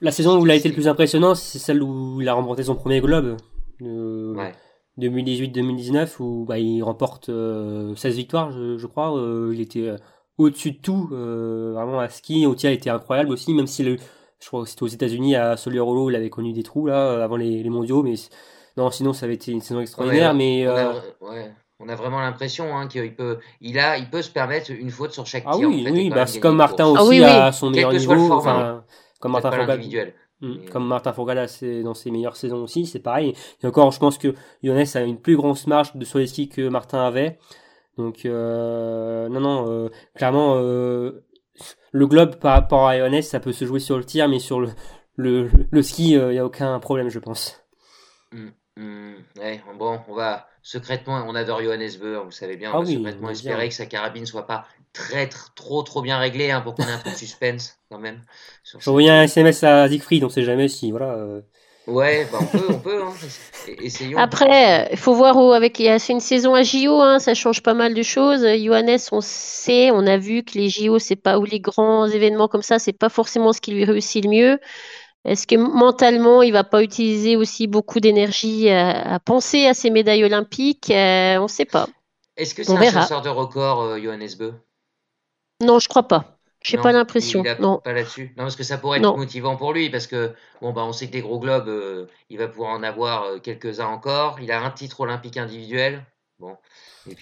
la, 0.02 0.12
saison 0.12 0.38
où 0.38 0.46
il 0.46 0.52
a 0.52 0.56
été 0.56 0.68
le 0.68 0.76
plus 0.76 0.90
impressionnant, 0.90 1.34
c'est 1.34 1.60
celle 1.60 1.82
où 1.82 2.22
il 2.22 2.28
a 2.28 2.34
remporté 2.34 2.64
son 2.64 2.76
premier 2.76 3.00
globe. 3.00 3.38
ouais. 3.80 4.54
2018-2019 5.00 6.16
où 6.20 6.46
bah, 6.46 6.58
il 6.58 6.82
remporte 6.82 7.26
16 7.26 7.32
euh, 7.34 7.94
victoires, 8.10 8.52
je, 8.52 8.86
crois. 8.88 9.18
Euh, 9.18 9.52
il 9.54 9.62
était 9.62 9.88
euh, 9.90 9.98
au-dessus 10.38 10.72
de 10.72 10.78
tout, 10.78 11.08
vraiment 11.08 12.00
à 12.00 12.10
ski. 12.10 12.46
Au 12.46 12.56
tir, 12.56 12.72
il 12.72 12.76
était 12.76 12.90
incroyable 12.90 13.32
aussi, 13.32 13.54
même 13.54 13.68
si 13.68 13.84
le, 13.84 13.98
je 14.40 14.48
crois 14.48 14.64
que 14.64 14.70
c'était 14.70 14.84
aux 14.84 14.88
États-Unis 14.88 15.36
à 15.36 15.56
Rollo 15.56 16.10
il 16.10 16.16
avait 16.16 16.30
connu 16.30 16.54
des 16.54 16.64
trous 16.64 16.88
là 16.88 17.24
avant 17.24 17.38
les, 17.38 17.64
les, 17.64 17.70
mondiaux, 17.70 18.04
mais 18.04 18.16
non, 18.78 18.92
sinon 18.92 19.14
ça 19.14 19.26
avait 19.26 19.36
été 19.36 19.52
une 19.52 19.62
saison 19.62 19.82
extraordinaire. 19.82 20.34
mais 20.34 20.68
on 20.68 20.76
a, 20.76 20.94
ouais, 21.22 21.52
on 21.80 21.90
a 21.90 21.96
vraiment 21.96 22.20
l'impression 22.20 22.76
hein, 22.76 22.88
qu'il 22.88 23.16
peut, 23.16 23.40
il 23.62 23.80
a, 23.80 23.98
il 23.98 24.10
peut 24.10 24.22
se 24.22 24.30
permettre 24.30 24.72
une 24.72 24.92
faute 24.92 25.12
sur 25.12 25.26
chaque 25.26 25.44
ah 25.46 25.56
tir. 25.56 25.70
oui, 25.70 25.88
oui, 25.90 26.10
bah, 26.10 26.26
c'est 26.26 26.40
comme 26.40 26.58
Martin 26.58 26.86
aussi 26.88 27.24
ah, 27.24 27.48
à 27.48 27.52
son 27.52 27.70
meilleur 27.70 27.92
niveau, 27.92 28.32
enfin, 28.32 28.84
comme 29.20 29.34
Martin 29.34 29.52
individuel. 29.52 30.14
Mm. 30.42 30.70
Comme 30.72 30.88
Martin 30.88 31.14
Fourgala 31.14 31.48
c'est 31.48 31.82
dans 31.82 31.94
ses 31.94 32.12
meilleures 32.12 32.36
saisons 32.36 32.64
aussi, 32.64 32.86
c'est 32.86 33.00
pareil. 33.00 33.34
Et 33.64 33.68
encore, 33.68 33.92
je 33.92 34.00
pense 34.00 34.18
que 34.18 34.34
Johannes 34.64 34.86
a 34.96 35.02
une 35.02 35.20
plus 35.20 35.38
grosse 35.38 35.68
marge 35.68 35.96
de 35.96 36.06
sur 36.06 36.20
les 36.20 36.28
skis 36.28 36.50
que 36.50 36.68
Martin 36.68 37.06
avait. 37.06 37.40
Donc 37.98 38.26
euh, 38.26 39.30
non, 39.30 39.40
non, 39.40 39.66
euh, 39.70 39.90
clairement, 40.16 40.56
euh, 40.58 41.24
le 41.92 42.08
globe 42.08 42.36
par 42.36 42.54
rapport 42.54 42.88
à 42.88 42.98
Johannes, 42.98 43.22
ça 43.22 43.40
peut 43.40 43.54
se 43.54 43.66
jouer 43.66 43.80
sur 43.80 43.98
le 43.98 44.04
tir, 44.04 44.28
mais 44.28 44.40
sur 44.40 44.60
le, 44.60 44.70
le, 45.16 45.50
le 45.72 45.82
ski, 45.82 46.12
il 46.12 46.28
n'y 46.28 46.40
a 46.40 46.46
aucun 46.46 46.78
problème, 46.80 47.10
je 47.10 47.20
pense. 47.20 47.64
Mm, 48.34 48.50
mm. 48.76 49.16
ouais, 49.38 49.64
bon, 49.78 50.02
on 50.10 50.14
va 50.14 50.48
secrètement, 50.62 51.24
on 51.28 51.36
adore 51.36 51.62
Johannes 51.62 51.92
Beur, 52.02 52.26
vous 52.26 52.32
savez 52.32 52.58
bien, 52.58 52.72
on 52.72 52.78
ah 52.78 52.80
va 52.80 52.86
secrètement 52.86 53.30
espérer 53.30 53.70
que 53.70 53.76
sa 53.76 53.86
carabine 53.86 54.26
soit 54.26 54.48
pas 54.48 54.66
très, 54.96 55.28
trop 55.56 55.84
trop 55.84 56.02
bien 56.02 56.18
réglée 56.18 56.52
hein, 56.52 56.62
pour 56.62 56.74
qu'on 56.74 56.84
ait 56.84 56.92
un 56.92 56.98
peu 56.98 57.12
de 57.12 57.16
suspense 57.16 57.78
quand 57.92 58.00
même. 58.00 58.22
J'ai 58.64 58.90
envoyé 58.90 59.10
un 59.10 59.24
SMS 59.24 59.64
à 59.64 59.88
Siegfried, 59.88 60.24
on 60.24 60.30
sait 60.30 60.44
jamais 60.44 60.68
si 60.68 60.92
voilà. 60.92 61.14
Euh. 61.14 61.42
Ouais, 61.88 62.28
bah 62.32 62.40
on 62.42 62.46
peut, 62.46 62.66
on 62.70 62.80
peut, 62.80 63.04
hein. 63.04 63.14
essayons. 63.84 64.18
Après, 64.18 64.90
il 64.92 64.98
faut 64.98 65.14
voir 65.14 65.38
où 65.38 65.52
avec 65.52 65.78
c'est 65.78 66.14
une 66.14 66.20
saison 66.20 66.56
à 66.56 66.64
JO, 66.64 67.00
hein, 67.00 67.20
ça 67.20 67.36
change 67.36 67.62
pas 67.62 67.76
mal 67.76 67.94
de 67.94 68.02
choses. 68.02 68.42
Johannes, 68.42 68.98
on 69.12 69.22
sait, 69.22 69.92
on 69.92 70.08
a 70.08 70.18
vu 70.18 70.44
que 70.44 70.58
les 70.58 70.70
JO, 70.70 70.98
c'est 70.98 71.16
pas 71.16 71.38
ou 71.38 71.46
les 71.46 71.60
grands 71.60 72.08
événements 72.08 72.48
comme 72.48 72.64
ça, 72.64 72.80
c'est 72.80 72.98
pas 72.98 73.10
forcément 73.10 73.54
ce 73.54 73.62
qui 73.62 73.72
lui 73.72 73.86
réussit 73.86 74.24
le 74.24 74.32
mieux. 74.32 74.60
Est-ce 75.26 75.46
que 75.46 75.56
mentalement, 75.56 76.42
il 76.42 76.54
va 76.54 76.64
pas 76.64 76.82
utiliser 76.82 77.36
aussi 77.36 77.68
beaucoup 77.68 78.00
d'énergie 78.00 78.70
à, 78.70 79.20
penser 79.20 79.68
à 79.68 79.76
ces 79.76 79.92
médailles 79.92 80.24
olympiques? 80.24 80.90
Euh, 80.90 81.38
On 81.38 81.44
ne 81.44 81.48
sait 81.48 81.66
pas. 81.66 81.88
Est-ce 82.38 82.54
que 82.54 82.64
c'est 82.64 82.74
un 82.74 82.92
chasseur 82.92 83.22
de 83.22 83.30
record, 83.30 83.82
euh, 83.82 84.00
Johannes 84.00 84.30
Beu? 84.38 84.54
Non, 85.62 85.80
je 85.80 85.88
crois 85.88 86.08
pas. 86.08 86.38
J'ai 86.64 86.78
pas 86.78 86.92
l'impression. 86.92 87.44
Non. 87.60 87.80
Pas 87.84 87.94
là-dessus. 87.94 88.34
Non, 88.38 88.44
parce 88.44 88.56
que 88.56 88.64
ça 88.64 88.80
pourrait 88.80 88.98
être 88.98 89.18
motivant 89.18 89.56
pour 89.56 89.72
lui, 89.72 89.92
parce 89.92 90.08
que 90.08 90.34
bon 90.62 90.74
bah 90.74 90.84
on 90.84 90.94
sait 90.94 91.06
que 91.06 91.12
des 91.12 91.22
gros 91.22 91.40
globes, 91.40 91.68
euh, 91.68 92.08
il 92.32 92.40
va 92.40 92.48
pouvoir 92.48 92.72
en 92.72 92.82
avoir 92.82 93.40
quelques-uns 93.44 93.86
encore. 93.86 94.40
Il 94.42 94.52
a 94.52 94.64
un 94.64 94.72
titre 94.72 95.02
olympique 95.02 95.38
individuel. 95.38 96.04
Bon. 96.40 96.58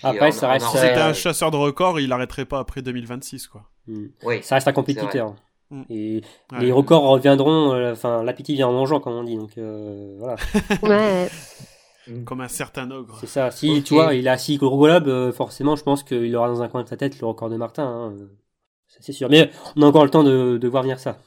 après, 0.02 0.32
ça 0.32 0.50
reste. 0.50 0.67
Si 0.67 0.78
c'était 0.78 0.93
un 0.93 1.13
chasseur 1.13 1.52
de 1.52 1.58
record, 1.58 2.00
il 2.00 2.08
n'arrêterait 2.08 2.46
pas 2.46 2.60
après 2.60 2.82
2026, 2.82 3.48
quoi. 3.48 3.63
Hmm. 3.88 4.08
Oui. 4.24 4.41
Ça 4.43 4.56
reste 4.56 4.67
un 4.69 4.74
compétiteur. 4.74 5.36
Mm. 5.74 5.84
Et 5.89 6.22
les 6.60 6.72
records 6.72 7.04
reviendront, 7.04 7.74
euh, 7.74 7.93
enfin, 7.93 8.24
l'appétit 8.24 8.54
vient 8.54 8.67
en 8.67 8.74
mangeant, 8.74 9.00
comme 9.00 9.13
on 9.13 9.24
dit, 9.24 9.36
donc 9.36 9.58
euh, 9.58 10.15
voilà. 10.19 10.36
ouais. 10.84 11.30
Comme 12.25 12.41
un 12.41 12.47
certain 12.47 12.89
ogre. 12.91 13.17
C'est 13.19 13.27
ça. 13.27 13.51
Si 13.51 13.83
tu 13.83 13.93
vois, 13.93 14.13
il 14.13 14.27
a 14.27 14.37
six 14.37 14.58
gros 14.58 14.77
globes, 14.77 15.08
euh, 15.08 15.31
forcément, 15.31 15.75
je 15.75 15.83
pense 15.83 16.04
qu'il 16.04 16.35
aura 16.35 16.47
dans 16.47 16.62
un 16.62 16.67
coin 16.67 16.83
de 16.83 16.89
sa 16.89 16.97
tête 16.97 17.19
le 17.19 17.27
record 17.27 17.49
de 17.49 17.58
Martin. 17.58 17.85
Hein. 17.85 18.27
C'est 18.87 19.13
sûr. 19.13 19.29
Mais 19.29 19.49
on 19.75 19.81
a 19.81 19.85
encore 19.85 20.04
le 20.04 20.10
temps 20.10 20.23
de, 20.23 20.58
de 20.58 20.67
voir 20.67 20.83
venir 20.83 20.99
ça. 20.99 21.17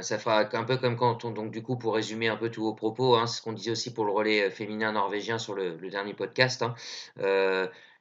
ça 0.00 0.18
fera 0.18 0.48
un 0.52 0.64
peu 0.64 0.76
comme 0.76 0.96
quand 0.96 1.24
on, 1.24 1.30
donc 1.30 1.50
du 1.50 1.62
coup, 1.62 1.76
pour 1.76 1.94
résumer 1.94 2.28
un 2.28 2.36
peu 2.36 2.50
tous 2.50 2.62
vos 2.62 2.74
propos, 2.74 3.14
hein, 3.14 3.26
ce 3.26 3.42
qu'on 3.42 3.52
disait 3.52 3.70
aussi 3.70 3.92
pour 3.92 4.04
le 4.04 4.12
relais 4.12 4.50
féminin 4.50 4.92
norvégien 4.92 5.38
sur 5.38 5.54
le, 5.54 5.76
dernier 5.90 6.14
podcast. 6.14 6.62
Hein, 6.62 6.74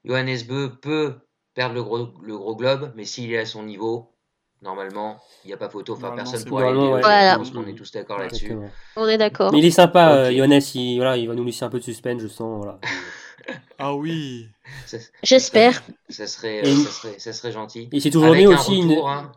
Johannes 0.06 0.40
Bö 0.48 0.70
peut 0.82 1.16
perdre 1.54 1.76
le 1.76 1.84
gros, 1.84 2.08
le 2.22 2.38
gros 2.38 2.56
globe, 2.56 2.94
mais 2.96 3.04
s'il 3.04 3.32
est 3.34 3.40
à 3.40 3.46
son 3.46 3.64
niveau, 3.64 4.17
Normalement, 4.64 5.20
il 5.44 5.48
n'y 5.50 5.54
a 5.54 5.58
pas 5.58 5.70
photo. 5.70 5.94
Enfin, 5.94 6.14
personne 6.16 6.44
pourra 6.46 6.70
aller 6.70 6.80
ouais. 6.80 7.02
voilà. 7.02 7.40
On 7.56 7.68
est 7.68 7.74
tous 7.74 7.92
d'accord 7.92 8.18
là-dessus. 8.18 8.58
On 8.96 9.08
est 9.08 9.18
d'accord. 9.18 9.52
Mais 9.52 9.60
il 9.60 9.66
est 9.66 9.72
sympa, 9.72 10.28
okay. 10.28 10.40
Euh, 10.40 10.48
il, 10.76 10.98
voilà, 10.98 11.16
il 11.18 11.28
va 11.28 11.36
nous 11.36 11.44
laisser 11.44 11.64
un 11.64 11.70
peu 11.70 11.78
de 11.78 11.84
suspense, 11.84 12.22
je 12.22 12.28
sens. 12.28 12.64
Voilà. 12.64 12.80
Ah 13.80 13.96
oui. 13.96 14.48
J'espère. 15.24 15.82
Ça 16.10 16.28
serait, 16.28 16.66
ça 16.66 16.90
serait, 16.90 17.20
ça 17.20 17.32
serait 17.32 17.52
gentil. 17.54 17.88
Et 17.94 18.02
c'est 18.02 18.10
toujours 18.10 18.36
mieux 18.36 18.50
aussi 18.50 18.76
une. 18.76 18.92
Hein. 18.92 19.32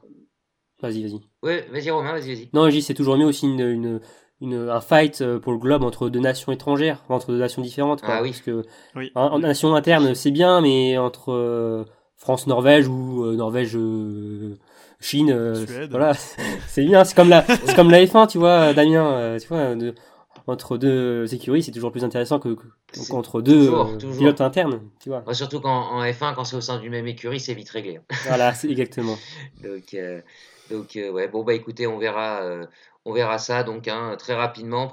Vas-y, 0.82 1.02
vas-y. 1.02 1.20
Oui, 1.42 1.60
vas-y 1.70 1.90
Romain, 1.90 2.12
vas-y, 2.12 2.34
vas-y. 2.34 2.48
Non, 2.52 2.68
je 2.70 2.80
c'est 2.80 2.94
toujours 2.94 3.16
mieux 3.16 3.26
aussi 3.26 3.46
une, 3.46 3.60
une, 3.60 4.00
une, 4.40 4.68
un 4.68 4.80
fight 4.80 5.22
pour 5.38 5.52
le 5.52 5.58
globe 5.58 5.84
entre 5.84 6.08
deux 6.08 6.18
nations 6.18 6.50
étrangères, 6.50 7.04
entre 7.08 7.30
deux 7.30 7.38
nations 7.38 7.62
différentes. 7.62 8.00
Quoi, 8.00 8.14
ah 8.14 8.22
oui. 8.22 8.30
Parce 8.30 8.40
que 8.40 8.64
en, 9.14 9.38
nation 9.38 9.76
interne, 9.76 10.16
c'est 10.16 10.32
bien, 10.32 10.60
mais 10.60 10.98
entre 10.98 11.86
France-Norvège 12.16 12.88
ou 12.88 13.32
Norvège. 13.36 13.78
Chine, 15.00 15.32
voilà, 15.90 16.12
c'est 16.68 16.84
bien, 16.84 17.04
c'est 17.04 17.14
comme 17.14 17.30
la, 17.30 17.44
c'est 17.46 17.74
comme 17.74 17.90
la 17.90 18.04
F1, 18.04 18.28
tu 18.28 18.38
vois, 18.38 18.74
Damien, 18.74 19.36
tu 19.40 19.48
vois, 19.48 19.74
de, 19.74 19.94
entre 20.46 20.78
deux 20.78 21.32
écuries, 21.34 21.62
c'est 21.62 21.70
toujours 21.70 21.92
plus 21.92 22.04
intéressant 22.04 22.38
que, 22.38 22.56
qu'entre 23.08 23.40
deux 23.40 23.72
euh, 23.72 23.96
pilotes 24.16 24.40
internes, 24.40 24.80
tu 25.00 25.08
vois. 25.08 25.22
surtout 25.34 25.60
qu'en 25.60 26.02
F1, 26.02 26.34
quand 26.34 26.44
c'est 26.44 26.56
au 26.56 26.60
sein 26.60 26.78
d'une 26.78 26.90
même 26.90 27.06
écurie, 27.06 27.40
c'est 27.40 27.54
vite 27.54 27.70
réglé. 27.70 28.00
voilà, 28.26 28.52
c'est 28.54 28.68
exactement. 28.68 29.16
donc, 29.62 29.94
euh, 29.94 30.20
donc 30.70 30.96
euh, 30.96 31.10
ouais, 31.10 31.28
bon 31.28 31.44
bah 31.44 31.54
écoutez, 31.54 31.86
on 31.86 31.98
verra, 31.98 32.42
on 33.04 33.12
verra 33.12 33.38
ça 33.38 33.62
donc 33.62 33.88
hein, 33.88 34.16
très 34.18 34.34
rapidement. 34.34 34.92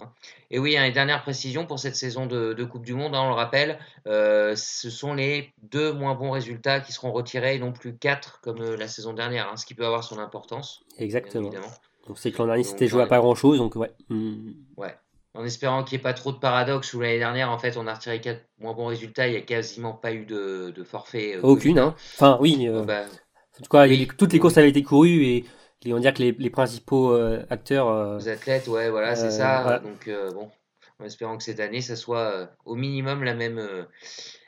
Et 0.50 0.60
oui, 0.60 0.78
une 0.78 0.94
dernière 0.94 1.22
précision 1.22 1.66
pour 1.66 1.80
cette 1.80 1.96
saison 1.96 2.26
de, 2.26 2.64
Coupe 2.64 2.86
du 2.86 2.94
Monde, 2.94 3.16
hein, 3.16 3.22
on 3.24 3.30
le 3.30 3.36
rappelle, 3.36 3.80
ce 4.06 4.90
sont 4.90 5.14
les 5.14 5.54
deux 5.62 5.92
moins 5.92 6.16
bons 6.16 6.32
résultats 6.32 6.80
qui 6.80 6.94
seront 6.94 7.12
retirés 7.12 7.56
et 7.56 7.60
non 7.60 7.74
plus 7.74 7.98
quatre 7.98 8.40
comme 8.42 8.64
la 8.64 8.88
saison 8.88 9.14
dernière, 9.14 9.50
hein, 9.52 9.58
ce 9.58 9.66
qui 9.66 9.74
peut 9.74 9.86
avoir 9.86 10.04
son 10.04 10.20
importance. 10.20 10.84
Exactement. 10.98 11.50
Donc 12.08 12.18
c'est 12.18 12.32
que 12.32 12.38
l'an 12.38 12.46
dernier 12.46 12.64
c'était 12.64 12.88
joué 12.88 13.04
à 13.04 13.08
pas 13.08 13.20
grand 13.20 13.36
chose, 13.36 13.58
donc 13.58 13.76
ouais. 13.76 13.92
Hmm. 14.08 14.54
Ouais 14.78 14.96
en 15.38 15.46
espérant 15.46 15.84
qu'il 15.84 15.98
n'y 15.98 16.02
ait 16.02 16.04
pas 16.04 16.14
trop 16.14 16.32
de 16.32 16.38
paradoxes 16.38 16.94
où 16.94 17.00
l'année 17.00 17.20
dernière, 17.20 17.52
en 17.52 17.60
fait, 17.60 17.78
on 17.78 17.86
a 17.86 17.94
retiré 17.94 18.20
4 18.20 18.42
moins 18.60 18.74
bons 18.74 18.88
résultats, 18.88 19.28
il 19.28 19.32
n'y 19.32 19.38
a 19.38 19.42
quasiment 19.42 19.94
pas 19.94 20.12
eu 20.12 20.26
de, 20.26 20.74
forfait. 20.84 21.36
Euh, 21.36 21.42
Aucune, 21.44 21.78
hein. 21.78 21.96
Enfin, 22.16 22.38
oui. 22.42 22.68
Euh, 22.68 22.84
bah, 22.84 23.04
en 23.04 23.64
tout 23.64 23.70
cas, 23.70 23.88
toutes 24.18 24.34
les 24.34 24.40
courses 24.40 24.58
avaient 24.58 24.70
été 24.70 24.82
courues 24.82 25.26
et, 25.26 25.46
on 25.86 25.94
va 25.94 26.00
dire 26.00 26.14
que 26.14 26.24
les, 26.24 26.50
principaux 26.50 27.12
euh, 27.12 27.44
acteurs. 27.50 28.18
les 28.18 28.30
athlètes, 28.30 28.68
ouais, 28.68 28.90
voilà, 28.90 29.16
c'est 29.16 29.32
ça. 29.32 29.80
Donc, 29.80 30.10
bon, 30.34 30.50
en 31.00 31.06
espérant 31.06 31.38
que 31.38 31.44
cette 31.44 31.60
année, 31.60 31.82
ça 31.82 31.96
soit 31.96 32.50
au 32.66 32.76
minimum 32.76 33.24
la 33.24 33.34
même, 33.34 33.62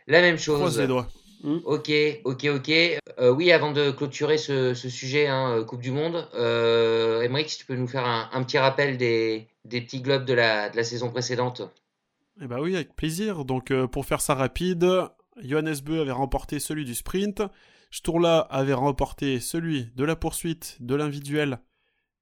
la 0.07 0.21
même 0.21 0.38
chose. 0.38 0.57
Croise 0.57 0.80
les 0.80 0.88
doigts. 0.88 1.07
Hmm. 1.41 1.59
Ok, 1.63 1.89
ok, 2.25 2.47
ok. 2.53 2.71
oui, 3.36 3.51
avant 3.51 3.71
de 3.71 3.91
clôturer 3.91 4.38
ce, 4.38 4.73
sujet, 4.73 5.27
hein, 5.27 5.63
Coupe 5.65 5.82
du 5.82 5.91
Monde, 5.91 6.27
euh, 6.34 7.21
Emmerich, 7.21 7.49
si 7.49 7.59
tu 7.59 7.65
peux 7.65 7.75
nous 7.75 7.88
faire 7.88 8.05
un 8.05 8.43
petit 8.43 8.57
rappel 8.57 8.97
des, 8.97 9.47
des 9.65 9.82
petits 9.82 10.01
globes 10.01 10.25
de 10.25 10.34
la, 10.34 10.69
de 10.69 10.75
la 10.75 10.84
saison 10.84 11.09
précédente? 11.09 11.61
Eh 12.41 12.47
bah 12.47 12.57
oui, 12.59 12.75
avec 12.75 12.95
plaisir. 12.95 13.45
Donc 13.45 13.71
euh, 13.71 13.88
pour 13.88 14.05
faire 14.05 14.21
ça 14.21 14.34
rapide, 14.34 14.86
Johannes 15.41 15.75
Beu 15.84 16.01
avait 16.01 16.11
remporté 16.11 16.59
celui 16.59 16.86
du 16.86 16.95
sprint, 16.95 17.41
Sturla 17.91 18.39
avait 18.39 18.73
remporté 18.73 19.39
celui 19.39 19.91
de 19.95 20.03
la 20.03 20.15
poursuite, 20.15 20.77
de 20.79 20.95
l'individuel 20.95 21.59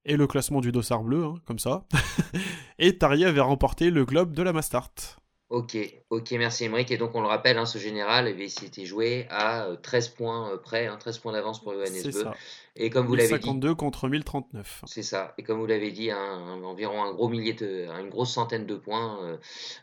et 0.05 0.15
le 0.15 0.25
classement 0.25 0.61
du 0.61 0.71
dossard 0.71 1.03
bleu, 1.03 1.25
hein, 1.25 1.35
comme 1.45 1.59
ça. 1.59 1.85
et 2.79 2.97
Tarier 2.97 3.25
avait 3.25 3.41
remporté 3.41 3.91
le 3.91 4.05
globe 4.05 4.33
de 4.33 4.41
la 4.41 4.53
Mastart. 4.53 5.19
Ok, 5.49 5.77
ok, 6.09 6.31
merci 6.31 6.65
Emmerich. 6.65 6.91
Et 6.91 6.97
donc 6.97 7.15
on 7.15 7.21
le 7.21 7.27
rappelle, 7.27 7.57
hein, 7.57 7.65
ce 7.65 7.77
général, 7.77 8.27
eh 8.27 8.43
il 8.43 8.49
s'était 8.49 8.85
joué 8.85 9.27
à 9.29 9.67
13 9.81 10.07
euh, 10.07 10.17
points 10.17 10.51
euh, 10.51 10.57
près, 10.57 10.89
13 10.99 11.15
hein, 11.15 11.19
points 11.21 11.31
d'avance 11.31 11.63
pour 11.63 11.73
Johannes 11.73 12.03
Beu. 12.03 12.25
Et 12.75 12.89
comme 12.89 13.07
vous 13.07 13.15
l'avez 13.15 13.39
dit. 13.39 13.45
52 13.45 13.73
contre 13.73 14.09
1039. 14.09 14.83
C'est 14.85 15.03
ça. 15.03 15.33
Et 15.37 15.43
comme 15.43 15.59
vous 15.59 15.65
l'avez 15.65 15.91
dit, 15.91 16.11
environ 16.11 17.01
un 17.01 17.13
gros 17.13 17.29
millier 17.29 17.53
de, 17.53 17.87
une 18.01 18.09
grosse 18.09 18.33
centaine 18.33 18.65
de 18.65 18.75
points, 18.75 19.37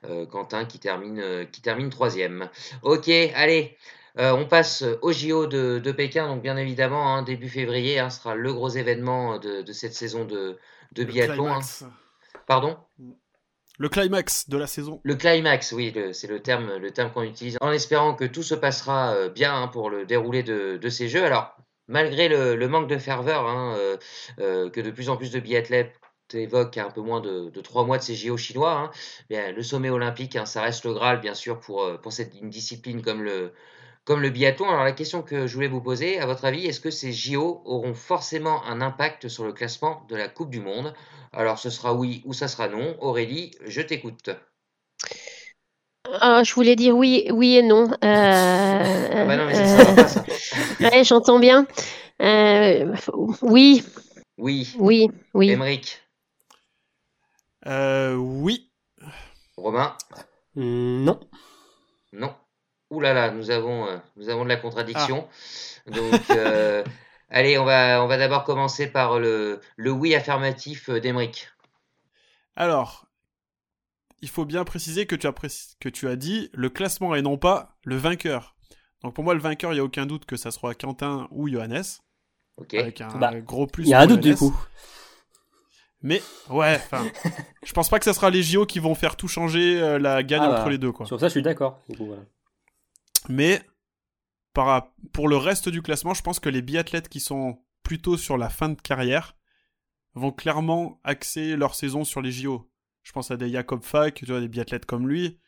euh, 0.05 0.27
Quentin 0.27 0.67
qui 0.67 0.79
termine, 0.79 1.47
qui 1.51 1.63
termine 1.63 1.89
troisième. 1.89 2.51
Ok, 2.83 3.09
allez. 3.09 3.77
On 4.17 4.47
passe 4.47 4.85
au 5.03 5.13
JO 5.13 5.47
de, 5.47 5.93
Pékin, 5.93 6.29
donc 6.29 6.43
bien 6.43 6.57
évidemment, 6.57 7.21
début 7.23 7.49
février 7.49 7.99
sera 8.11 8.35
le 8.35 8.53
gros 8.53 8.69
événement 8.69 9.39
de, 9.39 9.73
cette 9.73 9.95
saison 9.95 10.25
de, 10.25 10.59
de 10.93 11.05
biathlon. 11.05 11.59
Pardon? 12.47 12.77
Mm. 12.99 13.13
Le 13.79 13.89
climax 13.89 14.49
de 14.49 14.57
la 14.57 14.69
saison. 14.69 15.01
Le 15.03 15.17
climax, 15.17 15.73
oui, 15.73 15.93
c'est 16.13 16.29
le 16.29 16.41
terme, 16.41 16.77
le 16.77 16.91
terme 16.93 17.11
qu'on 17.11 17.25
utilise, 17.25 17.59
en 17.61 17.73
espérant 17.73 18.15
que 18.15 18.25
tout 18.25 18.45
se 18.45 18.55
passera 18.55 19.15
euh, 19.15 19.29
bien 19.29 19.53
hein, 19.53 19.67
pour 19.67 19.91
le 19.91 20.07
déroulé 20.07 20.45
de, 20.45 20.89
ces 20.89 21.09
Jeux. 21.09 21.25
Alors, 21.25 21.57
malgré 21.89 22.29
le, 22.29 22.69
manque 22.69 22.89
de 22.89 22.99
ferveur 22.99 23.49
hein, 23.49 23.75
euh, 23.77 23.97
euh, 24.39 24.71
que 24.71 24.81
de 24.81 24.93
plus 24.93 25.09
en 25.09 25.17
plus 25.17 25.33
de 25.33 25.41
biathlètes 25.41 25.93
évoquent 26.33 26.79
un 26.79 26.91
peu 26.91 27.01
moins 27.01 27.21
de, 27.21 27.51
trois 27.63 27.85
mois 27.85 27.99
de 27.99 28.03
ces 28.05 28.15
JO 28.15 28.37
chinois, 28.37 28.79
hein, 28.79 28.91
bien, 29.29 29.51
le 29.51 29.63
sommet 29.63 29.91
olympique, 29.91 30.39
ça 30.45 30.63
reste 30.63 30.85
le 30.85 30.93
Graal, 30.93 31.21
bien 31.21 31.35
sûr, 31.35 31.59
pour, 31.59 32.01
pour 32.01 32.13
cette 32.13 32.35
une 32.41 32.51
discipline 32.51 33.03
comme 33.03 33.25
le, 33.25 33.53
comme 34.05 34.21
le 34.21 34.31
biathlon. 34.31 34.69
Alors 34.69 34.85
la 34.85 34.93
question 34.93 35.23
que 35.23 35.47
je 35.47 35.55
voulais 35.55 35.69
vous 35.69 35.81
poser, 35.81 36.19
à 36.19 36.27
votre 36.27 36.45
avis, 36.45 36.67
est-ce 36.67 36.81
que 36.81 36.91
ces 36.91 37.13
JO 37.13 37.63
auront 37.65 37.95
forcément 37.95 38.65
un 38.65 38.81
impact 38.81 39.29
sur 39.29 39.45
le 39.45 39.53
classement 39.53 40.05
de 40.09 40.17
la 40.17 40.29
Coupe 40.29 40.51
du 40.51 40.61
Monde? 40.61 40.95
Alors 41.33 41.59
ce 41.59 41.71
sera 41.71 41.95
oui 41.95 42.23
ou 42.25 42.33
ça 42.33 42.49
sera 42.49 42.69
non. 42.69 42.97
Aurélie, 43.01 43.53
je 43.67 43.81
t'écoute. 43.81 44.31
Ah, 46.21 46.43
je 46.45 46.55
voulais 46.55 46.77
dire 46.77 46.97
oui, 46.97 47.27
oui 47.33 47.57
et 47.57 47.63
non. 47.63 47.91
Euh, 47.91 47.97
ah 48.03 49.25
bah 49.25 49.37
non, 49.37 49.47
mais 49.47 49.55
ça 49.55 49.85
va 49.85 49.95
pas 49.95 50.09
ça. 50.09 50.25
ouais, 50.81 51.03
j'entends 51.03 51.39
bien. 51.39 51.67
Euh, 52.21 52.95
oui. 53.43 53.83
Oui. 54.37 54.75
Oui, 54.79 55.11
oui. 55.33 55.51
Émeric. 55.51 56.03
Euh, 57.67 58.15
oui. 58.15 58.71
Romain. 59.57 59.97
Non. 60.57 61.19
Non. 62.13 62.35
Ouh 62.95 63.01
là 63.01 63.13
là, 63.13 63.33
nous 63.33 63.51
avons, 63.51 63.89
euh, 63.89 63.97
nous 64.17 64.29
avons 64.29 64.45
de 64.45 64.49
la 64.49 64.57
contradiction. 64.57 65.27
Ah. 65.87 65.91
Donc, 65.91 66.31
euh, 66.31 66.85
allez, 67.29 67.59
on 67.59 67.65
va, 67.65 68.05
on 68.05 68.07
va 68.07 68.17
d'abord 68.17 68.45
commencer 68.45 68.87
par 68.87 69.19
le, 69.19 69.61
le 69.77 69.91
oui 69.91 70.15
affirmatif 70.15 70.89
euh, 70.89 71.01
d'Emeric. 71.01 71.49
Alors, 72.55 73.07
il 74.23 74.29
faut 74.29 74.45
bien 74.45 74.63
préciser 74.63 75.07
que 75.07 75.17
tu, 75.17 75.27
as 75.27 75.33
que 75.81 75.89
tu 75.89 76.09
as 76.09 76.15
dit 76.15 76.51
le 76.53 76.71
classement 76.71 77.17
et 77.17 77.23
non 77.23 77.37
pas 77.37 77.77
le 77.85 77.97
vainqueur. 77.97 78.55
Donc 79.03 79.13
pour 79.13 79.25
moi, 79.25 79.35
le 79.35 79.41
vainqueur, 79.41 79.73
il 79.73 79.75
n'y 79.75 79.81
a 79.81 79.85
aucun 79.85 80.07
doute 80.07 80.25
que 80.25 80.37
ça 80.37 80.53
soit 80.53 80.75
Quentin 80.75 81.27
ou 81.33 81.49
Johannes. 81.49 81.83
Ok. 82.57 82.75
Avec 82.75 83.01
un 83.01 83.09
bah, 83.19 83.41
gros 83.41 83.67
plus. 83.67 83.83
Il 83.83 83.89
y 83.89 83.95
a 83.95 84.01
un 84.01 84.07
doute 84.07 84.21
du 84.21 84.37
coup. 84.37 84.57
Mais 86.01 86.23
ouais, 86.49 86.77
enfin, 86.77 87.05
je 87.65 87.73
pense 87.73 87.89
pas 87.89 87.99
que 87.99 88.05
ça 88.05 88.15
sera 88.15 88.31
les 88.31 88.45
JO 88.45 88.67
qui 88.67 88.79
vont 88.79 88.95
faire 88.95 89.17
tout 89.17 89.27
changer 89.27 89.99
la 89.99 90.23
gagne 90.23 90.43
ah 90.43 90.51
entre 90.53 90.65
bah, 90.65 90.71
les 90.71 90.79
deux. 90.79 90.93
Quoi. 90.93 91.07
Sur 91.07 91.19
ça, 91.19 91.27
je 91.27 91.33
suis 91.33 91.43
d'accord. 91.43 91.83
Voilà. 91.99 92.23
Mais 93.29 93.63
pour 95.13 95.29
le 95.29 95.37
reste 95.37 95.69
du 95.69 95.83
classement, 95.83 96.15
je 96.15 96.23
pense 96.23 96.41
que 96.41 96.49
les 96.49 96.63
biathlètes 96.63 97.09
qui 97.09 97.21
sont 97.21 97.63
plutôt 97.83 98.17
sur 98.17 98.37
la 98.37 98.49
fin 98.49 98.69
de 98.69 98.81
carrière 98.81 99.37
vont 100.15 100.33
clairement 100.33 101.01
axer 101.03 101.57
leur 101.57 101.75
saison 101.75 102.05
sur 102.05 102.23
les 102.23 102.33
JO. 102.33 102.71
Je 103.03 103.13
pense 103.13 103.31
à 103.31 103.37
des 103.37 103.51
Jacob 103.51 103.83
Fack, 103.83 104.15
tu 104.15 104.25
des 104.25 104.49
biathlètes 104.49 104.87
comme 104.87 105.09
lui. 105.09 105.39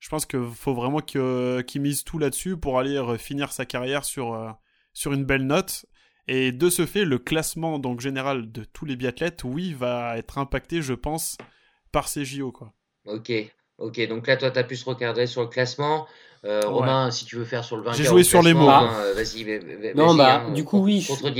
Je 0.00 0.08
pense 0.08 0.26
qu'il 0.26 0.50
faut 0.54 0.74
vraiment 0.74 1.00
qu'ils 1.00 1.80
misent 1.80 2.04
tout 2.04 2.18
là-dessus 2.18 2.56
pour 2.56 2.78
aller 2.78 3.02
finir 3.18 3.52
sa 3.52 3.64
carrière 3.64 4.04
sur, 4.04 4.34
euh, 4.34 4.50
sur 4.92 5.12
une 5.12 5.24
belle 5.24 5.46
note. 5.46 5.86
Et 6.28 6.52
de 6.52 6.68
ce 6.68 6.84
fait, 6.84 7.04
le 7.04 7.18
classement 7.18 7.78
donc 7.78 8.00
général 8.00 8.52
de 8.52 8.64
tous 8.64 8.84
les 8.84 8.96
biathlètes, 8.96 9.44
oui, 9.44 9.72
va 9.72 10.18
être 10.18 10.38
impacté, 10.38 10.82
je 10.82 10.92
pense, 10.92 11.38
par 11.90 12.08
ces 12.08 12.24
JO. 12.24 12.52
Quoi. 12.52 12.74
Ok, 13.06 13.32
ok. 13.78 14.08
Donc 14.08 14.26
là, 14.26 14.36
toi, 14.36 14.50
tu 14.50 14.58
as 14.58 14.64
pu 14.64 14.76
se 14.76 14.84
recadrer 14.84 15.26
sur 15.26 15.42
le 15.42 15.48
classement. 15.48 16.06
Euh, 16.44 16.60
Romain, 16.66 17.10
si 17.10 17.24
tu 17.24 17.34
veux 17.34 17.44
faire 17.44 17.64
sur 17.64 17.76
le 17.76 17.82
vainqueur. 17.82 17.98
J'ai 17.98 18.04
joué 18.04 18.22
sur 18.22 18.42
les 18.42 18.54
mots. 18.54 18.68
Hein, 18.68 18.90
euh, 19.00 19.14
vas-y, 19.14 19.44
Non, 19.96 20.14
bah, 20.14 20.44
hein, 20.46 20.52
du 20.52 20.64
coup, 20.64 20.78
oui. 20.78 21.04
Contre 21.04 21.32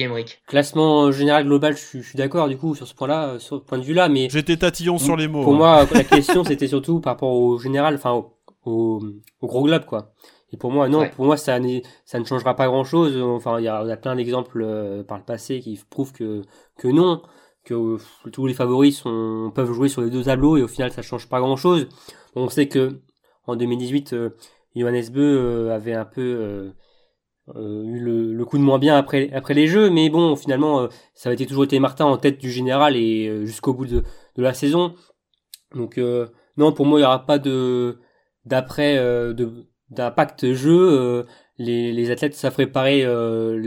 Classement 0.47 1.13
général 1.13 1.45
global, 1.45 1.77
je, 1.77 2.01
suis 2.01 2.17
d'accord, 2.17 2.49
du 2.49 2.57
coup, 2.57 2.75
sur 2.75 2.89
ce 2.89 2.95
point-là, 2.95 3.39
sur 3.39 3.59
ce 3.59 3.63
point 3.63 3.79
de 3.79 3.85
vue-là, 3.85 4.09
mais. 4.09 4.29
J'étais 4.29 4.57
tatillon 4.57 4.99
sur 4.99 5.17
les 5.17 5.29
mots. 5.29 5.45
Pour 5.45 5.55
moi, 5.55 5.87
la 5.93 6.05
question, 6.05 6.43
c'était 6.43 6.67
surtout 6.67 7.01
par 7.01 7.13
rapport 7.13 7.31
au 7.31 7.59
général, 7.59 7.95
enfin, 7.95 8.13
au, 8.13 8.35
au, 9.41 9.47
gros 9.47 9.63
globe, 9.63 9.85
quoi. 9.85 10.13
Et 10.53 10.57
pour 10.57 10.73
moi, 10.73 10.89
non, 10.89 11.07
pour 11.15 11.27
moi, 11.27 11.37
ça, 11.37 11.59
ça 12.05 12.19
ne 12.19 12.25
changera 12.25 12.57
pas 12.57 12.67
grand 12.67 12.85
chose. 12.85 13.21
Enfin, 13.21 13.61
il 13.61 13.65
y 13.65 13.69
a, 13.69 13.85
y 13.85 13.93
a 13.93 13.97
plein 13.97 14.17
d'exemples 14.17 14.63
euh, 14.65 15.03
par 15.03 15.19
le 15.19 15.25
passé 15.25 15.61
qui 15.61 15.79
prouvent 15.91 16.13
que, 16.13 16.43
que 16.79 16.89
non, 16.89 17.23
que 17.65 17.99
tous 18.33 18.47
les 18.47 18.55
favoris 18.55 18.99
sont, 18.99 19.53
peuvent 19.55 19.73
jouer 19.73 19.89
sur 19.89 20.01
les 20.01 20.11
deux 20.11 20.25
tableaux 20.25 20.57
et 20.57 20.63
au 20.63 20.69
final, 20.69 20.91
ça 20.91 21.03
change 21.03 21.29
pas 21.29 21.41
grand 21.41 21.57
chose. 21.57 21.87
On 22.39 22.49
sait 22.49 22.69
que, 22.69 23.01
en 23.47 23.57
2018, 23.57 24.15
Johannes 24.77 25.11
Beu 25.11 25.23
euh, 25.23 25.75
avait 25.75 25.95
un 25.95 26.05
peu 26.05 26.21
euh, 26.21 26.71
euh, 27.57 27.85
eu 27.85 28.01
le, 28.01 28.45
coup 28.45 28.59
de 28.59 28.63
moins 28.63 28.79
bien 28.79 28.97
après, 28.97 29.31
les 29.51 29.67
jeux, 29.67 29.91
mais 29.91 30.11
bon, 30.11 30.37
finalement, 30.37 30.89
ça 31.15 31.31
a 31.31 31.33
été 31.33 31.47
toujours 31.47 31.65
été 31.65 31.79
Martin 31.79 32.07
en 32.07 32.17
tête 32.17 32.39
du 32.39 32.51
général 32.51 32.97
et 32.97 33.47
jusqu'au 33.47 33.75
bout 33.75 33.87
de, 33.87 34.03
la 34.37 34.55
saison. 34.55 34.95
Donc, 35.75 36.01
non, 36.57 36.73
pour 36.73 36.87
moi, 36.87 36.99
il 36.99 37.03
n'y 37.03 37.07
aura 37.07 37.27
pas 37.27 37.39
de 37.39 37.99
d'après 38.45 38.97
de 38.97 39.67
d'impact 39.91 40.53
jeu. 40.53 41.27
les, 41.59 41.93
les 41.93 42.11
athlètes 42.11 42.35
savent 42.35 42.53
préparer 42.53 43.07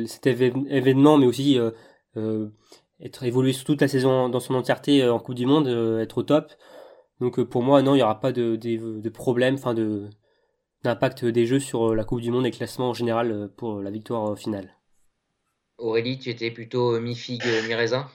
cet 0.08 0.28
événement, 0.28 1.18
mais 1.18 1.26
aussi 1.28 1.60
être 3.00 3.24
évolué 3.24 3.54
sur 3.54 3.66
toute 3.66 3.82
la 3.82 3.88
saison 3.88 4.30
dans 4.30 4.40
son 4.40 4.56
entièreté 4.56 5.08
en 5.08 5.20
Coupe 5.20 5.36
du 5.36 5.46
Monde, 5.46 5.68
être 6.00 6.20
au 6.20 6.24
top. 6.24 6.52
Donc 7.22 7.42
pour 7.44 7.64
moi, 7.64 7.82
non, 7.82 7.94
il 7.94 8.00
n'y 8.00 8.04
aura 8.04 8.20
pas 8.20 8.32
de, 8.32 8.58
de, 8.58 9.00
de 9.00 9.10
problème, 9.10 9.54
enfin 9.54 9.74
de, 9.74 10.10
d'impact 10.84 11.24
des 11.24 11.46
jeux 11.46 11.60
sur 11.60 11.96
la 11.96 12.04
Coupe 12.04 12.22
du 12.22 12.32
Monde 12.32 12.48
et 12.48 12.52
classement 12.52 12.90
en 12.90 12.94
général 12.94 13.50
pour 13.56 13.80
la 13.80 13.92
victoire 13.92 14.38
finale. 14.38 14.76
Aurélie, 15.78 16.20
tu 16.20 16.30
étais 16.30 16.52
plutôt 16.52 17.00
mi-figue, 17.00 17.46
mi-raisin? 17.68 18.08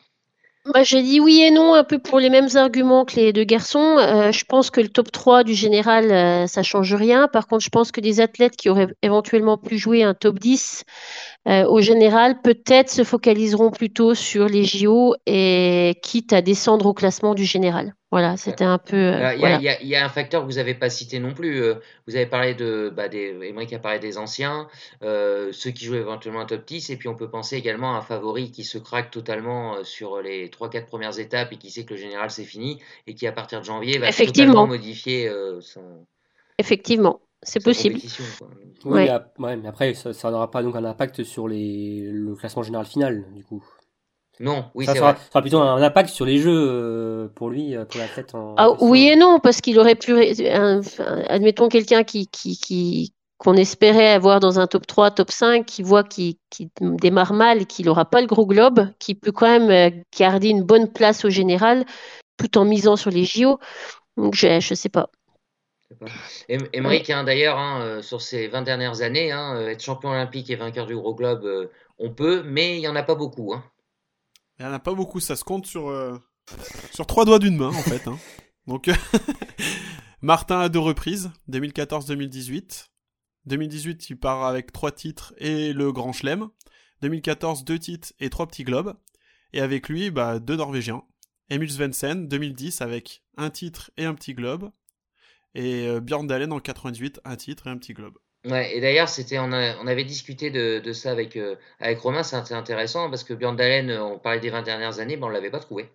Bah, 0.73 0.83
j'ai 0.83 1.03
dit 1.03 1.21
oui 1.21 1.43
et 1.43 1.53
non, 1.53 1.75
un 1.75 1.85
peu 1.85 2.01
pour 2.01 2.19
les 2.19 2.29
mêmes 2.29 2.49
arguments 2.57 3.05
que 3.05 3.15
les 3.17 3.33
deux 3.33 3.45
garçons. 3.45 3.99
Euh, 3.99 4.33
je 4.33 4.45
pense 4.45 4.71
que 4.71 4.81
le 4.81 4.89
top 4.89 5.13
3 5.13 5.45
du 5.45 5.55
général, 5.55 6.11
euh, 6.11 6.47
ça 6.49 6.65
change 6.65 6.93
rien. 6.93 7.29
Par 7.29 7.47
contre, 7.47 7.63
je 7.63 7.69
pense 7.69 7.93
que 7.93 8.01
des 8.01 8.21
athlètes 8.21 8.57
qui 8.57 8.69
auraient 8.69 8.89
éventuellement 9.03 9.59
pu 9.59 9.79
jouer 9.79 10.03
un 10.03 10.15
top 10.15 10.41
10 10.41 10.83
euh, 11.49 11.65
au 11.67 11.81
général, 11.81 12.41
peut-être 12.43 12.91
se 12.91 13.05
focaliseront 13.05 13.71
plutôt 13.71 14.15
sur 14.15 14.49
les 14.49 14.65
JO 14.65 15.15
et 15.27 15.97
quitte 16.03 16.33
à 16.33 16.43
descendre 16.43 16.87
au 16.87 16.95
classement 16.95 17.35
du 17.35 17.45
général. 17.45 17.95
Voilà, 18.11 18.37
c'était 18.37 18.65
un 18.65 18.79
peu. 18.79 18.97
Euh, 18.97 19.35
il 19.35 19.89
y, 19.89 19.95
a 19.95 20.05
un 20.05 20.09
facteur 20.09 20.43
que 20.43 20.47
vous 20.47 20.57
n'avez 20.57 20.75
pas 20.75 20.91
cité 20.91 21.21
non 21.21 21.35
plus. 21.35 21.63
Euh, 21.63 21.75
vous 22.09 22.17
avez 22.17 22.27
parlé 22.27 22.55
de. 22.55 22.93
Bah, 22.95 23.09
des, 23.09 23.37
a 23.73 23.79
parlé 23.79 24.01
des 24.01 24.19
anciens, 24.19 24.69
ceux 25.03 25.71
qui 25.71 25.85
jouent 25.85 25.97
éventuellement 25.97 26.41
un 26.41 26.47
top 26.47 26.67
10, 26.67 26.91
et 26.91 26.97
puis 26.97 27.09
on 27.09 27.15
peut 27.15 27.31
penser 27.31 27.57
également 27.57 27.95
à 27.95 27.99
un 27.99 28.03
favori 28.03 28.51
qui 28.51 28.65
se 28.65 28.79
craque 28.79 29.11
totalement 29.13 29.85
sur 29.85 30.21
les 30.21 30.49
3-4 30.49 30.87
premières 30.87 31.19
étapes 31.19 31.53
et 31.53 31.57
qui 31.57 31.71
sait 31.71 31.85
que 31.85 31.95
le 31.95 32.01
général 32.01 32.31
c'est 32.31 32.45
fini 32.45 32.81
et 33.07 33.15
qui 33.15 33.27
à 33.27 33.33
partir 33.33 33.61
de 33.61 33.65
janvier 33.65 33.99
va 33.99 34.13
totalement 34.13 34.67
modifier 34.67 35.31
son. 35.61 35.83
Effectivement. 36.59 37.21
C'est 37.47 37.63
possible. 37.63 38.01
Oui, 38.85 39.09
mais 39.39 39.69
après, 39.69 39.95
ça 39.95 40.31
n'aura 40.31 40.51
pas 40.51 40.63
donc 40.63 40.77
un 40.77 40.85
impact 40.85 41.23
sur 41.25 41.49
les, 41.49 42.09
le 42.13 42.35
classement 42.35 42.63
général 42.63 42.87
final, 42.87 43.25
du 43.33 43.45
coup. 43.45 43.65
Non, 44.39 44.67
oui, 44.75 44.85
ça 44.85 44.95
sera, 44.95 45.15
ça 45.15 45.23
sera 45.31 45.41
plutôt 45.41 45.61
un 45.61 45.81
impact 45.81 46.11
sur 46.11 46.27
les 46.27 46.39
jeux 46.39 46.53
euh, 46.53 47.29
pour 47.35 47.49
lui, 47.49 47.75
euh, 47.75 47.87
pour 47.87 47.99
la 47.99 48.09
tête. 48.09 48.35
En 48.35 48.55
ah, 48.59 48.71
oui 48.83 49.09
et 49.09 49.17
non, 49.17 49.41
parce 49.41 49.63
qu'il 49.63 49.79
aurait 49.79 49.95
pu. 49.95 50.15
admettons 51.29 51.69
quelqu'un 51.69 52.05
qui, 52.05 52.27
qui, 52.27 52.59
qui, 52.59 53.15
qu'on 53.39 53.55
espérait 53.55 54.13
avoir 54.13 54.41
dans 54.41 54.61
un 54.61 54.67
top 54.67 54.87
3, 54.87 55.13
top 55.13 55.31
5, 55.31 55.65
qui 55.65 55.83
voit 55.83 56.05
qu'il 56.05 56.37
démarre 56.81 57.33
mal, 57.33 57.67
qu'il 57.67 57.87
n'aura 57.87 58.05
pas 58.05 58.21
le 58.21 58.27
gros 58.27 58.47
globe, 58.47 58.89
qui 58.99 59.15
peut 59.15 59.33
quand 59.33 59.47
même 59.49 59.71
euh, 59.71 59.97
garder 60.19 60.49
une 60.49 60.63
bonne 60.63 60.93
place 60.93 61.25
au 61.25 61.31
général, 61.31 61.87
tout 62.37 62.59
en 62.59 62.67
misant 62.67 62.97
sur 62.97 63.11
les 63.11 63.25
JO. 63.25 63.59
Donc, 64.19 64.35
je 64.35 64.57
ne 64.57 64.61
sais 64.61 64.89
pas. 64.91 65.09
Émeric, 66.49 67.11
hein, 67.11 67.25
d'ailleurs, 67.25 67.59
hein, 67.59 67.81
euh, 67.83 68.03
sur 68.03 68.21
ces 68.21 68.49
20 68.49 68.63
dernières 68.63 69.03
années, 69.03 69.31
hein, 69.33 69.57
euh, 69.57 69.69
être 69.69 69.83
champion 69.83 70.11
olympique 70.11 70.51
et 70.51 70.57
vainqueur 70.57 70.87
du 70.87 70.97
gros 70.97 71.15
globe, 71.15 71.45
euh, 71.45 71.71
on 71.99 72.11
peut, 72.11 72.43
mais 72.43 72.77
il 72.77 72.81
n'y 72.81 72.89
en 72.89 72.97
a 72.97 73.03
pas 73.03 73.15
beaucoup. 73.15 73.55
Il 74.59 74.65
n'y 74.65 74.71
en 74.71 74.75
a 74.75 74.79
pas 74.79 74.95
beaucoup, 74.95 75.21
ça 75.21 75.37
se 75.37 75.45
compte 75.45 75.67
sur, 75.67 75.93
sur 76.93 77.07
trois 77.07 77.25
doigts 77.25 77.39
d'une 77.39 77.57
main, 77.57 77.69
en 77.69 77.83
fait. 77.83 78.05
Donc, 78.67 78.91
Martin 80.23 80.61
à 80.61 80.69
deux 80.69 80.81
reprises, 80.81 81.31
2014-2018. 81.51 82.89
2018, 83.47 84.11
il 84.11 84.19
part 84.19 84.45
avec 84.45 84.73
trois 84.73 84.91
titres 84.91 85.35
et 85.39 85.73
le 85.73 85.93
Grand 85.93 86.13
Chelem. 86.13 86.49
2014, 87.03 87.65
deux 87.65 87.79
titres 87.79 88.13
et 88.19 88.29
trois 88.29 88.47
petits 88.49 88.65
globes. 88.65 88.95
Et 89.53 89.61
avec 89.61 89.89
lui, 89.89 90.11
bah, 90.11 90.41
deux 90.41 90.57
Norvégiens. 90.57 91.05
Emil 91.49 91.71
Svensson, 91.71 92.27
2010, 92.29 92.81
avec 92.81 93.23
un 93.37 93.51
titre 93.51 93.93
et 93.97 94.05
un 94.05 94.15
petit 94.15 94.35
globe 94.35 94.73
et 95.57 95.89
euh, 95.89 96.01
Björn 96.01 96.27
Dalen 96.27 96.53
en 96.53 96.61
98, 96.61 97.21
un 97.25 97.37
titre 97.37 97.67
et 97.67 97.71
un 97.71 97.79
petit 97.79 97.95
globe. 97.95 98.19
Ouais, 98.45 98.77
et 98.77 98.81
d'ailleurs, 98.81 99.09
c'était, 99.09 99.39
on, 99.39 99.51
avait 99.53 100.05
discuté 100.05 100.51
de, 100.51 100.93
ça 100.93 101.11
avec, 101.11 101.37
euh, 101.37 101.57
avec 101.81 101.99
Romain, 101.99 102.23
c'est 102.23 102.53
intéressant 102.53 103.11
parce 103.11 103.25
que 103.25 103.35
Björn 103.35 103.57
Dalen, 103.57 103.91
euh, 103.91 104.05
on 104.05 104.19
parlait 104.19 104.39
des 104.39 104.51
20 104.51 104.63
dernières 104.63 105.01
années, 105.01 105.17
mais 105.17 105.25
on 105.25 105.29
ne 105.29 105.33
l'avait 105.33 105.51
pas 105.51 105.59
trouvé. 105.59 105.89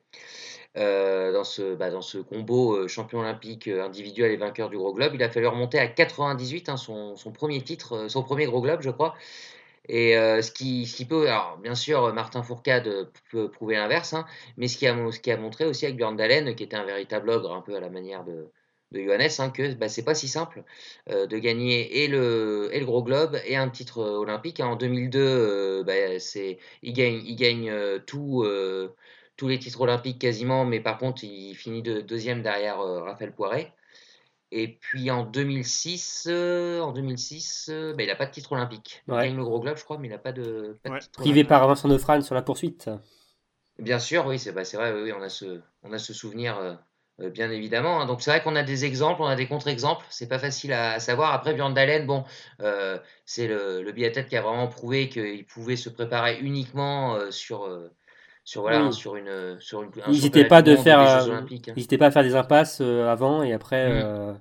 dans, 0.76 1.44
ce, 1.44 1.76
bah, 1.76 1.92
dans 1.92 2.02
ce 2.02 2.18
combo 2.18 2.88
champion 2.88 3.20
olympique 3.20 3.68
individuel 3.68 4.32
et 4.32 4.38
vainqueur 4.38 4.70
du 4.70 4.78
gros 4.78 4.94
globe. 4.94 5.14
Il 5.14 5.24
a 5.24 5.30
fallu 5.30 5.48
remonter 5.48 5.80
à 5.80 5.88
98, 5.88 6.70
hein, 6.70 6.78
son, 6.78 7.16
son, 7.16 7.32
premier 7.32 7.62
titre, 7.62 8.08
son 8.10 8.24
premier 8.24 8.46
gros 8.48 8.62
globe, 8.62 8.82
je 8.82 8.90
crois. 8.90 9.16
Et 9.88 10.14
ce, 10.14 10.52
qui, 10.52 10.86
ce, 10.88 10.96
qui, 10.96 11.06
peut, 11.06 11.28
alors 11.28 11.58
bien 11.58 11.76
sûr, 11.76 12.14
Martin 12.14 12.44
Fourcade 12.44 13.10
peut 13.32 13.50
prouver 13.52 13.76
l'inverse, 13.76 14.14
hein, 14.14 14.26
mais 14.58 14.68
ce 14.68 14.78
qui, 14.78 14.88
a, 14.88 14.96
ce 15.12 15.20
qui 15.20 15.32
a 15.32 15.38
montré 15.38 15.66
aussi 15.66 15.86
avec 15.86 15.98
Björn 15.98 16.16
Dalen, 16.16 16.56
qui 16.56 16.64
était 16.64 16.78
un 16.78 16.86
véritable 16.86 17.30
ogre, 17.30 17.54
un 17.54 17.62
peu 17.62 17.76
à 17.76 17.80
la 17.80 17.90
manière 17.90 18.24
de, 18.24 18.48
de 18.92 19.02
Johannes 19.02 19.30
hein, 19.40 19.50
que 19.50 19.74
bah, 19.74 19.90
c'est 19.90 20.04
pas 20.04 20.16
si 20.16 20.28
simple 20.28 20.64
euh, 21.10 21.26
de 21.28 21.38
gagner 21.38 22.04
et 22.04 22.08
le, 22.08 22.70
et 22.74 22.80
le 22.80 22.86
gros 22.86 23.04
globe 23.04 23.38
et 23.46 23.56
un 23.56 23.70
titre 23.70 24.00
euh, 24.00 24.18
olympique. 24.18 24.60
Hein. 24.60 24.68
En 24.68 24.76
2002, 24.76 25.20
euh, 25.20 25.84
bah, 25.84 26.20
c'est, 26.20 26.60
il 26.82 26.94
gagne, 26.94 27.22
il 27.26 27.36
gagne 27.36 27.72
tout, 28.06 28.46
tous 29.38 29.48
les 29.48 29.60
titres 29.60 29.82
olympiques 29.82 30.20
quasiment, 30.20 30.66
mais 30.66 30.80
par 30.80 30.98
contre, 30.98 31.24
il 31.24 31.56
finit 31.56 31.82
de, 31.82 32.02
deuxième 32.02 32.42
derrière 32.42 32.80
Raphaël 32.80 33.34
Poiret. 33.34 33.74
Et 34.54 34.68
puis 34.68 35.10
en 35.12 35.24
2006, 35.24 36.28
en 36.28 36.92
2006 36.92 37.72
bah, 37.96 38.04
il 38.04 38.08
n'a 38.08 38.16
pas 38.16 38.26
de 38.26 38.32
titre 38.32 38.52
olympique. 38.52 39.02
Il 39.08 39.14
gagne 39.14 39.38
le 39.38 39.46
gros 39.46 39.62
globe, 39.62 39.78
je 39.78 39.84
crois, 39.86 39.98
mais 39.98 40.10
il 40.10 40.12
n'a 40.12 40.18
pas 40.18 40.34
de, 40.34 40.78
pas 40.84 41.00
titre 41.00 41.22
Privé 41.22 41.46
par 41.46 41.66
Vincent 41.68 41.88
Neufran 41.88 42.22
sur 42.22 42.36
la 42.36 42.42
poursuite. 42.42 42.90
Bien 43.80 44.00
sûr, 44.00 44.28
oui, 44.28 44.38
c'est, 44.38 44.64
c'est 44.64 44.78
vrai, 44.78 44.94
oui, 44.94 45.12
on, 45.12 45.22
a 45.22 45.30
ce, 45.30 45.62
on 45.84 45.92
a 45.92 45.98
ce 45.98 46.14
souvenir 46.14 46.58
euh, 46.58 46.76
bien 47.30 47.52
évidemment. 47.52 48.02
Hein. 48.02 48.06
Donc 48.06 48.22
c'est 48.22 48.32
vrai 48.32 48.42
qu'on 48.42 48.56
a 48.56 48.64
des 48.64 48.86
exemples, 48.86 49.22
on 49.22 49.28
a 49.28 49.36
des 49.36 49.48
contre-exemples, 49.48 50.06
c'est 50.10 50.28
pas 50.28 50.40
facile 50.40 50.74
à, 50.74 51.00
savoir. 51.00 51.34
Après, 51.34 51.54
Björn 51.54 51.74
Dalen, 51.74 52.06
bon, 52.06 52.24
euh, 52.62 52.98
c'est 53.26 53.48
le, 53.48 53.82
le 53.84 53.92
biathlète 53.92 54.28
qui 54.28 54.38
a 54.38 54.42
vraiment 54.42 54.68
prouvé 54.68 55.10
qu'il 55.10 55.46
pouvait 55.46 55.76
se 55.76 55.90
préparer 55.90 56.40
uniquement 56.40 57.16
euh, 57.16 57.32
sur, 57.32 57.70
sur, 58.44 58.62
voilà, 58.62 58.92
sur 58.92 59.16
une. 59.16 59.58
Sur 59.60 59.84
une 59.84 59.92
il 60.08 60.14
n'hésitait 60.14 60.46
pas, 60.46 60.62
de 60.62 60.76
faire, 60.76 61.00
hein. 61.00 61.46
pas 62.00 62.06
à 62.06 62.12
faire 62.12 62.24
des 62.24 62.36
impasses 62.36 62.82
avant 62.82 63.44
et 63.44 63.54
après. 63.54 64.04
Mmh. 64.04 64.40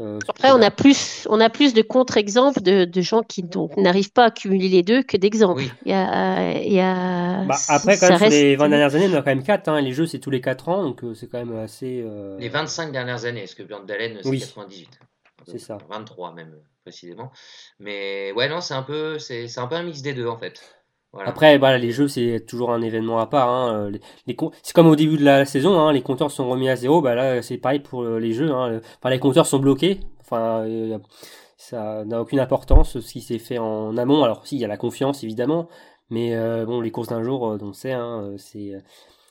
Euh, 0.00 0.18
Après, 0.28 0.52
on 0.52 0.62
a 0.62 0.70
plus, 0.70 1.26
on 1.28 1.40
a 1.40 1.50
plus 1.50 1.74
de 1.74 1.82
contre-exemples 1.82 2.60
de, 2.62 2.84
de, 2.84 3.00
gens 3.00 3.22
qui 3.22 3.44
n'arrivent 3.76 4.12
pas 4.12 4.26
à 4.26 4.30
cumuler 4.30 4.68
les 4.68 4.82
deux 4.82 5.02
que 5.02 5.16
d'exemples. 5.16 5.64
Il 5.84 5.90
y 5.90 5.94
a, 5.94 6.52
il 6.60 6.72
y 6.72 6.80
a... 6.80 7.44
Bah, 7.44 7.56
après, 7.68 7.98
quand 7.98 8.20
même, 8.20 8.30
les 8.30 8.54
20 8.54 8.68
dernières 8.68 8.94
années, 8.94 9.08
on 9.10 9.14
a 9.14 9.22
quand 9.22 9.26
même 9.26 9.42
4. 9.42 9.68
Hein. 9.68 9.80
Les 9.80 9.92
jeux, 9.92 10.06
c'est 10.06 10.20
tous 10.20 10.30
les 10.30 10.40
4 10.40 10.68
ans, 10.68 10.82
donc 10.82 11.02
euh, 11.02 11.14
c'est 11.14 11.26
quand 11.26 11.38
même 11.38 11.56
assez. 11.58 12.04
Euh... 12.06 12.36
Les 12.38 12.48
25 12.48 12.92
dernières 12.92 13.24
années, 13.24 13.42
est-ce 13.42 13.56
que 13.56 13.64
Björn 13.64 13.86
Dalen, 13.86 14.18
c'est 14.22 14.30
98 14.30 15.00
C'est 15.46 15.58
ça. 15.58 15.78
23 15.88 16.34
même, 16.34 16.54
précisément. 16.84 17.32
Mais 17.80 18.32
ouais, 18.32 18.48
non, 18.48 18.60
c'est 18.60 18.74
un, 18.74 18.82
peu, 18.82 19.18
c'est 19.18 19.58
un 19.58 19.66
peu 19.66 19.74
un 19.74 19.82
mix 19.82 20.02
des 20.02 20.14
deux, 20.14 20.28
en 20.28 20.36
fait. 20.36 20.77
Après, 21.16 21.56
voilà, 21.56 21.78
les 21.78 21.90
jeux, 21.90 22.06
c'est 22.06 22.44
toujours 22.46 22.70
un 22.70 22.82
événement 22.82 23.18
à 23.18 23.26
part. 23.26 23.48
Hein. 23.48 23.90
Les, 24.26 24.36
c'est 24.62 24.74
comme 24.74 24.86
au 24.88 24.96
début 24.96 25.16
de 25.16 25.24
la 25.24 25.46
saison, 25.46 25.78
hein, 25.80 25.92
les 25.92 26.02
compteurs 26.02 26.30
sont 26.30 26.48
remis 26.48 26.68
à 26.68 26.76
zéro. 26.76 27.00
Bah 27.00 27.14
là, 27.14 27.40
c'est 27.40 27.56
pareil 27.56 27.80
pour 27.80 28.02
euh, 28.02 28.18
les 28.18 28.32
jeux. 28.32 28.50
Hein. 28.52 28.80
Enfin, 28.98 29.10
les 29.10 29.18
compteurs 29.18 29.46
sont 29.46 29.58
bloqués. 29.58 30.00
Enfin, 30.20 30.66
ça 31.56 32.04
n'a 32.04 32.20
aucune 32.20 32.40
importance 32.40 33.00
ce 33.00 33.12
qui 33.12 33.22
s'est 33.22 33.38
fait 33.38 33.58
en 33.58 33.96
amont. 33.96 34.22
Alors, 34.22 34.46
si, 34.46 34.56
il 34.56 34.60
y 34.60 34.64
a 34.64 34.68
la 34.68 34.76
confiance, 34.76 35.24
évidemment. 35.24 35.68
Mais 36.10 36.36
euh, 36.36 36.66
bon, 36.66 36.80
les 36.80 36.90
courses 36.90 37.08
d'un 37.08 37.22
jour, 37.22 37.48
euh, 37.48 37.58
on 37.62 37.72
sait, 37.72 37.94
c'est 38.36 38.72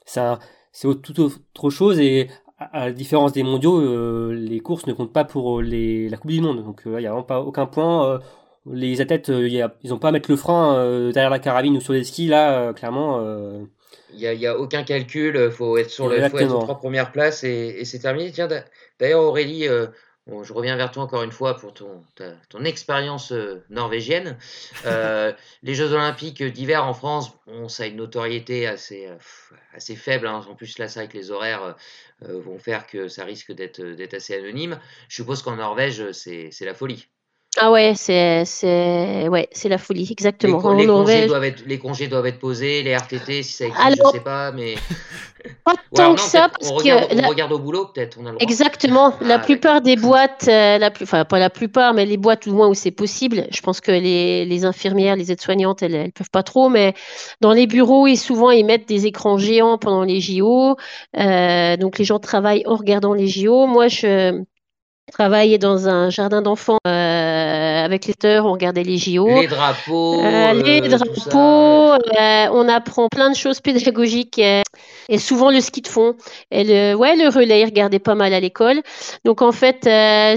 c'est 0.05 1.01
tout 1.01 1.19
autre 1.21 1.69
chose. 1.69 1.99
Et 1.99 2.30
à 2.57 2.88
la 2.88 2.91
différence 2.91 3.34
des 3.34 3.43
mondiaux, 3.43 4.32
les 4.32 4.59
courses 4.61 4.88
ne 4.88 4.93
comptent 4.93 5.13
pas 5.13 5.25
pour 5.25 5.61
les, 5.61 6.09
la 6.09 6.17
Coupe 6.17 6.32
du 6.32 6.41
Monde. 6.41 6.63
Donc, 6.63 6.82
il 6.86 6.91
n'y 6.93 7.05
a 7.05 7.11
vraiment 7.11 7.23
pas 7.23 7.41
aucun 7.41 7.67
point 7.67 8.19
les 8.74 9.01
athlètes, 9.01 9.30
euh, 9.30 9.47
ils 9.47 9.89
n'ont 9.89 9.99
pas 9.99 10.09
à 10.09 10.11
mettre 10.11 10.30
le 10.30 10.38
frein 10.38 10.78
euh, 10.78 11.11
derrière 11.11 11.30
la 11.30 11.39
carabine 11.39 11.78
ou 11.78 11.82
sur 11.82 11.93
les 11.93 12.03
skis, 12.03 12.28
là, 12.28 12.59
euh, 12.59 12.74
clairement. 12.74 13.22
Il 14.13 14.20
n'y 14.20 14.28
a, 14.28 14.34
y 14.34 14.47
a, 14.47 14.57
aucun 14.57 14.84
calcul, 14.84 15.36
il 15.36 15.51
faut 15.51 15.78
être 15.78 15.89
sur 15.89 16.07
le 16.07 16.18
faut 16.30 16.38
être 16.38 16.55
aux 16.55 16.61
trois 16.61 16.78
premières 16.78 17.11
places 17.11 17.43
et, 17.43 17.84
c'est 17.86 17.99
terminé. 17.99 18.32
Tiens, 18.32 18.47
d'ailleurs, 18.99 19.22
Aurélie, 19.22 19.65
je 19.65 20.53
reviens 20.53 20.78
vers 20.78 20.91
toi 20.91 21.03
encore 21.03 21.24
une 21.24 21.32
fois 21.32 21.57
pour 21.57 21.74
ton, 21.74 22.03
ton 22.49 22.63
expérience 22.63 23.34
norvégienne. 23.70 24.38
les 25.63 25.76
Jeux 25.76 25.91
Olympiques 25.91 26.41
d'hiver 26.41 26.86
en 26.86 26.93
France, 26.93 27.34
bon, 27.47 27.68
ça 27.68 27.84
a 27.84 27.86
une 27.88 27.97
notoriété 27.97 28.65
assez, 28.65 29.09
assez 29.74 29.95
faible. 29.95 30.28
Hein. 30.28 30.41
En 30.49 30.55
plus, 30.55 30.80
là, 30.80 30.88
c'est 30.88 31.01
vrai 31.01 31.09
que 31.09 31.18
les 31.18 31.30
horaires 31.30 31.76
vont 32.22 32.59
faire 32.59 32.88
que 32.88 33.09
ça 33.09 33.26
risque 33.26 33.51
d'être 33.51 34.13
assez 34.13 34.36
anonyme. 34.36 34.80
Je 35.09 35.15
suppose 35.15 35.41
qu'en 35.41 35.57
Norvège, 35.57 36.11
c'est 36.11 36.65
la 36.65 36.74
folie. 36.74 37.07
Ah 37.59 37.71
ouais, 37.71 37.93
c'est 37.95 38.45
c'est 38.45 39.27
ouais, 39.29 39.49
c'est 39.51 39.69
la 39.69 39.77
folie, 39.77 40.07
exactement. 40.11 40.73
Les, 40.73 40.81
les 40.81 40.87
congés 40.87 41.25
doivent 41.27 41.43
être, 41.43 41.63
les 41.65 41.79
congés 41.79 42.07
doivent 42.07 42.25
être 42.27 42.39
posés, 42.39 42.83
les 42.83 42.95
RTT, 42.95 43.41
si 43.43 43.53
ça 43.53 43.65
existe, 43.65 43.83
Alors, 43.83 44.11
je 44.13 44.17
sais 44.17 44.23
pas, 44.23 44.51
mais 44.51 44.75
pas 45.65 45.73
tant 45.93 46.13
que 46.13 46.21
ça, 46.21 46.49
parce 46.49 46.71
on 46.71 46.75
regarde, 46.75 47.07
on 47.11 47.27
regarde 47.27 47.51
au 47.51 47.59
boulot 47.59 47.85
peut-être. 47.85 48.19
Exactement. 48.39 49.13
la 49.21 49.35
ah, 49.35 49.39
plupart 49.39 49.81
des 49.81 49.95
boîtes, 49.95 50.45
euh, 50.47 50.77
la 50.77 50.91
plus, 50.91 51.03
enfin 51.03 51.25
pas 51.25 51.39
la 51.39 51.49
plupart, 51.49 51.93
mais 51.93 52.05
les 52.05 52.17
boîtes 52.17 52.47
au 52.47 52.53
moins 52.53 52.67
où 52.67 52.73
c'est 52.75 52.91
possible. 52.91 53.47
Je 53.51 53.61
pense 53.61 53.81
que 53.81 53.91
les, 53.91 54.45
les 54.45 54.65
infirmières, 54.65 55.15
les 55.15 55.31
aides-soignantes, 55.31 55.81
elles, 55.81 55.95
elles 55.95 56.11
peuvent 56.11 56.29
pas 56.29 56.43
trop, 56.43 56.69
mais 56.69 56.93
dans 57.41 57.53
les 57.53 57.65
bureaux, 57.65 58.07
ils 58.07 58.17
souvent 58.17 58.51
ils 58.51 58.65
mettent 58.65 58.87
des 58.87 59.07
écrans 59.07 59.37
géants 59.37 59.77
pendant 59.77 60.03
les 60.03 60.21
JO. 60.21 60.75
Euh, 61.17 61.77
donc 61.77 61.97
les 61.97 62.05
gens 62.05 62.19
travaillent 62.19 62.63
en 62.67 62.75
regardant 62.75 63.13
les 63.13 63.27
JO. 63.27 63.65
Moi, 63.65 63.87
je 63.87 64.43
travaille 65.11 65.57
dans 65.57 65.87
un 65.87 66.09
jardin 66.09 66.41
d'enfants. 66.41 66.77
Euh, 66.85 67.85
avec 67.85 68.05
les 68.05 68.13
heures, 68.25 68.45
on 68.45 68.51
regardait 68.51 68.83
les 68.83 68.97
JO. 68.97 69.27
Les 69.27 69.47
drapeaux. 69.47 70.21
les 70.21 70.81
drapeaux. 70.81 71.93
on 72.53 72.69
apprend 72.69 73.07
plein 73.07 73.29
de 73.29 73.35
choses 73.35 73.61
pédagogiques 73.61 74.39
et 74.39 75.17
souvent 75.17 75.51
le 75.51 75.61
ski 75.61 75.81
de 75.81 75.87
fond. 75.87 76.15
Et 76.51 76.63
le, 76.63 76.95
ouais, 76.95 77.15
le 77.15 77.29
relais, 77.29 77.61
il 77.61 77.65
regardait 77.65 77.99
pas 77.99 78.15
mal 78.15 78.33
à 78.33 78.39
l'école. 78.39 78.81
Donc 79.25 79.41
en 79.41 79.51
fait, 79.51 79.87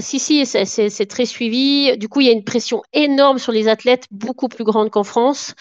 si, 0.01 0.19
si, 0.19 0.45
c'est 0.45 1.05
très 1.07 1.25
suivi. 1.25 1.97
Du 1.97 2.07
coup, 2.07 2.21
il 2.21 2.27
y 2.27 2.29
a 2.29 2.33
une 2.33 2.43
pression 2.43 2.81
énorme 2.93 3.39
sur 3.39 3.51
les 3.51 3.67
athlètes, 3.67 4.05
beaucoup 4.11 4.47
plus 4.47 4.63
grande 4.63 4.89
qu'en 4.89 5.03
France. 5.03 5.53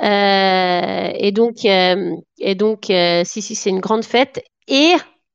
et 0.00 1.32
donc, 1.32 1.64
et 1.64 2.54
donc 2.54 2.86
si, 3.24 3.42
si, 3.42 3.54
c'est 3.54 3.70
une 3.70 3.80
grande 3.80 4.04
fête. 4.04 4.42
Et 4.66 4.94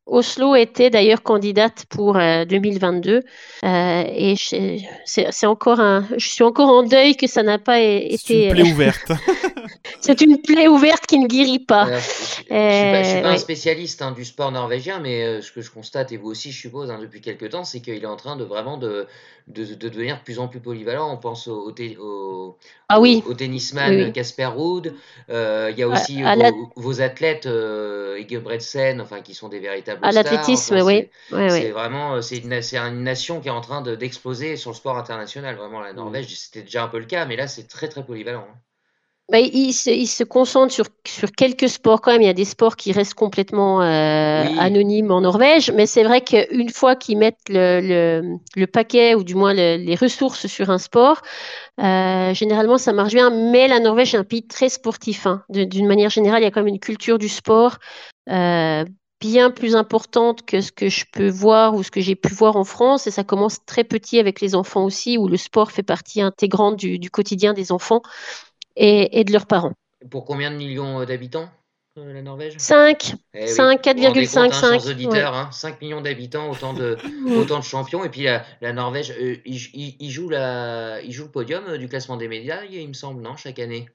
Oslo 0.10 0.56
était 0.56 0.90
d'ailleurs 0.90 1.24
candidate 1.24 1.86
pour 1.90 2.14
2022 2.16 3.12
euh, 3.12 3.22
euh, 3.64 4.04
et 4.08 4.36
c'est 4.36 5.46
encore 5.46 5.80
un, 5.80 6.06
je 6.18 6.28
suis 6.28 6.44
encore 6.44 6.70
en 6.70 6.84
deuil 6.84 7.16
que 7.16 7.28
ça 7.28 7.44
n'a 7.44 7.58
pas 7.58 7.80
été. 7.80 8.18
C'est 8.18 8.44
une 8.46 8.52
plaie 8.52 8.72
ouverte. 8.72 9.12
c'est 10.02 10.22
une 10.22 10.42
plaie 10.42 10.68
ouverte 10.68 11.06
qui 11.06 11.20
ne 11.20 11.28
guérit 11.28 11.60
pas. 11.60 11.86
je, 11.86 11.94
ne 11.94 13.04
suis, 13.04 13.22
pas, 13.22 13.30
un 13.30 13.38
spécialiste 13.38 14.02
hein, 14.02 14.12
du 14.12 14.26
sport 14.26 14.52
norvégien, 14.52 15.00
mais 15.00 15.24
euh, 15.24 15.42
ce 15.42 15.52
que 15.52 15.62
je 15.62 15.72
constate 15.72 16.12
et 16.12 16.18
vous 16.18 16.30
aussi, 16.30 16.52
je 16.52 16.60
suppose, 16.60 16.90
hein, 16.92 17.00
depuis 17.02 17.22
quelques 17.22 17.50
temps, 17.50 17.64
c'est 17.64 17.82
qu'il 17.82 18.02
est 18.02 18.06
en 18.06 18.16
train 18.16 18.36
de 18.36 18.44
vraiment 18.44 18.78
de, 18.78 19.08
de, 19.48 19.64
devenir 19.76 20.18
de 20.18 20.24
plus 20.24 20.40
en 20.40 20.48
plus 20.48 20.60
polyvalent. 20.60 21.12
On 21.12 21.18
pense 21.18 21.48
au, 21.48 21.74
au, 22.00 22.58
ah 22.90 23.00
oui. 23.00 23.24
au 23.28 23.34
tennisman 23.34 24.12
Casper 24.12 24.46
Ruud. 24.46 24.94
Il 25.30 25.76
y 25.78 25.84
a 25.84 25.88
aussi 25.88 26.22
vos, 26.76 27.02
athlètes, 27.02 27.46
euh, 27.46 28.40
Bredsen, 28.40 29.02
enfin 29.02 29.22
qui 29.22 29.34
sont 29.34 29.50
des 29.50 29.60
véritables 29.60 30.00
à 30.04 30.12
l'athlétisme, 30.12 30.80
oui. 30.84 31.10
c'est 31.30 31.72
vraiment 31.72 32.16
euh, 32.16 32.22
c'est 32.22 32.38
une, 32.38 32.54
une, 32.54 33.04
nation 33.04 33.42
qui 33.42 33.48
est 33.48 33.52
en 33.52 33.62
train 33.62 33.82
d'exploser 33.82 34.56
sur 34.56 34.72
le 34.72 34.76
sport 34.76 34.98
international. 34.98 35.56
Vraiment, 35.56 35.80
la 35.80 35.94
mmh. 35.94 35.96
Norvège, 35.96 36.36
c'était 36.36 36.62
déjà 36.62 36.84
un 36.84 36.88
peu 36.88 37.00
le 37.00 37.06
cas, 37.06 37.26
mais 37.26 37.36
là, 37.36 37.48
c'est 37.48 37.68
très 37.68 37.88
très 37.88 38.06
polyvalent. 38.06 38.48
Hein. 38.50 38.58
Bah, 39.32 39.40
il, 39.40 39.74
se, 39.74 39.92
il, 39.92 40.08
se, 40.08 40.24
concentre 40.24 40.74
sur, 40.74 40.86
sur, 41.06 41.32
quelques 41.32 41.70
sports 41.70 42.02
quand 42.02 42.12
même. 42.12 42.24
Il 42.24 42.26
y 42.26 42.30
a 42.30 42.34
des 42.34 42.46
sports 42.46 42.76
qui 42.76 42.92
restent 42.92 43.14
complètement 43.14 43.80
euh, 43.80 44.44
anonymes 44.58 45.12
en 45.12 45.22
Norvège, 45.22 45.72
mais 45.72 45.86
c'est 45.86 46.04
vrai 46.04 46.22
qu'une 46.22 46.70
fois 46.70 46.96
qu'ils 46.96 47.20
mettent 47.20 47.38
le, 47.48 47.80
le, 47.80 48.38
le, 48.56 48.68
paquet 48.68 49.14
ou 49.14 49.24
du 49.24 49.36
moins 49.36 49.54
les 49.54 49.96
ressources 49.96 50.48
sur 50.48 50.72
un 50.72 50.80
sport, 50.80 51.22
euh, 51.80 52.34
généralement 52.34 52.80
ça 52.80 52.92
marche 52.92 53.14
bien. 53.14 53.30
Mais 53.30 53.68
la 53.68 53.80
Norvège 53.80 54.16
est 54.16 54.18
un 54.18 54.24
pays 54.24 54.48
très 54.48 54.70
sportif. 54.70 55.28
Hein. 55.28 55.44
D'une 55.50 55.88
manière 55.88 56.10
générale, 56.10 56.42
il 56.42 56.46
y 56.46 56.48
a 56.48 56.52
quand 56.52 56.62
même 56.62 56.74
une 56.74 56.80
culture 56.80 57.20
du 57.20 57.30
sport 57.30 57.78
euh, 58.30 58.84
bien 59.22 59.52
plus 59.52 59.76
importante 59.76 60.44
que 60.44 60.62
ce 60.62 60.72
que 60.72 60.90
je 60.90 61.06
peux 61.12 61.30
voir 61.30 61.76
ou 61.76 61.84
ce 61.84 61.92
que 61.92 62.02
j'ai 62.02 62.16
pu 62.16 62.34
voir 62.34 62.56
en 62.56 62.64
France. 62.64 63.06
Et 63.06 63.12
ça 63.12 63.24
commence 63.24 63.64
très 63.66 63.84
petit 63.84 64.18
avec 64.18 64.42
les 64.42 64.56
enfants 64.56 64.86
aussi, 64.86 65.20
où 65.20 65.28
le 65.28 65.38
sport 65.38 65.72
fait 65.72 65.84
partie 65.84 66.22
intégrante 66.22 66.78
du, 66.78 66.98
du 66.98 67.12
quotidien 67.12 67.54
des 67.54 67.72
enfants 67.72 68.02
et, 68.76 69.20
et, 69.20 69.24
de 69.24 69.32
leurs 69.32 69.46
parents. 69.46 69.74
Pour 70.10 70.26
combien 70.26 70.52
de 70.52 70.56
millions 70.56 71.02
euh, 71.02 71.06
d'habitants 71.06 71.50
euh, 71.98 72.14
la 72.14 72.22
Norvège? 72.22 72.56
5, 72.58 73.16
5 73.46 73.84
4,5, 73.84 74.54
5. 74.54 74.86
auditeurs, 74.86 75.34
hein, 75.34 75.50
5 75.52 75.82
millions 75.82 76.02
d'habitants, 76.02 76.50
autant 76.50 76.74
de, 76.74 76.98
autant 77.38 77.60
de 77.60 77.64
champions. 77.64 78.04
Et 78.04 78.10
puis 78.10 78.24
la, 78.24 78.44
la 78.62 78.74
Norvège, 78.74 79.12
euh, 79.12 79.38
il, 79.46 79.58
il, 79.74 79.96
il, 80.00 80.10
joue 80.10 80.30
la, 80.30 81.02
il 81.02 81.12
joue 81.12 81.26
le 81.26 81.32
podium 81.32 81.78
du 81.78 81.88
classement 81.88 82.18
des 82.18 82.28
médailles, 82.28 82.82
il 82.82 82.88
me 82.88 82.94
semble, 82.94 83.22
non, 83.22 83.36
chaque 83.36 83.60
année? 83.60 83.90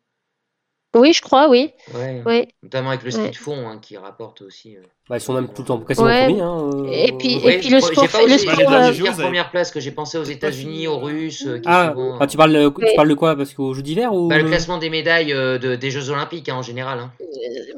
Oui, 0.95 1.13
je 1.13 1.21
crois, 1.21 1.49
oui. 1.49 1.73
Ouais. 1.93 2.49
Notamment 2.63 2.91
avec 2.91 3.03
le 3.03 3.11
ski 3.11 3.31
de 3.31 3.37
fond 3.37 3.69
hein, 3.69 3.79
qui 3.79 3.97
rapporte 3.97 4.43
aussi. 4.43 4.77
Euh, 4.77 4.83
bah, 5.11 5.19
ils 5.19 5.21
sont 5.21 5.35
même 5.35 5.49
tout 5.49 5.61
le 5.61 5.67
temps 5.67 5.79
quasiment 5.81 6.07
ouais. 6.07 6.25
premiers. 6.25 6.41
Hein, 6.41 6.71
euh, 6.73 6.87
et 6.91 7.13
puis, 7.13 7.35
et 7.35 7.59
puis 7.59 7.69
le 7.69 7.81
sport. 7.81 8.09
Pas 8.09 8.27
le 8.27 8.39
sport 8.39 8.59
euh... 8.59 9.23
première 9.23 9.51
place 9.51 9.71
que 9.71 9.79
j'ai 9.79 9.91
pensé 9.91 10.17
aux 10.17 10.25
États-Unis, 10.25 10.89
aux 10.89 10.99
Russes. 10.99 11.45
Euh, 11.47 11.59
qui 11.59 11.69
ah, 11.69 11.93
souvent... 11.95 12.17
ah, 12.21 12.27
tu 12.27 12.39
parles, 12.39 12.55
de, 12.55 12.69
tu 12.71 12.97
parles 12.97 13.09
de 13.11 13.15
quoi? 13.15 13.37
Parce 13.37 13.53
qu'aux 13.53 13.75
Jeux 13.75 13.83
d'hiver 13.83 14.15
ou? 14.15 14.29
Bah, 14.29 14.39
Le 14.39 14.45
classement 14.45 14.79
des 14.79 14.89
médailles 14.89 15.35
de, 15.35 15.77
des 15.77 15.91
Jeux 15.91 16.09
Olympiques 16.09 16.49
hein, 16.49 16.55
en 16.55 16.63
général. 16.63 17.01
Hein. 17.01 17.11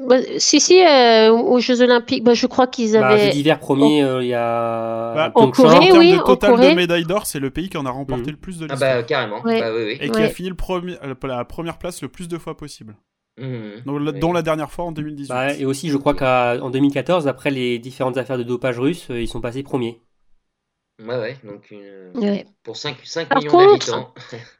Bah, 0.07 0.15
si, 0.37 0.61
si, 0.61 0.81
aux 1.29 1.59
Jeux 1.59 1.81
Olympiques, 1.81 2.23
bah, 2.23 2.33
je 2.33 2.47
crois 2.47 2.67
qu'ils 2.67 2.93
bah, 2.93 3.07
avaient. 3.07 3.25
Jeux 3.25 3.31
d'hiver 3.31 3.59
premier, 3.59 3.99
il 4.21 4.27
y 4.27 4.33
a. 4.33 5.13
Bah, 5.13 5.31
en 5.35 5.51
Corée, 5.51 5.91
oui. 5.91 6.15
En 6.17 6.23
total 6.23 6.57
de 6.57 6.75
médailles 6.75 7.03
d'or, 7.03 7.25
c'est 7.25 7.39
le 7.39 7.49
pays 7.49 7.67
qui 7.67 7.75
en 7.75 7.85
a 7.85 7.91
remporté 7.91 8.31
le 8.31 8.37
plus 8.37 8.57
de 8.57 8.67
l'histoire. 8.67 8.89
Ah, 8.89 8.95
bah, 8.99 9.03
carrément. 9.03 9.45
Et 9.45 10.09
qui 10.09 10.21
a 10.21 10.29
fini 10.29 10.49
la 10.49 11.43
première 11.43 11.77
place 11.77 12.01
le 12.01 12.07
plus 12.07 12.29
de 12.29 12.37
fois 12.37 12.55
possible. 12.55 12.95
Mmh. 13.37 13.81
dont 14.19 14.33
la 14.33 14.41
dernière 14.41 14.71
fois 14.71 14.85
en 14.85 14.91
2018. 14.91 15.29
Bah, 15.29 15.53
et 15.53 15.65
aussi, 15.65 15.89
je 15.89 15.97
crois 15.97 16.15
qu'en 16.15 16.69
2014, 16.71 17.27
après 17.27 17.51
les 17.51 17.77
différentes 17.77 18.17
affaires 18.17 18.37
de 18.37 18.43
dopage 18.43 18.79
russe, 18.79 19.11
euh, 19.11 19.21
ils 19.21 19.27
sont 19.27 19.41
passés 19.41 19.61
premiers. 19.61 20.01
Ouais, 20.99 21.17
ouais, 21.19 21.37
donc 21.43 21.71
euh, 21.71 22.11
pour 22.63 22.75
5, 22.75 22.97
5 23.03 23.35
millions 23.35 23.57
d'habitants. 23.57 24.13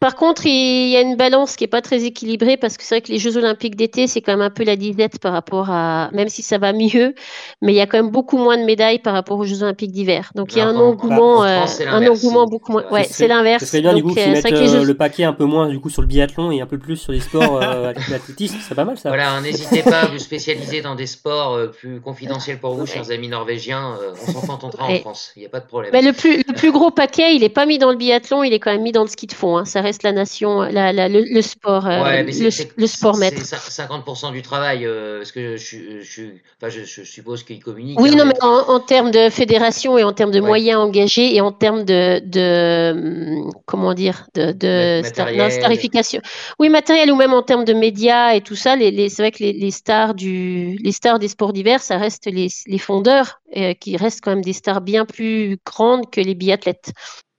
Par 0.00 0.16
contre, 0.16 0.42
il 0.44 0.88
y 0.88 0.96
a 0.96 1.00
une 1.00 1.16
balance 1.16 1.56
qui 1.56 1.64
n'est 1.64 1.68
pas 1.68 1.80
très 1.80 2.04
équilibrée 2.04 2.58
parce 2.58 2.76
que 2.76 2.84
c'est 2.84 2.96
vrai 2.96 3.00
que 3.00 3.10
les 3.10 3.18
Jeux 3.18 3.38
Olympiques 3.38 3.74
d'été, 3.74 4.06
c'est 4.06 4.20
quand 4.20 4.32
même 4.32 4.42
un 4.42 4.50
peu 4.50 4.64
la 4.64 4.76
disette 4.76 5.18
par 5.18 5.32
rapport 5.32 5.70
à, 5.70 6.10
même 6.12 6.28
si 6.28 6.42
ça 6.42 6.58
va 6.58 6.74
mieux, 6.74 7.14
mais 7.62 7.72
il 7.72 7.76
y 7.76 7.80
a 7.80 7.86
quand 7.86 7.96
même 7.96 8.10
beaucoup 8.10 8.36
moins 8.36 8.58
de 8.58 8.64
médailles 8.64 8.98
par 8.98 9.14
rapport 9.14 9.38
aux 9.38 9.44
Jeux 9.44 9.62
Olympiques 9.62 9.92
d'hiver. 9.92 10.30
Donc 10.34 10.52
il 10.52 10.58
y 10.58 10.60
a 10.60 10.66
un 10.66 10.76
engouement, 10.76 11.44
euh, 11.44 11.64
un 11.86 12.06
engouement 12.06 12.44
beaucoup 12.46 12.72
moins. 12.72 12.84
Ouais, 12.90 13.04
c'est 13.04 13.28
l'inverse. 13.28 13.64
C'est 13.64 13.80
bien 13.80 13.94
du 13.94 14.02
coup 14.02 14.14
qu'ils 14.14 14.30
mettent 14.30 14.52
euh, 14.52 14.84
le 14.84 14.94
paquet 14.94 15.24
un 15.24 15.32
peu 15.32 15.44
moins 15.44 15.68
du 15.68 15.80
coup 15.80 15.88
sur 15.88 16.02
le 16.02 16.08
biathlon 16.08 16.50
et 16.50 16.60
un 16.60 16.66
peu 16.66 16.78
plus 16.78 16.96
sur 16.96 17.12
les 17.12 17.20
sports 17.20 17.62
euh, 17.62 17.94
l'athlétisme, 18.10 18.58
c'est 18.60 18.74
pas 18.74 18.84
mal 18.84 18.98
ça. 18.98 19.08
Voilà, 19.08 19.40
n'hésitez 19.40 19.82
pas 19.82 20.02
à 20.02 20.06
vous 20.06 20.18
spécialiser 20.18 20.82
dans 20.82 20.96
des 20.96 21.06
sports 21.06 21.58
plus 21.70 22.00
confidentiels 22.00 22.58
pour 22.58 22.74
vous, 22.74 22.84
chers 22.84 23.10
amis 23.10 23.28
norvégiens. 23.28 23.96
on 24.12 24.32
s'en 24.32 24.40
contentera 24.46 24.84
en 24.88 24.96
France, 24.96 25.32
il 25.36 25.40
n'y 25.40 25.46
a 25.46 25.50
pas 25.50 25.60
de 25.60 25.66
problème. 25.66 25.92
Mais 25.94 26.02
le 26.02 26.12
plus, 26.12 26.42
le 26.46 26.52
plus 26.52 26.72
gros 26.72 26.90
paquet, 26.90 27.34
il 27.34 27.40
n'est 27.40 27.48
pas 27.48 27.64
mis 27.64 27.78
dans 27.78 27.90
le 27.90 27.96
biathlon, 27.96 28.42
il 28.42 28.52
est 28.52 28.60
quand 28.60 28.70
même 28.70 28.82
mis 28.82 28.92
dans 28.92 29.02
le 29.02 29.08
ski 29.08 29.26
de 29.26 29.32
fond. 29.32 29.45
Hein. 29.54 29.64
Ça 29.64 29.80
reste 29.80 30.02
la 30.02 30.12
nation, 30.12 30.62
la, 30.62 30.92
la, 30.92 31.08
le, 31.08 31.42
sport, 31.42 31.86
euh, 31.86 32.22
le, 32.22 32.86
sport 32.86 33.16
maître. 33.16 33.40
C'est 33.44 33.82
50% 33.82 34.32
du 34.32 34.42
travail, 34.42 34.84
euh, 34.84 35.18
parce 35.18 35.32
que 35.32 35.56
je, 35.56 36.00
je, 36.00 36.22
enfin, 36.60 36.68
je, 36.68 36.84
je 36.84 37.02
suppose 37.02 37.42
qu'ils 37.44 37.62
communiquent. 37.62 38.00
Oui, 38.00 38.10
hein, 38.12 38.16
non, 38.16 38.24
mais 38.26 38.34
en, 38.42 38.80
termes 38.80 39.10
de 39.10 39.30
fédération 39.30 39.98
et 39.98 40.04
en 40.04 40.12
termes 40.12 40.30
de 40.30 40.40
moyens 40.40 40.80
engagés 40.80 41.34
et 41.34 41.40
en 41.40 41.52
termes 41.52 41.84
de, 41.84 42.20
de 42.24 43.42
comment 43.66 43.94
dire, 43.94 44.26
de, 44.34 44.52
de 44.52 45.02
starification. 45.04 46.20
Oui, 46.58 46.68
matériel 46.68 47.12
ou 47.12 47.16
même 47.16 47.32
en 47.32 47.42
termes 47.42 47.64
de 47.64 47.74
médias 47.74 48.34
et 48.34 48.40
tout 48.40 48.56
ça. 48.56 48.76
Les, 48.76 48.90
les, 48.90 49.08
c'est 49.08 49.22
vrai 49.22 49.30
que 49.30 49.42
les, 49.42 49.52
les, 49.52 49.70
stars 49.70 50.14
du, 50.14 50.78
les 50.82 50.92
stars 50.92 51.18
des 51.18 51.28
sports 51.28 51.52
divers, 51.52 51.82
ça 51.82 51.98
reste 51.98 52.26
les, 52.26 52.48
les 52.66 52.78
fondeurs, 52.78 53.40
euh, 53.56 53.74
qui 53.74 53.96
restent 53.96 54.20
quand 54.22 54.30
même 54.30 54.44
des 54.44 54.52
stars 54.52 54.80
bien 54.80 55.04
plus 55.04 55.58
grandes 55.64 56.10
que 56.10 56.20
les 56.20 56.34
biathlètes. 56.34 56.92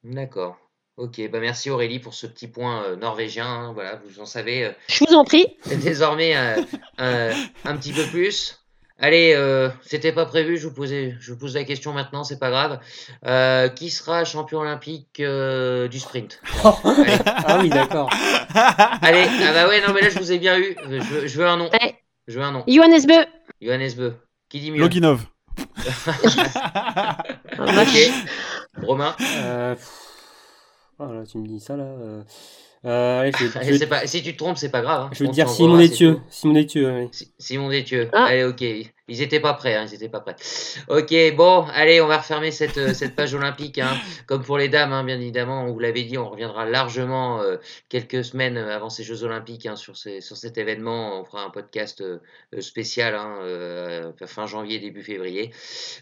D'accord. 0.03 0.57
Ok, 0.97 1.21
bah 1.31 1.39
merci 1.39 1.69
Aurélie 1.69 1.99
pour 1.99 2.15
ce 2.15 2.25
petit 2.25 2.47
point 2.47 2.81
euh, 2.83 2.95
norvégien. 2.95 3.45
Hein, 3.45 3.71
voilà, 3.73 4.01
vous 4.03 4.19
en 4.19 4.25
savez. 4.25 4.65
Euh, 4.65 4.71
Je 4.87 5.05
vous 5.05 5.13
en 5.13 5.23
prie. 5.23 5.45
Désormais 5.83 6.35
euh, 6.35 7.33
un 7.65 7.77
petit 7.77 7.93
peu 7.93 8.03
plus. 8.05 8.57
Allez, 8.99 9.37
c'était 9.83 10.11
pas 10.11 10.25
prévu. 10.25 10.57
Je 10.57 10.67
vous 10.67 10.73
posais, 10.73 11.15
je 11.19 11.31
vous 11.31 11.37
pose 11.37 11.53
la 11.53 11.63
question 11.65 11.93
maintenant, 11.93 12.23
c'est 12.23 12.39
pas 12.39 12.49
grave. 12.49 12.79
qui 13.75 13.91
sera 13.91 14.25
champion 14.25 14.61
olympique 14.61 15.21
du 15.21 15.99
sprint? 15.99 16.41
Ah 16.63 17.59
oui, 17.61 17.69
d'accord. 17.69 18.09
Allez, 19.03 19.27
ah 19.43 19.53
bah 19.53 19.67
ouais, 19.67 19.85
non 19.87 19.93
mais 19.93 20.01
là 20.01 20.09
je 20.09 20.17
vous 20.17 20.31
ai 20.31 20.39
bien 20.39 20.57
eu. 20.57 20.75
Je 20.89 21.37
veux, 21.37 21.45
un 21.45 21.57
nom. 21.57 21.69
Je 22.27 22.39
veux 22.39 22.43
un 22.43 22.51
nom. 22.51 22.63
Johannes 22.67 23.05
Beu. 23.05 23.23
Johannes 23.61 23.93
Beu. 23.95 24.15
Qui 24.49 24.61
dit 24.61 24.71
mieux? 24.71 24.79
Loginov. 24.79 25.27
ok. 27.59 28.11
Romain? 28.81 29.15
Ah 29.19 29.75
là, 30.99 31.23
tu 31.29 31.37
me 31.37 31.47
dis 31.47 31.59
ça 31.59 31.77
là. 31.77 31.83
Euh... 31.83 32.23
Euh, 32.85 33.21
allez, 33.21 33.31
je, 33.31 33.85
Pas, 33.89 34.05
si 34.05 34.21
tu 34.21 34.33
te 34.33 34.37
trompes, 34.37 34.57
c'est 34.57 34.69
pas 34.69 34.81
grave. 34.81 35.03
Hein. 35.05 35.09
Je 35.13 35.23
veux 35.23 35.31
dire 35.31 35.49
Simon 35.49 35.77
Détieux. 35.77 36.19
Simon 36.29 36.53
Détieux, 36.53 36.91
oui. 36.91 37.09
Simon 37.39 37.69
Détieux. 37.69 38.09
Ah. 38.13 38.25
Allez, 38.25 38.43
ok. 38.43 38.63
Ils 39.09 39.21
étaient 39.21 39.39
pas 39.39 39.53
prêts, 39.53 39.75
hein, 39.75 39.85
ils 39.87 39.95
étaient 39.95 40.09
pas 40.09 40.19
prêts. 40.19 40.35
Ok, 40.89 41.13
bon, 41.37 41.65
allez, 41.73 42.01
on 42.01 42.07
va 42.07 42.17
refermer 42.17 42.51
cette, 42.51 42.77
euh, 42.77 42.93
cette 42.93 43.15
page 43.15 43.33
olympique. 43.33 43.77
Hein. 43.77 43.95
Comme 44.25 44.43
pour 44.43 44.57
les 44.57 44.67
dames, 44.67 44.91
hein, 44.91 45.05
bien 45.05 45.15
évidemment, 45.15 45.63
on 45.63 45.71
vous 45.71 45.79
l'avait 45.79 46.03
dit, 46.03 46.17
on 46.17 46.29
reviendra 46.29 46.65
largement 46.65 47.41
euh, 47.41 47.55
quelques 47.87 48.25
semaines 48.25 48.57
avant 48.57 48.89
ces 48.89 49.05
Jeux 49.05 49.23
olympiques 49.23 49.69
sur, 49.75 49.95
sur 49.95 50.37
cet 50.37 50.57
événement. 50.57 51.21
On 51.21 51.23
fera 51.23 51.45
un 51.45 51.49
podcast 51.49 52.01
euh, 52.01 52.19
spécial 52.59 53.15
fin 54.25 54.45
janvier, 54.45 54.79
début 54.79 55.03
février. 55.03 55.51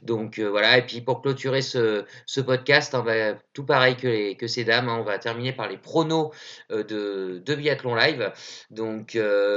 Donc 0.01 0.39
voilà, 0.39 0.80
et 0.80 0.82
puis 0.82 1.01
pour 1.01 1.22
clôturer 1.22 1.62
ce, 1.62 2.06
ce 2.26 2.41
podcast, 2.41 2.95
bah, 3.06 3.36
tout 3.53 3.66
pareil 3.66 3.97
que, 3.97 4.08
les, 4.08 4.36
que 4.36 4.47
ces 4.47 4.64
dames, 4.64 4.89
on 4.89 5.03
va 5.03 5.20
terminer 5.20 5.53
par 5.53 5.70
les 5.70 5.78
pronos 5.78 6.32
de, 6.72 7.41
de 7.45 7.56
biathlon 7.56 7.93
live. 7.93 8.32
Donc 8.72 9.16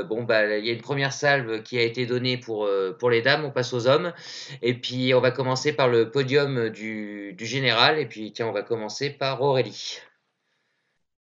bon, 0.09 0.25
bah, 0.25 0.59
il 0.59 0.67
y 0.67 0.71
a 0.71 0.73
une 0.73 0.83
première 0.83 1.13
salve 1.13 1.63
qui 1.63 1.79
a 1.79 1.83
été 1.83 2.05
donnée 2.05 2.37
pour, 2.37 2.69
pour 2.99 3.11
les 3.11 3.23
dames 3.23 3.38
on 3.45 3.51
passe 3.51 3.72
aux 3.72 3.86
hommes. 3.86 4.12
Et 4.62 4.74
puis, 4.74 5.14
on 5.14 5.20
va 5.20 5.30
commencer 5.30 5.72
par 5.72 5.89
le 5.89 6.11
podium 6.11 6.68
du, 6.70 7.36
général. 7.39 7.99
Et 7.99 8.07
puis, 8.07 8.32
tiens, 8.32 8.47
on 8.47 8.53
va 8.53 8.62
commencer 8.62 9.11
par 9.11 9.43
Aurélie. 9.43 9.99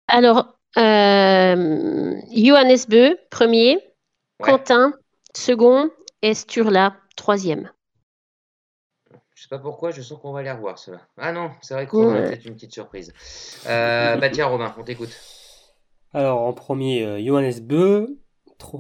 Alors, 0.08 0.58
euh, 0.78 2.16
Johannes 2.32 2.86
Beu, 2.88 3.18
premier. 3.30 3.80
Quentin, 4.40 4.94
second. 5.36 5.90
Et 6.22 6.34
Sturla, 6.34 6.96
troisième. 7.18 7.70
Je 9.36 9.44
sais 9.44 9.50
pas 9.50 9.60
pourquoi, 9.60 9.92
je 9.92 10.02
sens 10.02 10.20
qu'on 10.22 10.32
va 10.32 10.42
les 10.42 10.52
revoir, 10.52 10.80
cela. 10.80 11.02
Ah 11.18 11.34
non, 11.34 11.52
c'est 11.62 11.74
vrai 11.74 11.86
qu'on 11.86 12.14
ouais. 12.14 12.30
peut-être 12.30 12.46
une 12.46 12.54
petite 12.54 12.72
surprise. 12.72 13.12
Euh, 13.68 14.16
bah 14.16 14.30
tiens, 14.30 14.46
Romain, 14.46 14.74
on 14.78 14.84
t'écoute. 14.84 15.10
Alors, 16.14 16.40
en 16.42 16.54
premier, 16.54 17.04
euh, 17.04 17.22
Johannes 17.22 17.60
Beu. 17.60 18.23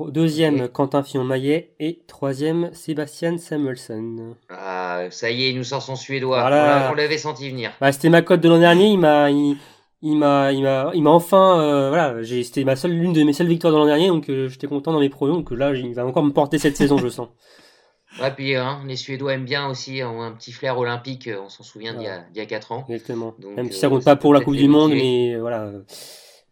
Deuxième. 0.10 0.68
Quentin 0.68 1.04
Fillon-Maillet. 1.04 1.74
Et 1.80 2.02
troisième, 2.08 2.70
Sébastien 2.74 3.38
Samuelson. 3.38 4.36
Ah, 4.50 5.04
ça 5.10 5.30
y 5.30 5.44
est, 5.44 5.50
il 5.52 5.58
nous 5.58 5.64
sort 5.64 5.82
son 5.82 5.96
suédois. 5.96 6.42
Voilà. 6.42 6.90
On 6.92 6.96
l'avait 6.96 7.18
senti 7.18 7.50
venir. 7.50 7.72
Bah, 7.82 7.92
c'était 7.92 8.10
ma 8.10 8.22
cote 8.22 8.42
de 8.42 8.50
l'an 8.50 8.60
dernier. 8.60 8.88
Il 8.88 9.00
m'a, 9.00 9.30
il, 9.30 9.58
il 10.04 10.18
m'a, 10.18 10.52
il 10.52 10.62
m'a, 10.62 10.92
il 10.94 11.02
m'a 11.02 11.12
enfin, 11.12 11.62
euh, 11.62 11.88
voilà, 11.88 12.22
j'ai, 12.24 12.44
c'était 12.44 12.66
ma 12.66 12.76
seule, 12.76 12.92
l'une 12.92 13.14
de 13.14 13.24
mes 13.24 13.32
seules 13.32 13.48
victoires 13.48 13.72
de 13.72 13.78
l'an 13.78 13.86
dernier, 13.86 14.10
donc 14.10 14.30
euh, 14.30 14.50
j'étais 14.50 14.68
content 14.68 14.92
dans 14.92 15.00
mes 15.00 15.10
pronos, 15.10 15.38
donc 15.38 15.52
là, 15.52 15.74
il 15.74 15.94
va 15.96 16.06
encore 16.06 16.24
me 16.24 16.32
porter 16.32 16.58
cette 16.60 16.76
saison, 16.76 16.98
je 16.98 17.10
sens. 17.10 17.30
Ouais, 18.22 18.30
puis 18.30 18.56
hein, 18.56 18.84
les 18.86 18.96
Suédois 18.96 19.34
aiment 19.34 19.46
bien 19.46 19.68
aussi, 19.68 20.04
ont 20.04 20.22
un 20.22 20.34
petit 20.34 20.52
flair 20.52 20.78
olympique, 20.78 21.28
on 21.44 21.50
s'en 21.50 21.64
souvient 21.64 21.96
d'il 21.96 22.04
y 22.04 22.08
a, 22.08 22.20
d'il 22.32 22.38
y 22.38 22.42
a 22.42 22.46
4 22.46 22.72
ans. 22.72 22.86
Exactement. 22.88 23.34
Donc, 23.40 23.56
Même 23.56 23.72
si 23.72 23.80
ça 23.80 23.90
compte 23.90 24.04
pas 24.04 24.16
pour 24.16 24.36
la 24.36 24.42
Coupe 24.42 24.56
du 24.56 24.68
Monde, 24.68 24.92
mais 24.92 25.36
voilà. 25.36 25.72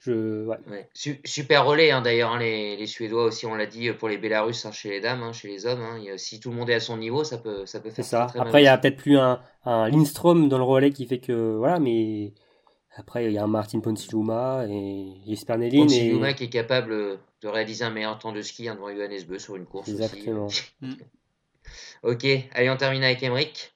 Je, 0.03 0.47
ouais. 0.47 0.57
Ouais. 0.67 0.89
super 0.93 1.63
relais 1.63 1.91
hein, 1.91 2.01
d'ailleurs, 2.01 2.31
hein, 2.31 2.39
les, 2.39 2.75
les, 2.75 2.87
Suédois 2.87 3.25
aussi, 3.25 3.45
on 3.45 3.53
l'a 3.53 3.67
dit 3.67 3.91
pour 3.91 4.09
les 4.09 4.17
Bélarusses 4.17 4.65
hein, 4.65 4.71
chez 4.71 4.89
les 4.89 4.99
dames, 4.99 5.21
hein, 5.21 5.31
chez 5.31 5.47
les 5.47 5.67
hommes. 5.67 5.81
Hein, 5.81 5.99
si 6.17 6.39
tout 6.39 6.49
le 6.49 6.55
monde 6.55 6.71
est 6.71 6.75
à 6.75 6.79
son 6.79 6.97
niveau, 6.97 7.23
ça 7.23 7.37
peut, 7.37 7.67
ça 7.67 7.79
peut 7.79 7.91
faire 7.91 8.03
ça. 8.03 8.25
Très, 8.25 8.39
très 8.39 8.47
Après, 8.47 8.61
il 8.63 8.65
y 8.65 8.67
a 8.67 8.77
peut-être 8.79 8.97
plus 8.97 9.19
un, 9.19 9.39
un 9.63 9.89
Lindstrom 9.89 10.49
dans 10.49 10.57
le 10.57 10.63
relais 10.63 10.89
qui 10.89 11.05
fait 11.05 11.19
que 11.19 11.55
voilà, 11.55 11.79
mais 11.79 12.33
après 12.95 13.25
il 13.25 13.33
y 13.33 13.37
a 13.37 13.43
un 13.43 13.47
Martin 13.47 13.79
Ponsiluma 13.79 14.65
et 14.67 15.13
Jesper 15.27 15.57
Nelin. 15.57 15.83
Ponsiluma 15.83 16.31
et... 16.31 16.35
qui 16.35 16.45
est 16.45 16.49
capable 16.49 17.19
de 17.41 17.47
réaliser 17.47 17.85
un 17.85 17.91
meilleur 17.91 18.17
temps 18.17 18.31
de 18.31 18.41
ski 18.41 18.63
devant 18.63 18.89
Johannes 18.89 19.23
Beu 19.27 19.37
sur 19.37 19.55
une 19.55 19.65
course. 19.65 19.89
Exactement. 19.89 20.47
Aussi. 20.47 20.63
ok, 22.03 22.25
allez, 22.53 22.69
on 22.71 22.77
termine 22.77 23.03
avec 23.03 23.21
Emmerich. 23.21 23.73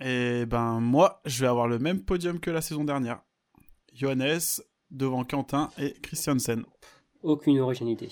Et 0.00 0.46
ben 0.46 0.80
moi, 0.80 1.20
je 1.26 1.42
vais 1.42 1.48
avoir 1.48 1.68
le 1.68 1.78
même 1.78 2.00
podium 2.00 2.40
que 2.40 2.50
la 2.50 2.60
saison 2.60 2.84
dernière. 2.84 3.20
Johannes, 3.94 4.40
devant 4.90 5.24
Quentin 5.24 5.70
et 5.78 5.94
Christiansen. 6.02 6.64
Aucune 7.22 7.60
originalité. 7.60 8.10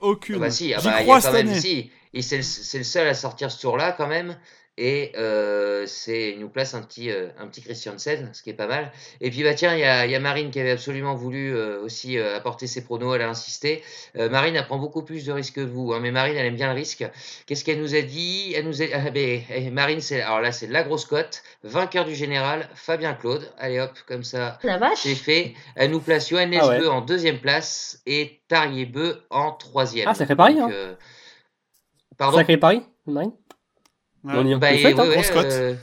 Aucune. 0.00 0.36
Ah 0.36 0.40
bah 0.40 0.50
si, 0.50 0.74
ah 0.74 0.80
bah, 0.82 1.02
crois 1.02 1.18
y 1.18 1.18
a 1.20 1.22
quand 1.22 1.32
même, 1.32 1.54
si. 1.54 1.90
Et 2.12 2.22
c'est 2.22 2.36
le, 2.36 2.78
le, 2.78 2.84
seul 2.84 3.08
à 3.08 3.14
sortir 3.14 3.50
ce 3.50 3.60
tour-là 3.60 3.92
quand 3.92 4.06
même. 4.06 4.36
Et 4.78 5.12
euh, 5.16 5.86
c'est 5.86 6.32
il 6.32 6.38
nous 6.38 6.50
place 6.50 6.74
un 6.74 6.82
petit 6.82 7.10
euh, 7.10 7.28
un 7.38 7.46
petit 7.46 7.62
Christiansen, 7.62 8.28
ce 8.34 8.42
qui 8.42 8.50
est 8.50 8.54
pas 8.54 8.66
mal. 8.66 8.92
Et 9.22 9.30
puis 9.30 9.42
bah 9.42 9.54
tiens, 9.54 9.74
il 9.74 9.80
y 9.80 9.84
a, 9.84 10.04
y 10.06 10.14
a 10.14 10.20
Marine 10.20 10.50
qui 10.50 10.60
avait 10.60 10.72
absolument 10.72 11.14
voulu 11.14 11.54
euh, 11.54 11.80
aussi 11.80 12.18
apporter 12.18 12.66
ses 12.66 12.84
pronos, 12.84 13.14
elle 13.14 13.22
a 13.22 13.28
insisté. 13.28 13.82
Marine 14.14 14.54
elle 14.54 14.66
prend 14.66 14.78
beaucoup 14.78 15.02
plus 15.02 15.24
de 15.24 15.32
risques 15.32 15.54
que 15.54 15.60
vous, 15.62 15.94
hein, 15.94 16.00
mais 16.00 16.10
Marine 16.10 16.36
elle 16.36 16.46
aime 16.46 16.56
bien 16.56 16.68
le 16.68 16.74
risque. 16.74 17.06
Qu'est-ce 17.46 17.64
qu'elle 17.64 17.80
nous 17.80 17.94
a 17.94 18.02
dit? 18.02 18.52
Elle 18.54 18.66
nous 18.66 18.82
a 18.82 18.86
ah, 18.92 19.10
eh, 19.14 19.70
Marine 19.70 20.00
c'est 20.00 20.20
alors 20.20 20.42
là 20.42 20.52
c'est 20.52 20.66
la 20.66 20.82
grosse 20.82 21.06
cote, 21.06 21.42
vainqueur 21.62 22.04
du 22.04 22.14
général, 22.14 22.68
Fabien 22.74 23.14
Claude. 23.14 23.50
Allez 23.56 23.80
hop, 23.80 23.92
comme 24.06 24.24
ça, 24.24 24.58
c'est 24.94 25.14
fait. 25.14 25.54
Elle 25.74 25.90
nous 25.90 26.00
place 26.00 26.28
Johannes 26.28 26.54
ah 26.60 26.68
ouais. 26.68 26.80
Beu 26.80 26.90
en 26.90 27.00
deuxième 27.00 27.38
place 27.38 28.02
et 28.04 28.40
Tarier 28.48 28.84
Beu 28.84 29.22
en 29.30 29.52
troisième. 29.52 30.06
Ah 30.06 30.14
ça 30.14 30.26
fait 30.26 30.36
Paris. 30.36 30.56
Donc, 30.56 30.70
hein. 30.70 30.96
Pardon? 32.18 32.36
Sacré 32.36 32.58
Paris, 32.58 32.82
Marine? 33.06 33.32
Ouais. 34.26 34.32
On 34.36 34.46
y 34.46 34.54
bah, 34.56 34.72
fait, 34.72 34.92
hein, 34.92 35.08
ouais, 35.08 35.14
grosse 35.14 35.30
cote. 35.30 35.52
Euh, 35.52 35.74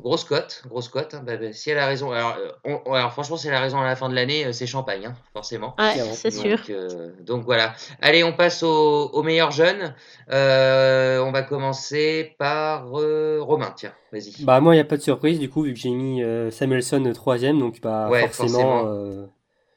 grosse 0.00 0.24
cote, 0.24 0.62
grosse 0.66 0.88
cote. 0.88 1.14
Bah, 1.24 1.36
bah, 1.36 1.52
si 1.52 1.70
elle 1.70 1.78
a 1.78 1.86
raison, 1.86 2.10
alors, 2.10 2.36
on, 2.64 2.92
alors, 2.92 3.12
franchement, 3.12 3.36
si 3.36 3.46
elle 3.46 3.54
a 3.54 3.60
raison 3.60 3.78
à 3.78 3.84
la 3.84 3.94
fin 3.94 4.08
de 4.08 4.16
l'année, 4.16 4.52
c'est 4.52 4.66
champagne, 4.66 5.06
hein, 5.06 5.14
forcément. 5.32 5.76
Ouais, 5.78 5.94
c'est 6.14 6.32
sûr. 6.32 6.60
Euh, 6.70 7.12
donc 7.20 7.44
voilà. 7.44 7.74
Allez, 8.00 8.24
on 8.24 8.32
passe 8.32 8.64
aux, 8.64 9.22
meilleurs 9.22 9.52
jeunes. 9.52 9.94
Euh, 10.32 11.20
on 11.20 11.30
va 11.30 11.42
commencer 11.42 12.34
par 12.36 12.88
Romain. 12.88 13.72
Tiens, 13.76 13.94
vas-y. 14.10 14.42
Bah 14.42 14.60
moi, 14.60 14.74
il 14.74 14.78
n'y 14.78 14.82
a 14.82 14.86
pas 14.86 14.96
de 14.96 15.02
surprise 15.02 15.38
du 15.38 15.48
coup 15.48 15.62
vu 15.62 15.72
que 15.72 15.78
j'ai 15.78 15.90
mis 15.90 16.20
Samuelson 16.50 17.12
troisième, 17.14 17.60
donc 17.60 17.80
bah 17.80 18.08
ouais, 18.08 18.26
forcément. 18.26 18.82
forcément. 18.82 19.28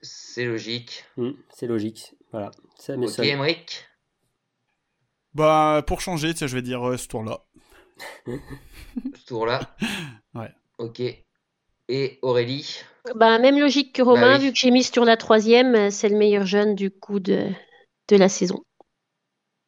C'est 0.01 0.45
logique. 0.45 1.03
Mmh, 1.17 1.31
c'est 1.49 1.67
logique. 1.67 2.15
Voilà. 2.31 2.49
Samuelson. 2.79 3.21
Ok, 3.21 3.27
Emmerich. 3.27 3.85
Bah 5.33 5.83
pour 5.85 6.01
changer, 6.01 6.33
tiens, 6.33 6.47
je 6.47 6.55
vais 6.55 6.63
dire 6.63 6.81
ce 6.97 7.07
tour-là. 7.07 7.41
Ce 8.25 9.25
tour-là. 9.25 9.59
Ouais. 10.33 10.51
Ok. 10.77 11.01
Et 11.89 12.19
Aurélie? 12.21 12.81
Bah, 13.15 13.39
Même 13.39 13.57
logique 13.59 13.93
que 13.93 14.01
Romain, 14.03 14.33
bah, 14.33 14.37
oui. 14.37 14.45
vu 14.45 14.51
que 14.51 14.57
j'ai 14.59 14.69
mis 14.71 14.83
sur 14.83 15.03
la 15.05 15.17
troisième, 15.17 15.89
c'est 15.89 16.09
le 16.09 16.17
meilleur 16.17 16.45
jeune 16.45 16.75
du 16.75 16.91
coup 16.91 17.19
de, 17.19 17.47
de 18.09 18.15
la 18.17 18.29
saison. 18.29 18.61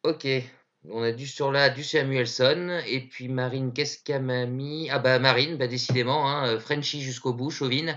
Ok. 0.04 0.26
On 0.88 1.02
a 1.02 1.12
du 1.12 1.26
sur 1.26 1.50
là 1.52 1.68
du 1.70 1.82
Samuelson. 1.82 2.80
Et 2.86 3.00
puis 3.00 3.28
Marine, 3.28 3.72
qu'est-ce 3.72 4.02
qu'elle 4.02 4.22
m'a 4.22 4.46
mis? 4.46 4.88
Ah 4.90 4.98
bah 4.98 5.18
Marine, 5.18 5.56
bah 5.56 5.66
décidément, 5.66 6.30
hein, 6.30 6.58
Frenchy 6.58 7.00
jusqu'au 7.02 7.32
bout, 7.34 7.50
Chauvine. 7.50 7.96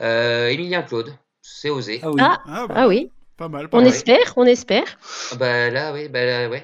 Euh, 0.00 0.48
Emilien 0.48 0.82
Claude, 0.82 1.14
c'est 1.42 1.70
osé. 1.70 2.00
Ah 2.02 2.10
oui. 2.10 2.20
Ah, 2.20 2.42
ah, 2.46 2.66
bah, 2.68 2.74
ah 2.76 2.88
oui. 2.88 3.10
Pas 3.36 3.48
mal. 3.48 3.68
Pas 3.68 3.78
on 3.78 3.80
mal. 3.80 3.88
espère, 3.88 4.32
on 4.36 4.46
espère. 4.46 4.98
Bah 5.38 5.68
là, 5.68 5.92
oui, 5.92 6.08
bah 6.08 6.24
là, 6.24 6.48
ouais, 6.48 6.62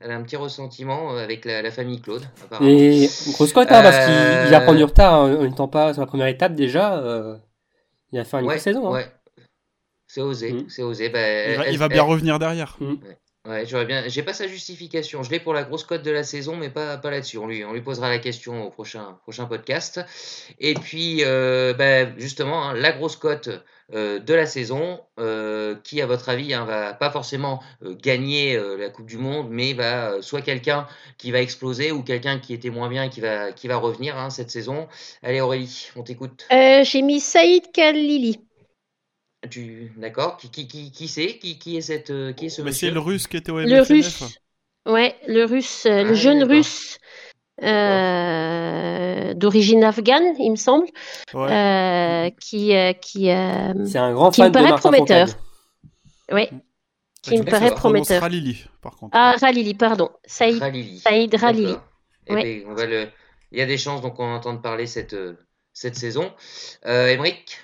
elle 0.00 0.10
a 0.10 0.16
un 0.16 0.22
petit 0.22 0.36
ressentiment 0.36 1.16
avec 1.16 1.46
la, 1.46 1.62
la 1.62 1.70
famille 1.70 2.00
Claude. 2.02 2.24
Et 2.60 3.08
grosse 3.32 3.52
cote, 3.54 3.72
hein, 3.72 3.80
euh... 3.80 3.82
parce 3.82 4.42
qu'il 4.44 4.50
va 4.50 4.60
prendre 4.60 4.78
du 4.78 4.84
retard 4.84 5.20
en 5.20 5.28
n'étant 5.44 5.68
pas 5.68 5.94
sur 5.94 6.02
la 6.02 6.06
première 6.06 6.26
étape 6.26 6.54
déjà. 6.54 6.98
Euh, 6.98 7.36
il 8.12 8.18
va 8.18 8.24
faire 8.24 8.40
une 8.40 8.46
ouais, 8.46 8.58
saison. 8.58 8.88
Hein. 8.88 8.92
Ouais. 8.92 9.12
C'est 10.06 10.20
osé, 10.20 10.52
mmh. 10.52 10.64
c'est 10.68 10.82
osé. 10.82 11.08
Bah, 11.08 11.20
il 11.20 11.56
va, 11.56 11.66
elle, 11.66 11.72
il 11.72 11.78
va 11.78 11.88
bien 11.88 12.02
elle... 12.02 12.10
revenir 12.10 12.38
derrière. 12.38 12.76
Mmh. 12.80 12.94
Ouais. 13.48 13.64
J'aurais 13.64 13.86
bien. 13.86 14.02
J'ai 14.06 14.22
pas 14.22 14.34
sa 14.34 14.46
justification. 14.46 15.22
Je 15.22 15.30
l'ai 15.30 15.40
pour 15.40 15.54
la 15.54 15.62
grosse 15.62 15.84
cote 15.84 16.02
de 16.02 16.10
la 16.10 16.24
saison, 16.24 16.56
mais 16.56 16.68
pas, 16.68 16.98
pas 16.98 17.10
là-dessus. 17.10 17.38
On 17.38 17.46
lui, 17.46 17.64
on 17.64 17.72
lui 17.72 17.80
posera 17.80 18.10
la 18.10 18.18
question 18.18 18.66
au 18.66 18.70
prochain, 18.70 19.18
prochain 19.22 19.46
podcast. 19.46 20.04
Et 20.58 20.74
puis, 20.74 21.20
euh, 21.24 21.72
bah, 21.72 22.14
justement, 22.18 22.68
hein, 22.68 22.74
la 22.74 22.92
grosse 22.92 23.16
cote 23.16 23.48
euh, 23.48 23.58
de 23.92 24.34
la 24.34 24.46
saison, 24.46 25.00
euh, 25.18 25.74
qui, 25.82 26.00
à 26.00 26.06
votre 26.06 26.28
avis, 26.28 26.54
hein, 26.54 26.64
va 26.64 26.94
pas 26.94 27.10
forcément 27.10 27.62
euh, 27.82 27.94
gagner 27.94 28.56
euh, 28.56 28.76
la 28.76 28.88
Coupe 28.88 29.06
du 29.06 29.18
Monde, 29.18 29.48
mais 29.50 29.72
va 29.72 30.22
soit 30.22 30.42
quelqu'un 30.42 30.86
qui 31.18 31.30
va 31.30 31.40
exploser 31.40 31.92
ou 31.92 32.02
quelqu'un 32.02 32.38
qui 32.38 32.54
était 32.54 32.70
moins 32.70 32.88
bien 32.88 33.04
et 33.04 33.10
qui 33.10 33.20
va, 33.20 33.52
qui 33.52 33.68
va 33.68 33.76
revenir 33.76 34.16
hein, 34.16 34.30
cette 34.30 34.50
saison. 34.50 34.88
Allez, 35.22 35.40
Aurélie, 35.40 35.90
on 35.96 36.02
t'écoute. 36.02 36.46
J'ai 36.50 37.02
mis 37.02 37.20
Saïd 37.20 37.70
Khalili. 37.72 38.40
Tu 39.50 39.92
d'accord 39.96 40.36
Qui 40.36 40.50
qui 40.50 40.68
qui, 40.68 40.92
qui 40.92 41.08
c'est? 41.08 41.38
Qui, 41.38 41.58
qui 41.58 41.78
est 41.78 41.80
cette 41.80 42.12
qui 42.36 42.46
est 42.46 42.50
ce 42.50 42.60
Mais 42.60 42.72
c'est 42.72 42.90
le 42.90 43.00
russe 43.00 43.26
qui 43.26 43.38
était 43.38 43.50
au 43.50 43.58
Le 43.58 43.80
russe. 43.80 44.38
Ouais, 44.86 45.14
le 45.26 45.44
russe, 45.44 45.86
ah, 45.86 46.02
le 46.02 46.14
jeune 46.14 46.44
russe 46.44 46.98
euh, 47.62 49.34
d'origine 49.34 49.84
afghane, 49.84 50.34
il 50.38 50.50
me 50.50 50.56
semble, 50.56 50.86
ouais. 51.34 51.50
euh, 51.50 52.30
qui 52.40 52.72
qui 53.00 53.30
euh, 53.30 53.72
c'est 53.86 53.98
un 53.98 54.12
grand 54.12 54.30
qui 54.30 54.40
fan 54.40 54.48
me 54.48 54.52
paraît 54.54 54.70
de 54.72 54.76
prometteur. 54.76 55.28
Oui. 56.32 56.48
Mmh. 56.50 56.58
Qui 57.22 57.38
me 57.38 57.44
paraît 57.44 57.70
prometteur. 57.74 58.22
Ralili, 58.22 58.64
par 58.80 58.96
contre. 58.96 59.14
Ah, 59.16 59.34
Ralili, 59.40 59.74
pardon. 59.74 60.08
Saïd 60.24 60.58
Ralili. 60.60 60.98
Saïd 60.98 61.34
Ralili. 61.34 61.74
Eh 62.26 62.32
Ouais. 62.34 62.42
ben, 62.42 62.70
on 62.70 62.74
va 62.74 62.86
le... 62.86 63.08
Il 63.52 63.58
y 63.58 63.62
a 63.62 63.66
des 63.66 63.76
chances 63.78 64.00
donc 64.00 64.18
on 64.20 64.32
entende 64.32 64.62
parler 64.62 64.86
cette, 64.86 65.16
cette 65.72 65.96
saison. 65.96 66.32
Euh, 66.86 67.08
Emmerich 67.08 67.58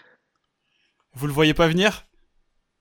Vous 1.14 1.26
le 1.26 1.32
voyez 1.32 1.55
pas 1.55 1.68
venir? 1.68 2.05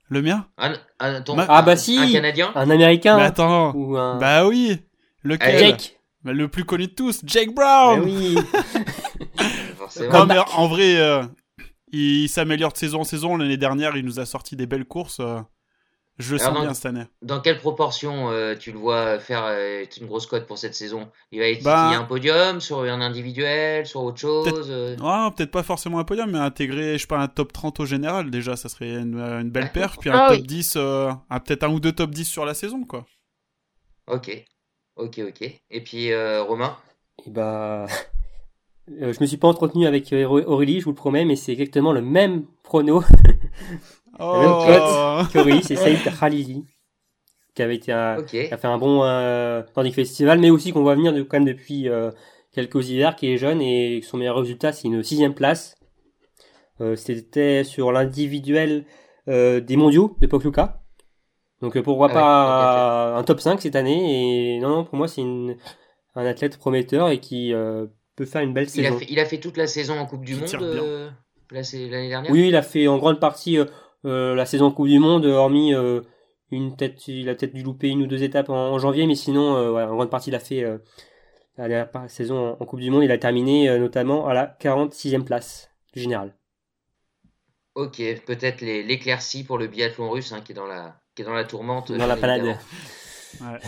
Le 0.10 0.22
mien? 0.22 0.48
Un, 0.58 0.74
un, 1.00 1.22
ton- 1.22 1.36
Ma- 1.36 1.46
Ah 1.48 1.62
bah 1.62 1.74
un 1.74 1.76
si 1.76 2.12
Canadien? 2.12 2.52
Un 2.56 2.70
américain 2.70 3.18
Mais 3.18 3.24
attends 3.24 3.72
ou 3.74 3.96
un 3.98 4.18
Bah 4.18 4.46
oui 4.48 4.80
Lequel? 5.24 5.78
Bah, 6.26 6.34
Le 6.34 6.48
plus 6.50 6.66
connu 6.66 6.88
de 6.88 6.92
tous, 6.94 7.22
Jake 7.24 7.48
Mais 7.50 7.54
Brown 7.54 8.02
oui 8.04 8.36
Forcément. 9.78 10.20
Non, 10.20 10.26
mais 10.26 10.38
en 10.56 10.68
vrai, 10.68 10.98
euh, 11.00 11.24
il 11.92 12.28
s'améliore 12.28 12.74
de 12.74 12.78
saison 12.78 13.02
en 13.02 13.04
saison. 13.04 13.38
L'année 13.38 13.58
dernière, 13.58 13.96
il 13.96 14.04
nous 14.06 14.20
a 14.20 14.26
sorti 14.26 14.56
des 14.56 14.66
belles 14.66 14.86
courses. 14.86 15.20
euh, 15.20 15.40
je 16.18 16.34
le 16.36 16.42
Alors, 16.42 16.54
sens 16.56 16.64
bien 16.64 16.74
cette 16.74 16.86
année. 16.86 17.04
Dans 17.22 17.42
quelle 17.42 17.58
proportion 17.60 18.32
euh, 18.32 18.56
tu 18.56 18.72
le 18.72 18.80
vois 18.80 19.20
faire 19.20 19.44
euh, 19.46 19.84
une 20.00 20.08
grosse 20.08 20.26
cote 20.28 20.48
pour 20.48 20.58
cette 20.58 20.74
saison? 20.74 21.10
Il 21.32 21.40
va 21.42 21.48
être 21.48 21.62
Bah- 21.62 21.90
il 21.90 21.94
y 21.94 21.96
a 21.96 22.00
un 22.00 22.06
podium, 22.06 22.62
sur 22.62 22.80
un 22.84 23.02
individuel, 23.02 23.86
sur 23.86 24.02
autre 24.02 24.18
chose 24.18 24.68
euh, 24.70 24.96
Ouais, 24.98 25.32
peut-être 25.36 25.52
pas 25.52 25.62
forcément 25.62 26.00
un 26.00 26.06
podium, 26.06 26.32
mais 26.32 26.40
intégrer, 26.40 26.94
je 26.94 27.02
sais 27.02 27.08
pas, 27.08 27.20
un 27.20 27.28
top 27.28 27.52
30 27.52 27.82
au 27.82 27.86
général, 27.86 28.32
déjà, 28.32 28.56
ça 28.56 28.70
serait 28.70 28.94
une, 28.96 29.20
une 29.20 29.50
belle 29.52 29.66
Ouais. 29.66 29.70
perf. 29.74 29.98
Puis 30.00 30.10
un 30.10 30.14
Ah 30.16 30.28
top 30.30 30.38
oui. 30.40 30.44
10, 30.48 30.76
euh, 30.78 31.12
un- 31.30 31.40
peut-être 31.42 31.64
un 31.64 31.70
ou 31.70 31.80
deux 31.82 31.92
top 31.92 32.12
10 32.12 32.26
sur 32.26 32.46
la 32.46 32.54
saison, 32.54 32.84
quoi. 32.86 33.06
Ok, 34.08 34.46
ok, 34.96 35.22
ok. 35.30 35.62
Et 35.72 35.82
puis 35.82 36.12
euh, 36.12 36.44
Romain? 36.44 36.78
Et 37.26 37.30
bah 37.30 37.86
euh, 39.02 39.14
je 39.14 39.20
me 39.20 39.26
suis 39.26 39.38
pas 39.38 39.48
entretenu 39.48 39.86
avec 39.88 40.12
euh, 40.14 40.26
Aurélie, 40.26 40.80
je 40.80 40.86
vous 40.86 40.92
le 40.92 40.96
promets, 40.96 41.26
mais 41.26 41.36
c'est 41.36 41.54
exactement 41.54 41.92
le 41.92 42.02
même 42.02 42.46
prono 42.64 43.04
Oh 44.20 45.22
qu'Aurélie, 45.34 45.64
c'est 45.64 45.76
Saïd 45.76 46.00
Khalili 46.20 46.66
qui 47.56 47.62
avait 47.62 47.76
été 47.76 47.92
un, 47.92 48.18
Ok. 48.20 48.28
qui 48.28 48.54
a 48.54 48.58
fait 48.58 48.68
un 48.68 48.78
bon 48.78 49.04
euh, 49.04 49.64
Nordic 49.76 49.96
Festival, 49.96 50.40
mais 50.40 50.50
aussi 50.50 50.72
qu'on 50.74 50.82
voit 50.82 50.96
venir 50.96 51.14
de, 51.14 51.22
quand 51.24 51.38
même 51.38 51.46
depuis 51.48 51.88
euh, 51.90 52.12
quelques 52.52 52.90
hivers, 52.90 53.16
qui 53.16 53.32
est 53.32 53.38
jeune 53.38 53.62
et 53.62 54.02
son 54.02 54.18
meilleur 54.18 54.36
résultat, 54.38 54.74
c'est 54.74 54.88
une 54.88 55.04
sixième 55.04 55.34
place. 55.34 55.78
Euh, 56.82 56.98
C'était 56.98 57.64
sur 57.64 57.94
l'individuel 57.94 58.86
euh, 59.30 59.62
des 59.62 59.78
mondiaux 59.78 60.18
de 60.20 60.28
Pokluka. 60.28 60.82
Donc 61.62 61.78
euh, 61.78 61.82
pourquoi 61.82 62.08
Ah 62.12 62.14
ouais, 62.14 62.20
pas 62.20 63.18
un 63.18 63.24
top 63.24 63.40
5 63.40 63.62
cette 63.62 63.76
année 63.76 64.56
Et 64.56 64.60
non, 64.60 64.70
non, 64.70 64.84
pour 64.84 64.96
moi 64.96 65.08
c'est 65.08 65.22
une 65.22 65.58
un 66.16 66.26
athlète 66.26 66.58
prometteur 66.58 67.10
et 67.10 67.20
qui 67.20 67.54
peut 68.16 68.26
faire 68.26 68.42
une 68.42 68.54
belle 68.54 68.66
il 68.66 68.70
saison. 68.70 68.96
A 68.96 69.00
fait, 69.00 69.06
il 69.10 69.20
a 69.20 69.26
fait 69.26 69.40
toute 69.40 69.58
la 69.58 69.68
saison 69.68 70.00
en 70.00 70.06
Coupe 70.06 70.24
du 70.24 70.36
Monde 70.36 70.50
l'année 71.52 72.10
dernière. 72.10 72.32
Oui, 72.32 72.48
il 72.48 72.56
a 72.56 72.62
fait 72.62 72.88
en 72.88 72.98
grande 72.98 73.20
partie 73.20 73.58
la 74.04 74.46
saison 74.46 74.66
en 74.68 74.72
Coupe 74.72 74.88
du 74.88 75.00
Monde, 75.00 75.26
hormis 75.26 75.74
une 76.52 76.78
tête, 76.78 77.08
il 77.08 77.28
a 77.28 77.36
peut-être 77.36 77.54
dû 77.54 77.64
louper 77.64 77.90
une 77.90 78.04
ou 78.04 78.08
deux 78.08 78.24
étapes 78.24 78.50
en, 78.50 78.78
janvier, 78.80 79.08
mais 79.08 79.16
sinon, 79.16 79.76
en 79.78 79.96
grande 79.96 80.10
partie, 80.10 80.30
il 80.30 80.36
a 80.36 80.40
fait 80.40 80.64
la 81.58 81.68
dernière 81.68 82.10
saison 82.10 82.56
en 82.58 82.66
Coupe 82.66 82.80
du 82.80 82.92
Monde. 82.92 83.04
Il 83.04 83.12
a 83.12 83.18
terminé 83.18 83.78
notamment 83.78 84.28
à 84.28 84.34
la 84.34 84.56
46e 84.62 85.24
place 85.24 85.70
du 85.94 86.02
général. 86.02 86.34
Ok, 87.76 88.02
peut-être 88.26 88.62
l'éclaircie 88.62 89.44
pour 89.44 89.58
le 89.58 89.68
biathlon 89.68 90.10
russe 90.10 90.32
hein, 90.32 90.40
qui, 90.40 90.54
est 90.54 90.56
dans 90.56 90.68
la, 90.68 90.96
qui 91.16 91.22
est 91.22 91.26
dans 91.26 91.34
la 91.34 91.46
tourmente. 91.46 91.92
Dans 91.92 92.08
la 92.08 92.18
palade. 92.18 92.58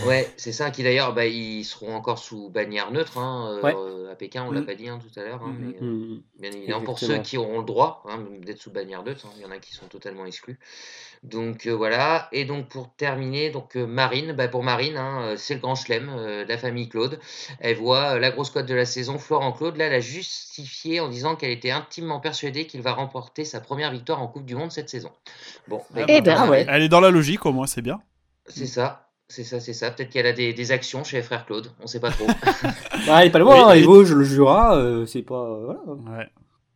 Ouais, 0.05 0.29
c'est 0.37 0.51
ça 0.51 0.71
qui 0.71 0.83
d'ailleurs, 0.83 1.13
bah, 1.13 1.25
ils 1.25 1.63
seront 1.63 1.95
encore 1.95 2.19
sous 2.19 2.49
bannière 2.49 2.91
neutre 2.91 3.17
hein, 3.17 3.59
euh, 3.63 4.11
à 4.11 4.15
Pékin, 4.15 4.45
on 4.47 4.51
l'a 4.51 4.61
mm. 4.61 4.65
pas 4.65 4.75
dit 4.75 4.89
hein, 4.89 4.99
tout 4.99 5.19
à 5.19 5.23
l'heure. 5.23 5.41
Hein, 5.43 5.53
mm-hmm. 5.53 5.65
mais, 5.65 5.75
euh, 5.81 5.91
mm-hmm. 5.91 6.21
bien 6.39 6.51
évidemment, 6.51 6.83
pour 6.83 6.99
ceux 6.99 7.17
qui 7.19 7.37
auront 7.37 7.59
le 7.59 7.65
droit 7.65 8.03
d'être 8.41 8.59
sous 8.59 8.71
bannière 8.71 9.03
neutre, 9.03 9.27
il 9.35 9.41
y 9.41 9.45
en 9.45 9.51
a 9.51 9.57
qui 9.57 9.73
sont 9.73 9.87
totalement 9.87 10.25
exclus. 10.25 10.59
Donc 11.23 11.65
euh, 11.65 11.71
voilà, 11.71 12.29
et 12.31 12.45
donc 12.45 12.69
pour 12.69 12.93
terminer, 12.95 13.49
donc 13.49 13.75
Marine, 13.75 14.33
bah, 14.33 14.47
pour 14.47 14.63
Marine, 14.63 14.99
c'est 15.35 15.55
le 15.55 15.59
grand 15.59 15.75
chelem 15.75 16.07
de 16.07 16.47
la 16.47 16.57
famille 16.57 16.89
Claude. 16.89 17.19
Elle 17.59 17.77
voit 17.77 18.19
la 18.19 18.31
grosse 18.31 18.49
cote 18.49 18.65
de 18.65 18.75
la 18.75 18.85
saison, 18.85 19.17
Florent 19.17 19.51
Claude, 19.51 19.77
là, 19.77 19.85
elle 19.85 19.93
a 19.93 19.99
justifié 19.99 20.99
en 20.99 21.09
disant 21.09 21.35
qu'elle 21.35 21.51
était 21.51 21.71
intimement 21.71 22.19
persuadée 22.19 22.67
qu'il 22.67 22.81
va 22.81 22.93
remporter 22.93 23.45
sa 23.45 23.59
première 23.59 23.91
victoire 23.91 24.21
en 24.21 24.27
Coupe 24.27 24.45
du 24.45 24.55
Monde 24.55 24.71
cette 24.71 24.89
saison. 24.89 25.11
Bon, 25.67 25.81
bah, 25.91 26.05
eh 26.07 26.21
ben, 26.21 26.49
ouais. 26.49 26.65
Elle 26.69 26.83
est 26.83 26.89
dans 26.89 26.99
la 26.99 27.09
logique 27.09 27.45
au 27.45 27.51
moins, 27.51 27.67
c'est 27.67 27.81
bien. 27.81 27.99
C'est 28.47 28.65
ça. 28.65 29.06
C'est 29.29 29.43
ça, 29.43 29.59
c'est 29.59 29.73
ça. 29.73 29.91
Peut-être 29.91 30.09
qu'elle 30.09 30.25
a 30.25 30.31
des, 30.31 30.53
des, 30.53 30.71
actions 30.71 31.03
chez 31.03 31.21
frère 31.21 31.45
Claude. 31.45 31.71
On 31.81 31.87
sait 31.87 31.99
pas 31.99 32.11
trop. 32.11 32.27
bah, 33.07 33.23
il 33.23 33.27
est 33.27 33.29
pas 33.29 33.39
loin. 33.39 33.73
Oui, 33.73 33.83
hein. 33.83 34.05
je 34.05 34.13
le 34.13 34.23
jura. 34.23 34.77
Euh, 34.77 35.05
c'est 35.05 35.21
pas. 35.21 35.35
Euh, 35.35 35.65
voilà. 35.65 36.19
Ouais. 36.19 36.29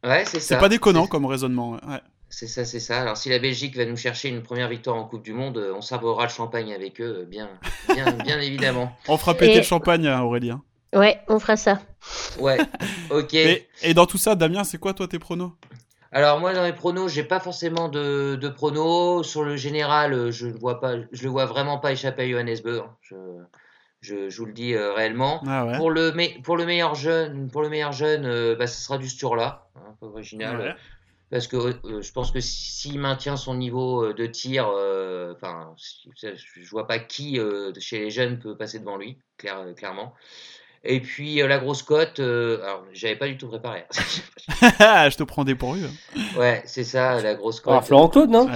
Ouais, 0.03 0.23
c'est 0.25 0.39
ça. 0.39 0.55
C'est 0.55 0.59
pas 0.59 0.67
déconnant 0.67 1.07
comme 1.07 1.25
raisonnement. 1.25 1.71
Ouais. 1.71 2.01
C'est 2.29 2.47
ça, 2.47 2.65
c'est 2.65 2.79
ça. 2.79 3.01
Alors, 3.01 3.17
si 3.17 3.29
la 3.29 3.39
Belgique 3.39 3.75
va 3.75 3.85
nous 3.85 3.95
chercher 3.95 4.29
une 4.29 4.41
première 4.41 4.67
victoire 4.67 4.97
en 4.97 5.05
Coupe 5.05 5.23
du 5.23 5.33
Monde, 5.33 5.57
euh, 5.57 5.73
on 5.75 5.81
sabrera 5.81 6.23
le 6.23 6.29
champagne 6.29 6.73
avec 6.73 6.99
eux, 6.99 7.25
bien, 7.29 7.49
bien, 7.93 8.11
bien 8.25 8.39
évidemment. 8.39 8.91
On 9.07 9.17
fera 9.17 9.33
péter 9.33 9.57
le 9.57 9.63
champagne, 9.63 10.07
Aurélien. 10.07 10.61
Ouais, 10.93 11.19
on 11.29 11.39
fera 11.39 11.55
ça. 11.55 11.81
Ouais, 12.39 12.57
ok. 13.11 13.33
Et, 13.33 13.67
et 13.81 13.93
dans 13.93 14.05
tout 14.05 14.17
ça, 14.17 14.35
Damien, 14.35 14.65
c'est 14.65 14.77
quoi 14.77 14.93
toi 14.93 15.07
tes 15.07 15.19
pronos? 15.19 15.51
Alors 16.11 16.39
moi 16.39 16.53
dans 16.53 16.63
les 16.63 16.73
pronos, 16.73 17.11
j'ai 17.11 17.23
pas 17.23 17.39
forcément 17.39 17.87
de, 17.87 18.35
de 18.35 18.49
pronos. 18.49 19.23
Sur 19.23 19.43
le 19.43 19.55
général, 19.55 20.13
euh, 20.13 20.31
je 20.31 20.47
ne 20.47 20.53
vois 20.53 20.79
pas, 20.79 20.95
je 21.11 21.23
le 21.23 21.29
vois 21.29 21.45
vraiment 21.45 21.77
pas 21.77 21.93
échapper 21.93 22.23
à 22.23 22.29
Johannes 22.29 22.57
Beu. 22.63 22.81
Hein. 22.81 22.95
Je, 23.01 23.15
je, 24.01 24.29
je, 24.29 24.37
vous 24.37 24.45
le 24.45 24.53
dis 24.53 24.73
euh, 24.73 24.93
réellement. 24.93 25.41
Ah 25.47 25.65
pour 25.77 25.89
le 25.89 26.13
pour 26.41 26.57
le 26.57 26.65
meilleur 26.65 26.95
jeune, 26.95 27.49
pour 27.49 27.61
le 27.61 27.69
meilleur 27.69 27.93
jeune, 27.93 28.25
euh, 28.25 28.55
bah, 28.55 28.67
ce 28.67 28.81
sera 28.81 28.97
du 28.97 29.07
Sturla, 29.07 29.67
hein, 29.75 29.95
peu 29.99 30.07
original. 30.07 30.75
Parce 31.29 31.47
que 31.47 31.79
je 32.01 32.11
pense 32.11 32.31
que 32.31 32.41
s'il 32.41 32.99
maintient 32.99 33.37
son 33.37 33.55
niveau 33.55 34.11
de 34.11 34.25
tir, 34.25 34.67
enfin, 34.67 35.73
je 36.17 36.69
vois 36.69 36.87
pas 36.87 36.99
qui 36.99 37.39
chez 37.79 37.99
les 37.99 38.09
jeunes 38.09 38.37
peut 38.37 38.57
passer 38.57 38.79
devant 38.79 38.97
lui, 38.97 39.17
clair, 39.37 39.63
clairement. 39.77 40.13
Et 40.83 40.99
puis 40.99 41.41
euh, 41.41 41.47
la 41.47 41.59
grosse 41.59 41.83
cote, 41.83 42.19
euh, 42.19 42.63
alors 42.63 42.85
j'avais 42.91 43.15
pas 43.15 43.27
du 43.27 43.37
tout 43.37 43.47
préparé. 43.47 43.85
je 44.49 45.15
te 45.15 45.23
prends 45.23 45.43
des 45.43 45.55
pourvus. 45.55 45.85
Hein. 45.85 46.21
Ouais, 46.37 46.63
c'est 46.65 46.83
ça, 46.83 47.21
la 47.21 47.35
grosse 47.35 47.59
cote. 47.59 47.73
Ah, 47.77 47.81
Florent 47.81 48.09
Claude, 48.09 48.29
non 48.29 48.49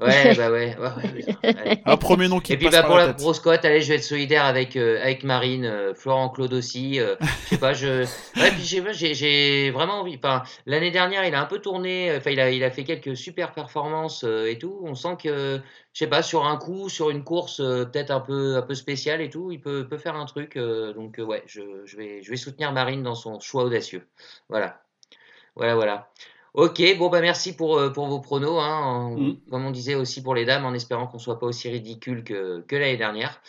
Ouais, 0.00 0.34
bah 0.34 0.50
ouais. 0.50 0.76
ouais, 0.78 1.82
Un 1.84 1.96
premier 1.98 2.28
nom 2.28 2.40
qui 2.40 2.54
Et 2.54 2.56
puis 2.56 2.70
bah, 2.70 2.82
pour 2.82 2.96
la, 2.96 3.12
grosse 3.12 3.38
cote, 3.38 3.64
allez, 3.64 3.82
je 3.82 3.88
vais 3.88 3.96
être 3.96 4.04
solidaire 4.04 4.44
avec, 4.44 4.76
euh, 4.76 4.98
avec 5.02 5.24
Marine, 5.24 5.66
euh, 5.66 5.94
Florent 5.94 6.30
Claude 6.30 6.54
aussi. 6.54 6.98
Euh, 6.98 7.16
je 7.20 7.48
sais 7.48 7.58
pas, 7.58 7.74
je. 7.74 8.04
Ouais, 8.40 8.50
puis 8.50 8.64
j'ai 9.14 9.70
vraiment 9.70 10.00
envie. 10.00 10.16
Enfin, 10.16 10.42
l'année 10.64 10.90
dernière, 10.90 11.24
il 11.26 11.34
a 11.34 11.40
un 11.40 11.46
peu 11.46 11.58
tourné. 11.58 12.14
Enfin, 12.16 12.30
il 12.30 12.40
a, 12.40 12.50
il 12.50 12.64
a 12.64 12.70
fait 12.70 12.84
quelques 12.84 13.14
super 13.14 13.52
performances 13.52 14.24
et 14.24 14.56
tout. 14.58 14.80
On 14.82 14.94
sent 14.94 15.18
que, 15.22 15.60
je 15.92 15.98
sais 15.98 16.06
pas, 16.06 16.22
sur 16.22 16.46
un 16.46 16.56
coup, 16.56 16.88
sur 16.88 17.10
une 17.10 17.22
course 17.22 17.58
peut-être 17.58 18.10
un 18.10 18.20
peu, 18.20 18.56
un 18.56 18.62
peu 18.62 18.74
spéciale 18.74 19.20
et 19.20 19.28
tout, 19.28 19.50
il 19.52 19.60
peut, 19.60 19.86
peut 19.86 19.98
faire 19.98 20.16
un 20.16 20.24
truc. 20.24 20.56
donc, 20.56 21.18
ouais, 21.18 21.42
je, 21.46 21.60
je, 21.84 21.96
vais, 21.98 22.22
je 22.22 22.30
vais 22.30 22.36
soutenir 22.36 22.72
Marine 22.72 23.02
dans 23.02 23.14
son 23.14 23.38
choix 23.40 23.64
audacieux. 23.64 24.06
Voilà. 24.48 24.80
Voilà, 25.56 25.74
voilà. 25.74 26.08
Ok, 26.54 26.82
bon 26.98 27.08
bah 27.10 27.20
merci 27.20 27.54
pour, 27.54 27.78
euh, 27.78 27.90
pour 27.90 28.08
vos 28.08 28.18
pronos. 28.18 28.58
Hein, 28.60 29.14
mm. 29.16 29.36
Comme 29.50 29.66
on 29.66 29.70
disait 29.70 29.94
aussi 29.94 30.20
pour 30.20 30.34
les 30.34 30.44
dames, 30.44 30.64
en 30.64 30.74
espérant 30.74 31.06
qu'on 31.06 31.20
soit 31.20 31.38
pas 31.38 31.46
aussi 31.46 31.68
ridicule 31.68 32.24
que, 32.24 32.64
que 32.66 32.74
l'année 32.74 32.96
dernière, 32.96 33.40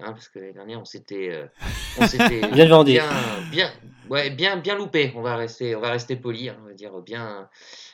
hein, 0.00 0.12
parce 0.12 0.28
que 0.28 0.38
l'année 0.38 0.54
dernière 0.54 0.80
on 0.80 0.86
s'était 0.86 1.30
euh, 1.30 2.48
bien 2.52 2.66
vendu, 2.66 2.92
bien, 2.92 3.04
bien, 3.50 3.70
ouais, 4.08 4.30
bien 4.30 4.56
bien 4.56 4.74
loupé. 4.74 5.12
On 5.16 5.20
va 5.20 5.36
rester 5.36 5.76
on 5.76 5.80
va 5.80 5.90
rester 5.90 6.16
poli, 6.16 6.48
hein, 6.48 6.56
on 6.62 6.68
va 6.68 6.72
dire 6.72 6.92
bien 7.00 7.48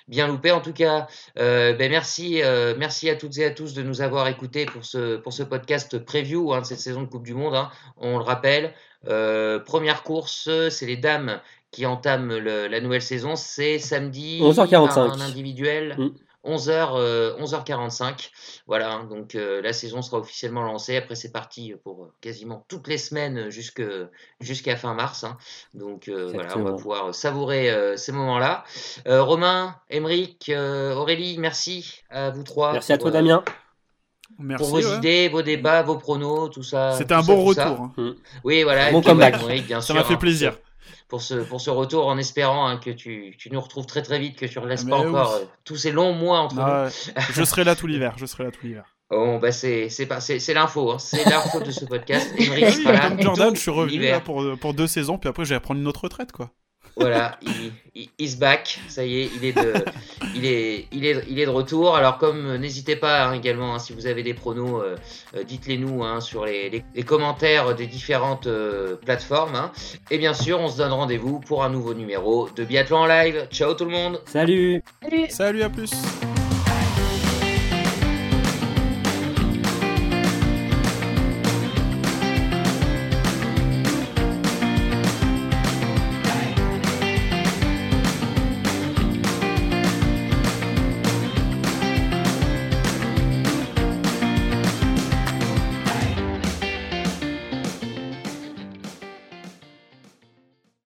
bien 0.07 0.29
loupé. 0.29 0.53
En 0.53 0.61
tout 0.61 0.73
cas, 0.73 1.09
euh, 1.41 1.75
ben 1.75 1.91
merci 1.91 2.41
euh, 2.43 2.77
merci 2.79 3.11
à 3.11 3.17
toutes 3.17 3.39
et 3.39 3.45
à 3.45 3.51
tous 3.51 3.75
de 3.75 3.83
nous 3.83 4.01
avoir 4.01 4.29
écoutés 4.29 4.67
pour 4.67 4.85
ce 4.85 5.17
pour 5.17 5.33
ce 5.33 5.43
podcast 5.43 5.99
preview 5.99 6.57
de 6.57 6.65
cette 6.65 6.81
saison 6.81 7.03
de 7.03 7.09
Coupe 7.09 7.25
du 7.25 7.35
Monde. 7.35 7.57
On 7.97 8.17
le 8.17 8.25
rappelle, 8.25 8.73
première 9.67 10.05
course, 10.05 10.49
c'est 10.71 10.87
les 10.87 10.97
dames 10.97 11.41
qui 11.73 11.87
entame 11.87 12.37
la 12.37 12.81
nouvelle 12.81 13.03
saison, 13.03 13.35
c'est 13.35 13.79
samedi 13.79 14.41
11h45. 14.41 14.99
Un, 14.99 15.21
individuel. 15.21 15.97
11h, 16.45 17.39
mm. 17.39 17.43
11h45. 17.43 18.03
Euh, 18.03 18.13
voilà, 18.67 18.93
hein, 18.93 19.05
donc 19.05 19.35
euh, 19.35 19.63
la 19.63 19.73
saison 19.73 20.03
sera 20.03 20.19
officiellement 20.19 20.63
lancée. 20.63 20.97
Après, 20.97 21.15
c'est 21.15 21.33
parti 21.33 21.75
pour 21.83 22.05
euh, 22.05 22.13
quasiment 22.21 22.65
toutes 22.69 22.89
les 22.89 22.99
semaines 22.99 23.49
jusqu'à 23.51 24.77
fin 24.77 24.95
mars. 24.95 25.25
Hein. 25.25 25.39
Donc 25.73 26.09
voilà, 26.09 26.57
on 26.57 26.63
va 26.63 26.73
pouvoir 26.73 27.15
savourer 27.15 27.97
ces 27.97 28.13
moments-là. 28.13 28.65
Romain, 29.07 29.77
Émeric, 29.89 30.53
Aurélie, 30.55 31.39
merci 31.39 32.03
à 32.11 32.31
vous 32.31 32.43
trois. 32.43 32.73
Merci 32.73 32.93
à 32.93 32.99
toi, 32.99 33.11
Damien. 33.11 33.43
Merci, 34.39 34.65
pour 34.65 34.81
vos 34.81 34.97
idées, 34.97 35.29
vos 35.29 35.43
débats, 35.43 35.83
vos 35.83 35.97
pronos, 35.97 36.49
tout 36.49 36.63
ça. 36.63 36.93
C'était 36.93 37.13
un 37.13 37.23
bon 37.23 37.45
retour. 37.45 37.63
Hein. 37.81 37.93
Mm. 37.97 38.11
Oui, 38.45 38.63
voilà. 38.63 38.91
bon 38.91 39.03
comeback. 39.03 39.37
ça 39.81 39.95
m'a 39.95 40.05
fait 40.05 40.17
plaisir 40.17 40.57
pour 41.09 41.23
ce, 41.23 41.35
pour 41.35 41.61
ce 41.61 41.71
retour 41.71 42.07
en 42.07 42.19
espérant 42.19 42.67
hein, 42.67 42.79
que 42.79 42.91
tu, 42.91 43.35
tu, 43.39 43.51
nous 43.51 43.61
retrouves 43.61 43.87
très 43.87 44.03
très 44.03 44.19
vite, 44.19 44.37
que 44.37 44.47
tu 44.47 44.59
ne 44.59 44.67
laisses 44.67 44.85
pas 44.85 44.97
encore 44.97 45.33
euh, 45.33 45.45
tous 45.65 45.77
ces 45.77 45.93
longs 45.93 46.15
mois 46.15 46.41
entre 46.41 46.57
nous. 46.57 47.23
je 47.33 47.45
serai 47.45 47.65
là 47.65 47.75
tout 47.75 47.87
l'hiver, 47.89 48.15
je 48.17 48.27
serai 48.27 48.45
là 48.45 48.51
tout 48.51 48.65
l'hiver. 48.67 48.85
Bon, 49.11 49.39
bah 49.39 49.53
c'est 49.53 49.89
l'info, 50.55 50.93
hein. 50.93 50.99
c'est 50.99 51.29
l'info 51.29 51.61
de 51.61 51.71
ce 51.71 51.85
podcast. 51.85 52.33
Comme 52.37 53.21
Jordan, 53.21 53.55
je 53.55 53.61
suis 53.61 53.71
revenu 53.71 54.01
là 54.01 54.21
pour, 54.21 54.43
pour 54.59 54.73
deux 54.73 54.87
saisons, 54.87 55.19
puis 55.19 55.29
après 55.29 55.45
je 55.45 55.55
vais 55.55 55.61
prendre 55.61 55.81
une 55.81 55.87
autre 55.87 56.05
retraite, 56.05 56.33
quoi. 56.33 56.51
Voilà, 56.97 57.39
il, 57.43 58.09
is 58.19 58.37
back, 58.37 58.79
ça 58.89 59.05
y 59.05 59.21
est, 59.21 59.31
il 59.37 59.45
est 59.45 59.53
de, 59.53 59.75
il 60.35 60.45
est, 60.45 60.87
il 60.93 61.05
est, 61.05 61.25
il 61.29 61.39
est 61.39 61.47
de 61.47 61.51
retour. 61.51 61.97
Alors 61.97 62.19
comme 62.19 62.47
euh, 62.47 62.59
n'hésitez 62.59 62.97
pas 62.97 63.27
hein, 63.27 63.33
également, 63.33 63.75
hein, 63.75 63.79
si 63.79 63.93
vous 63.93 64.07
avez 64.07 64.23
des 64.23 64.35
pronos, 64.35 64.83
euh, 64.83 64.97
euh, 65.37 65.45
dites-les 65.45 65.79
nous 65.79 66.05
hein, 66.05 66.21
sur 66.21 66.45
les, 66.45 66.85
les, 66.95 67.03
commentaires 67.03 67.75
des 67.75 67.87
différentes 67.87 68.49
plateformes. 69.05 69.71
Et 70.11 70.19
bien 70.19 70.35
sûr, 70.35 70.61
on 70.61 70.69
se 70.69 70.79
donne 70.79 70.93
rendez-vous 70.93 71.41
pour 71.41 71.65
un 71.65 71.71
nouveau 71.71 71.95
numéro 71.95 72.49
de 72.55 72.65
Biathlon 72.65 72.99
en 72.99 73.07
live. 73.07 73.49
Ciao 73.51 73.75
tout 73.75 73.85
le 73.85 73.91
monde. 73.91 74.21
Salut. 74.27 74.83
Salut. 75.03 75.27
Salut 75.29 75.63
à 75.63 75.71
plus. 75.71 75.93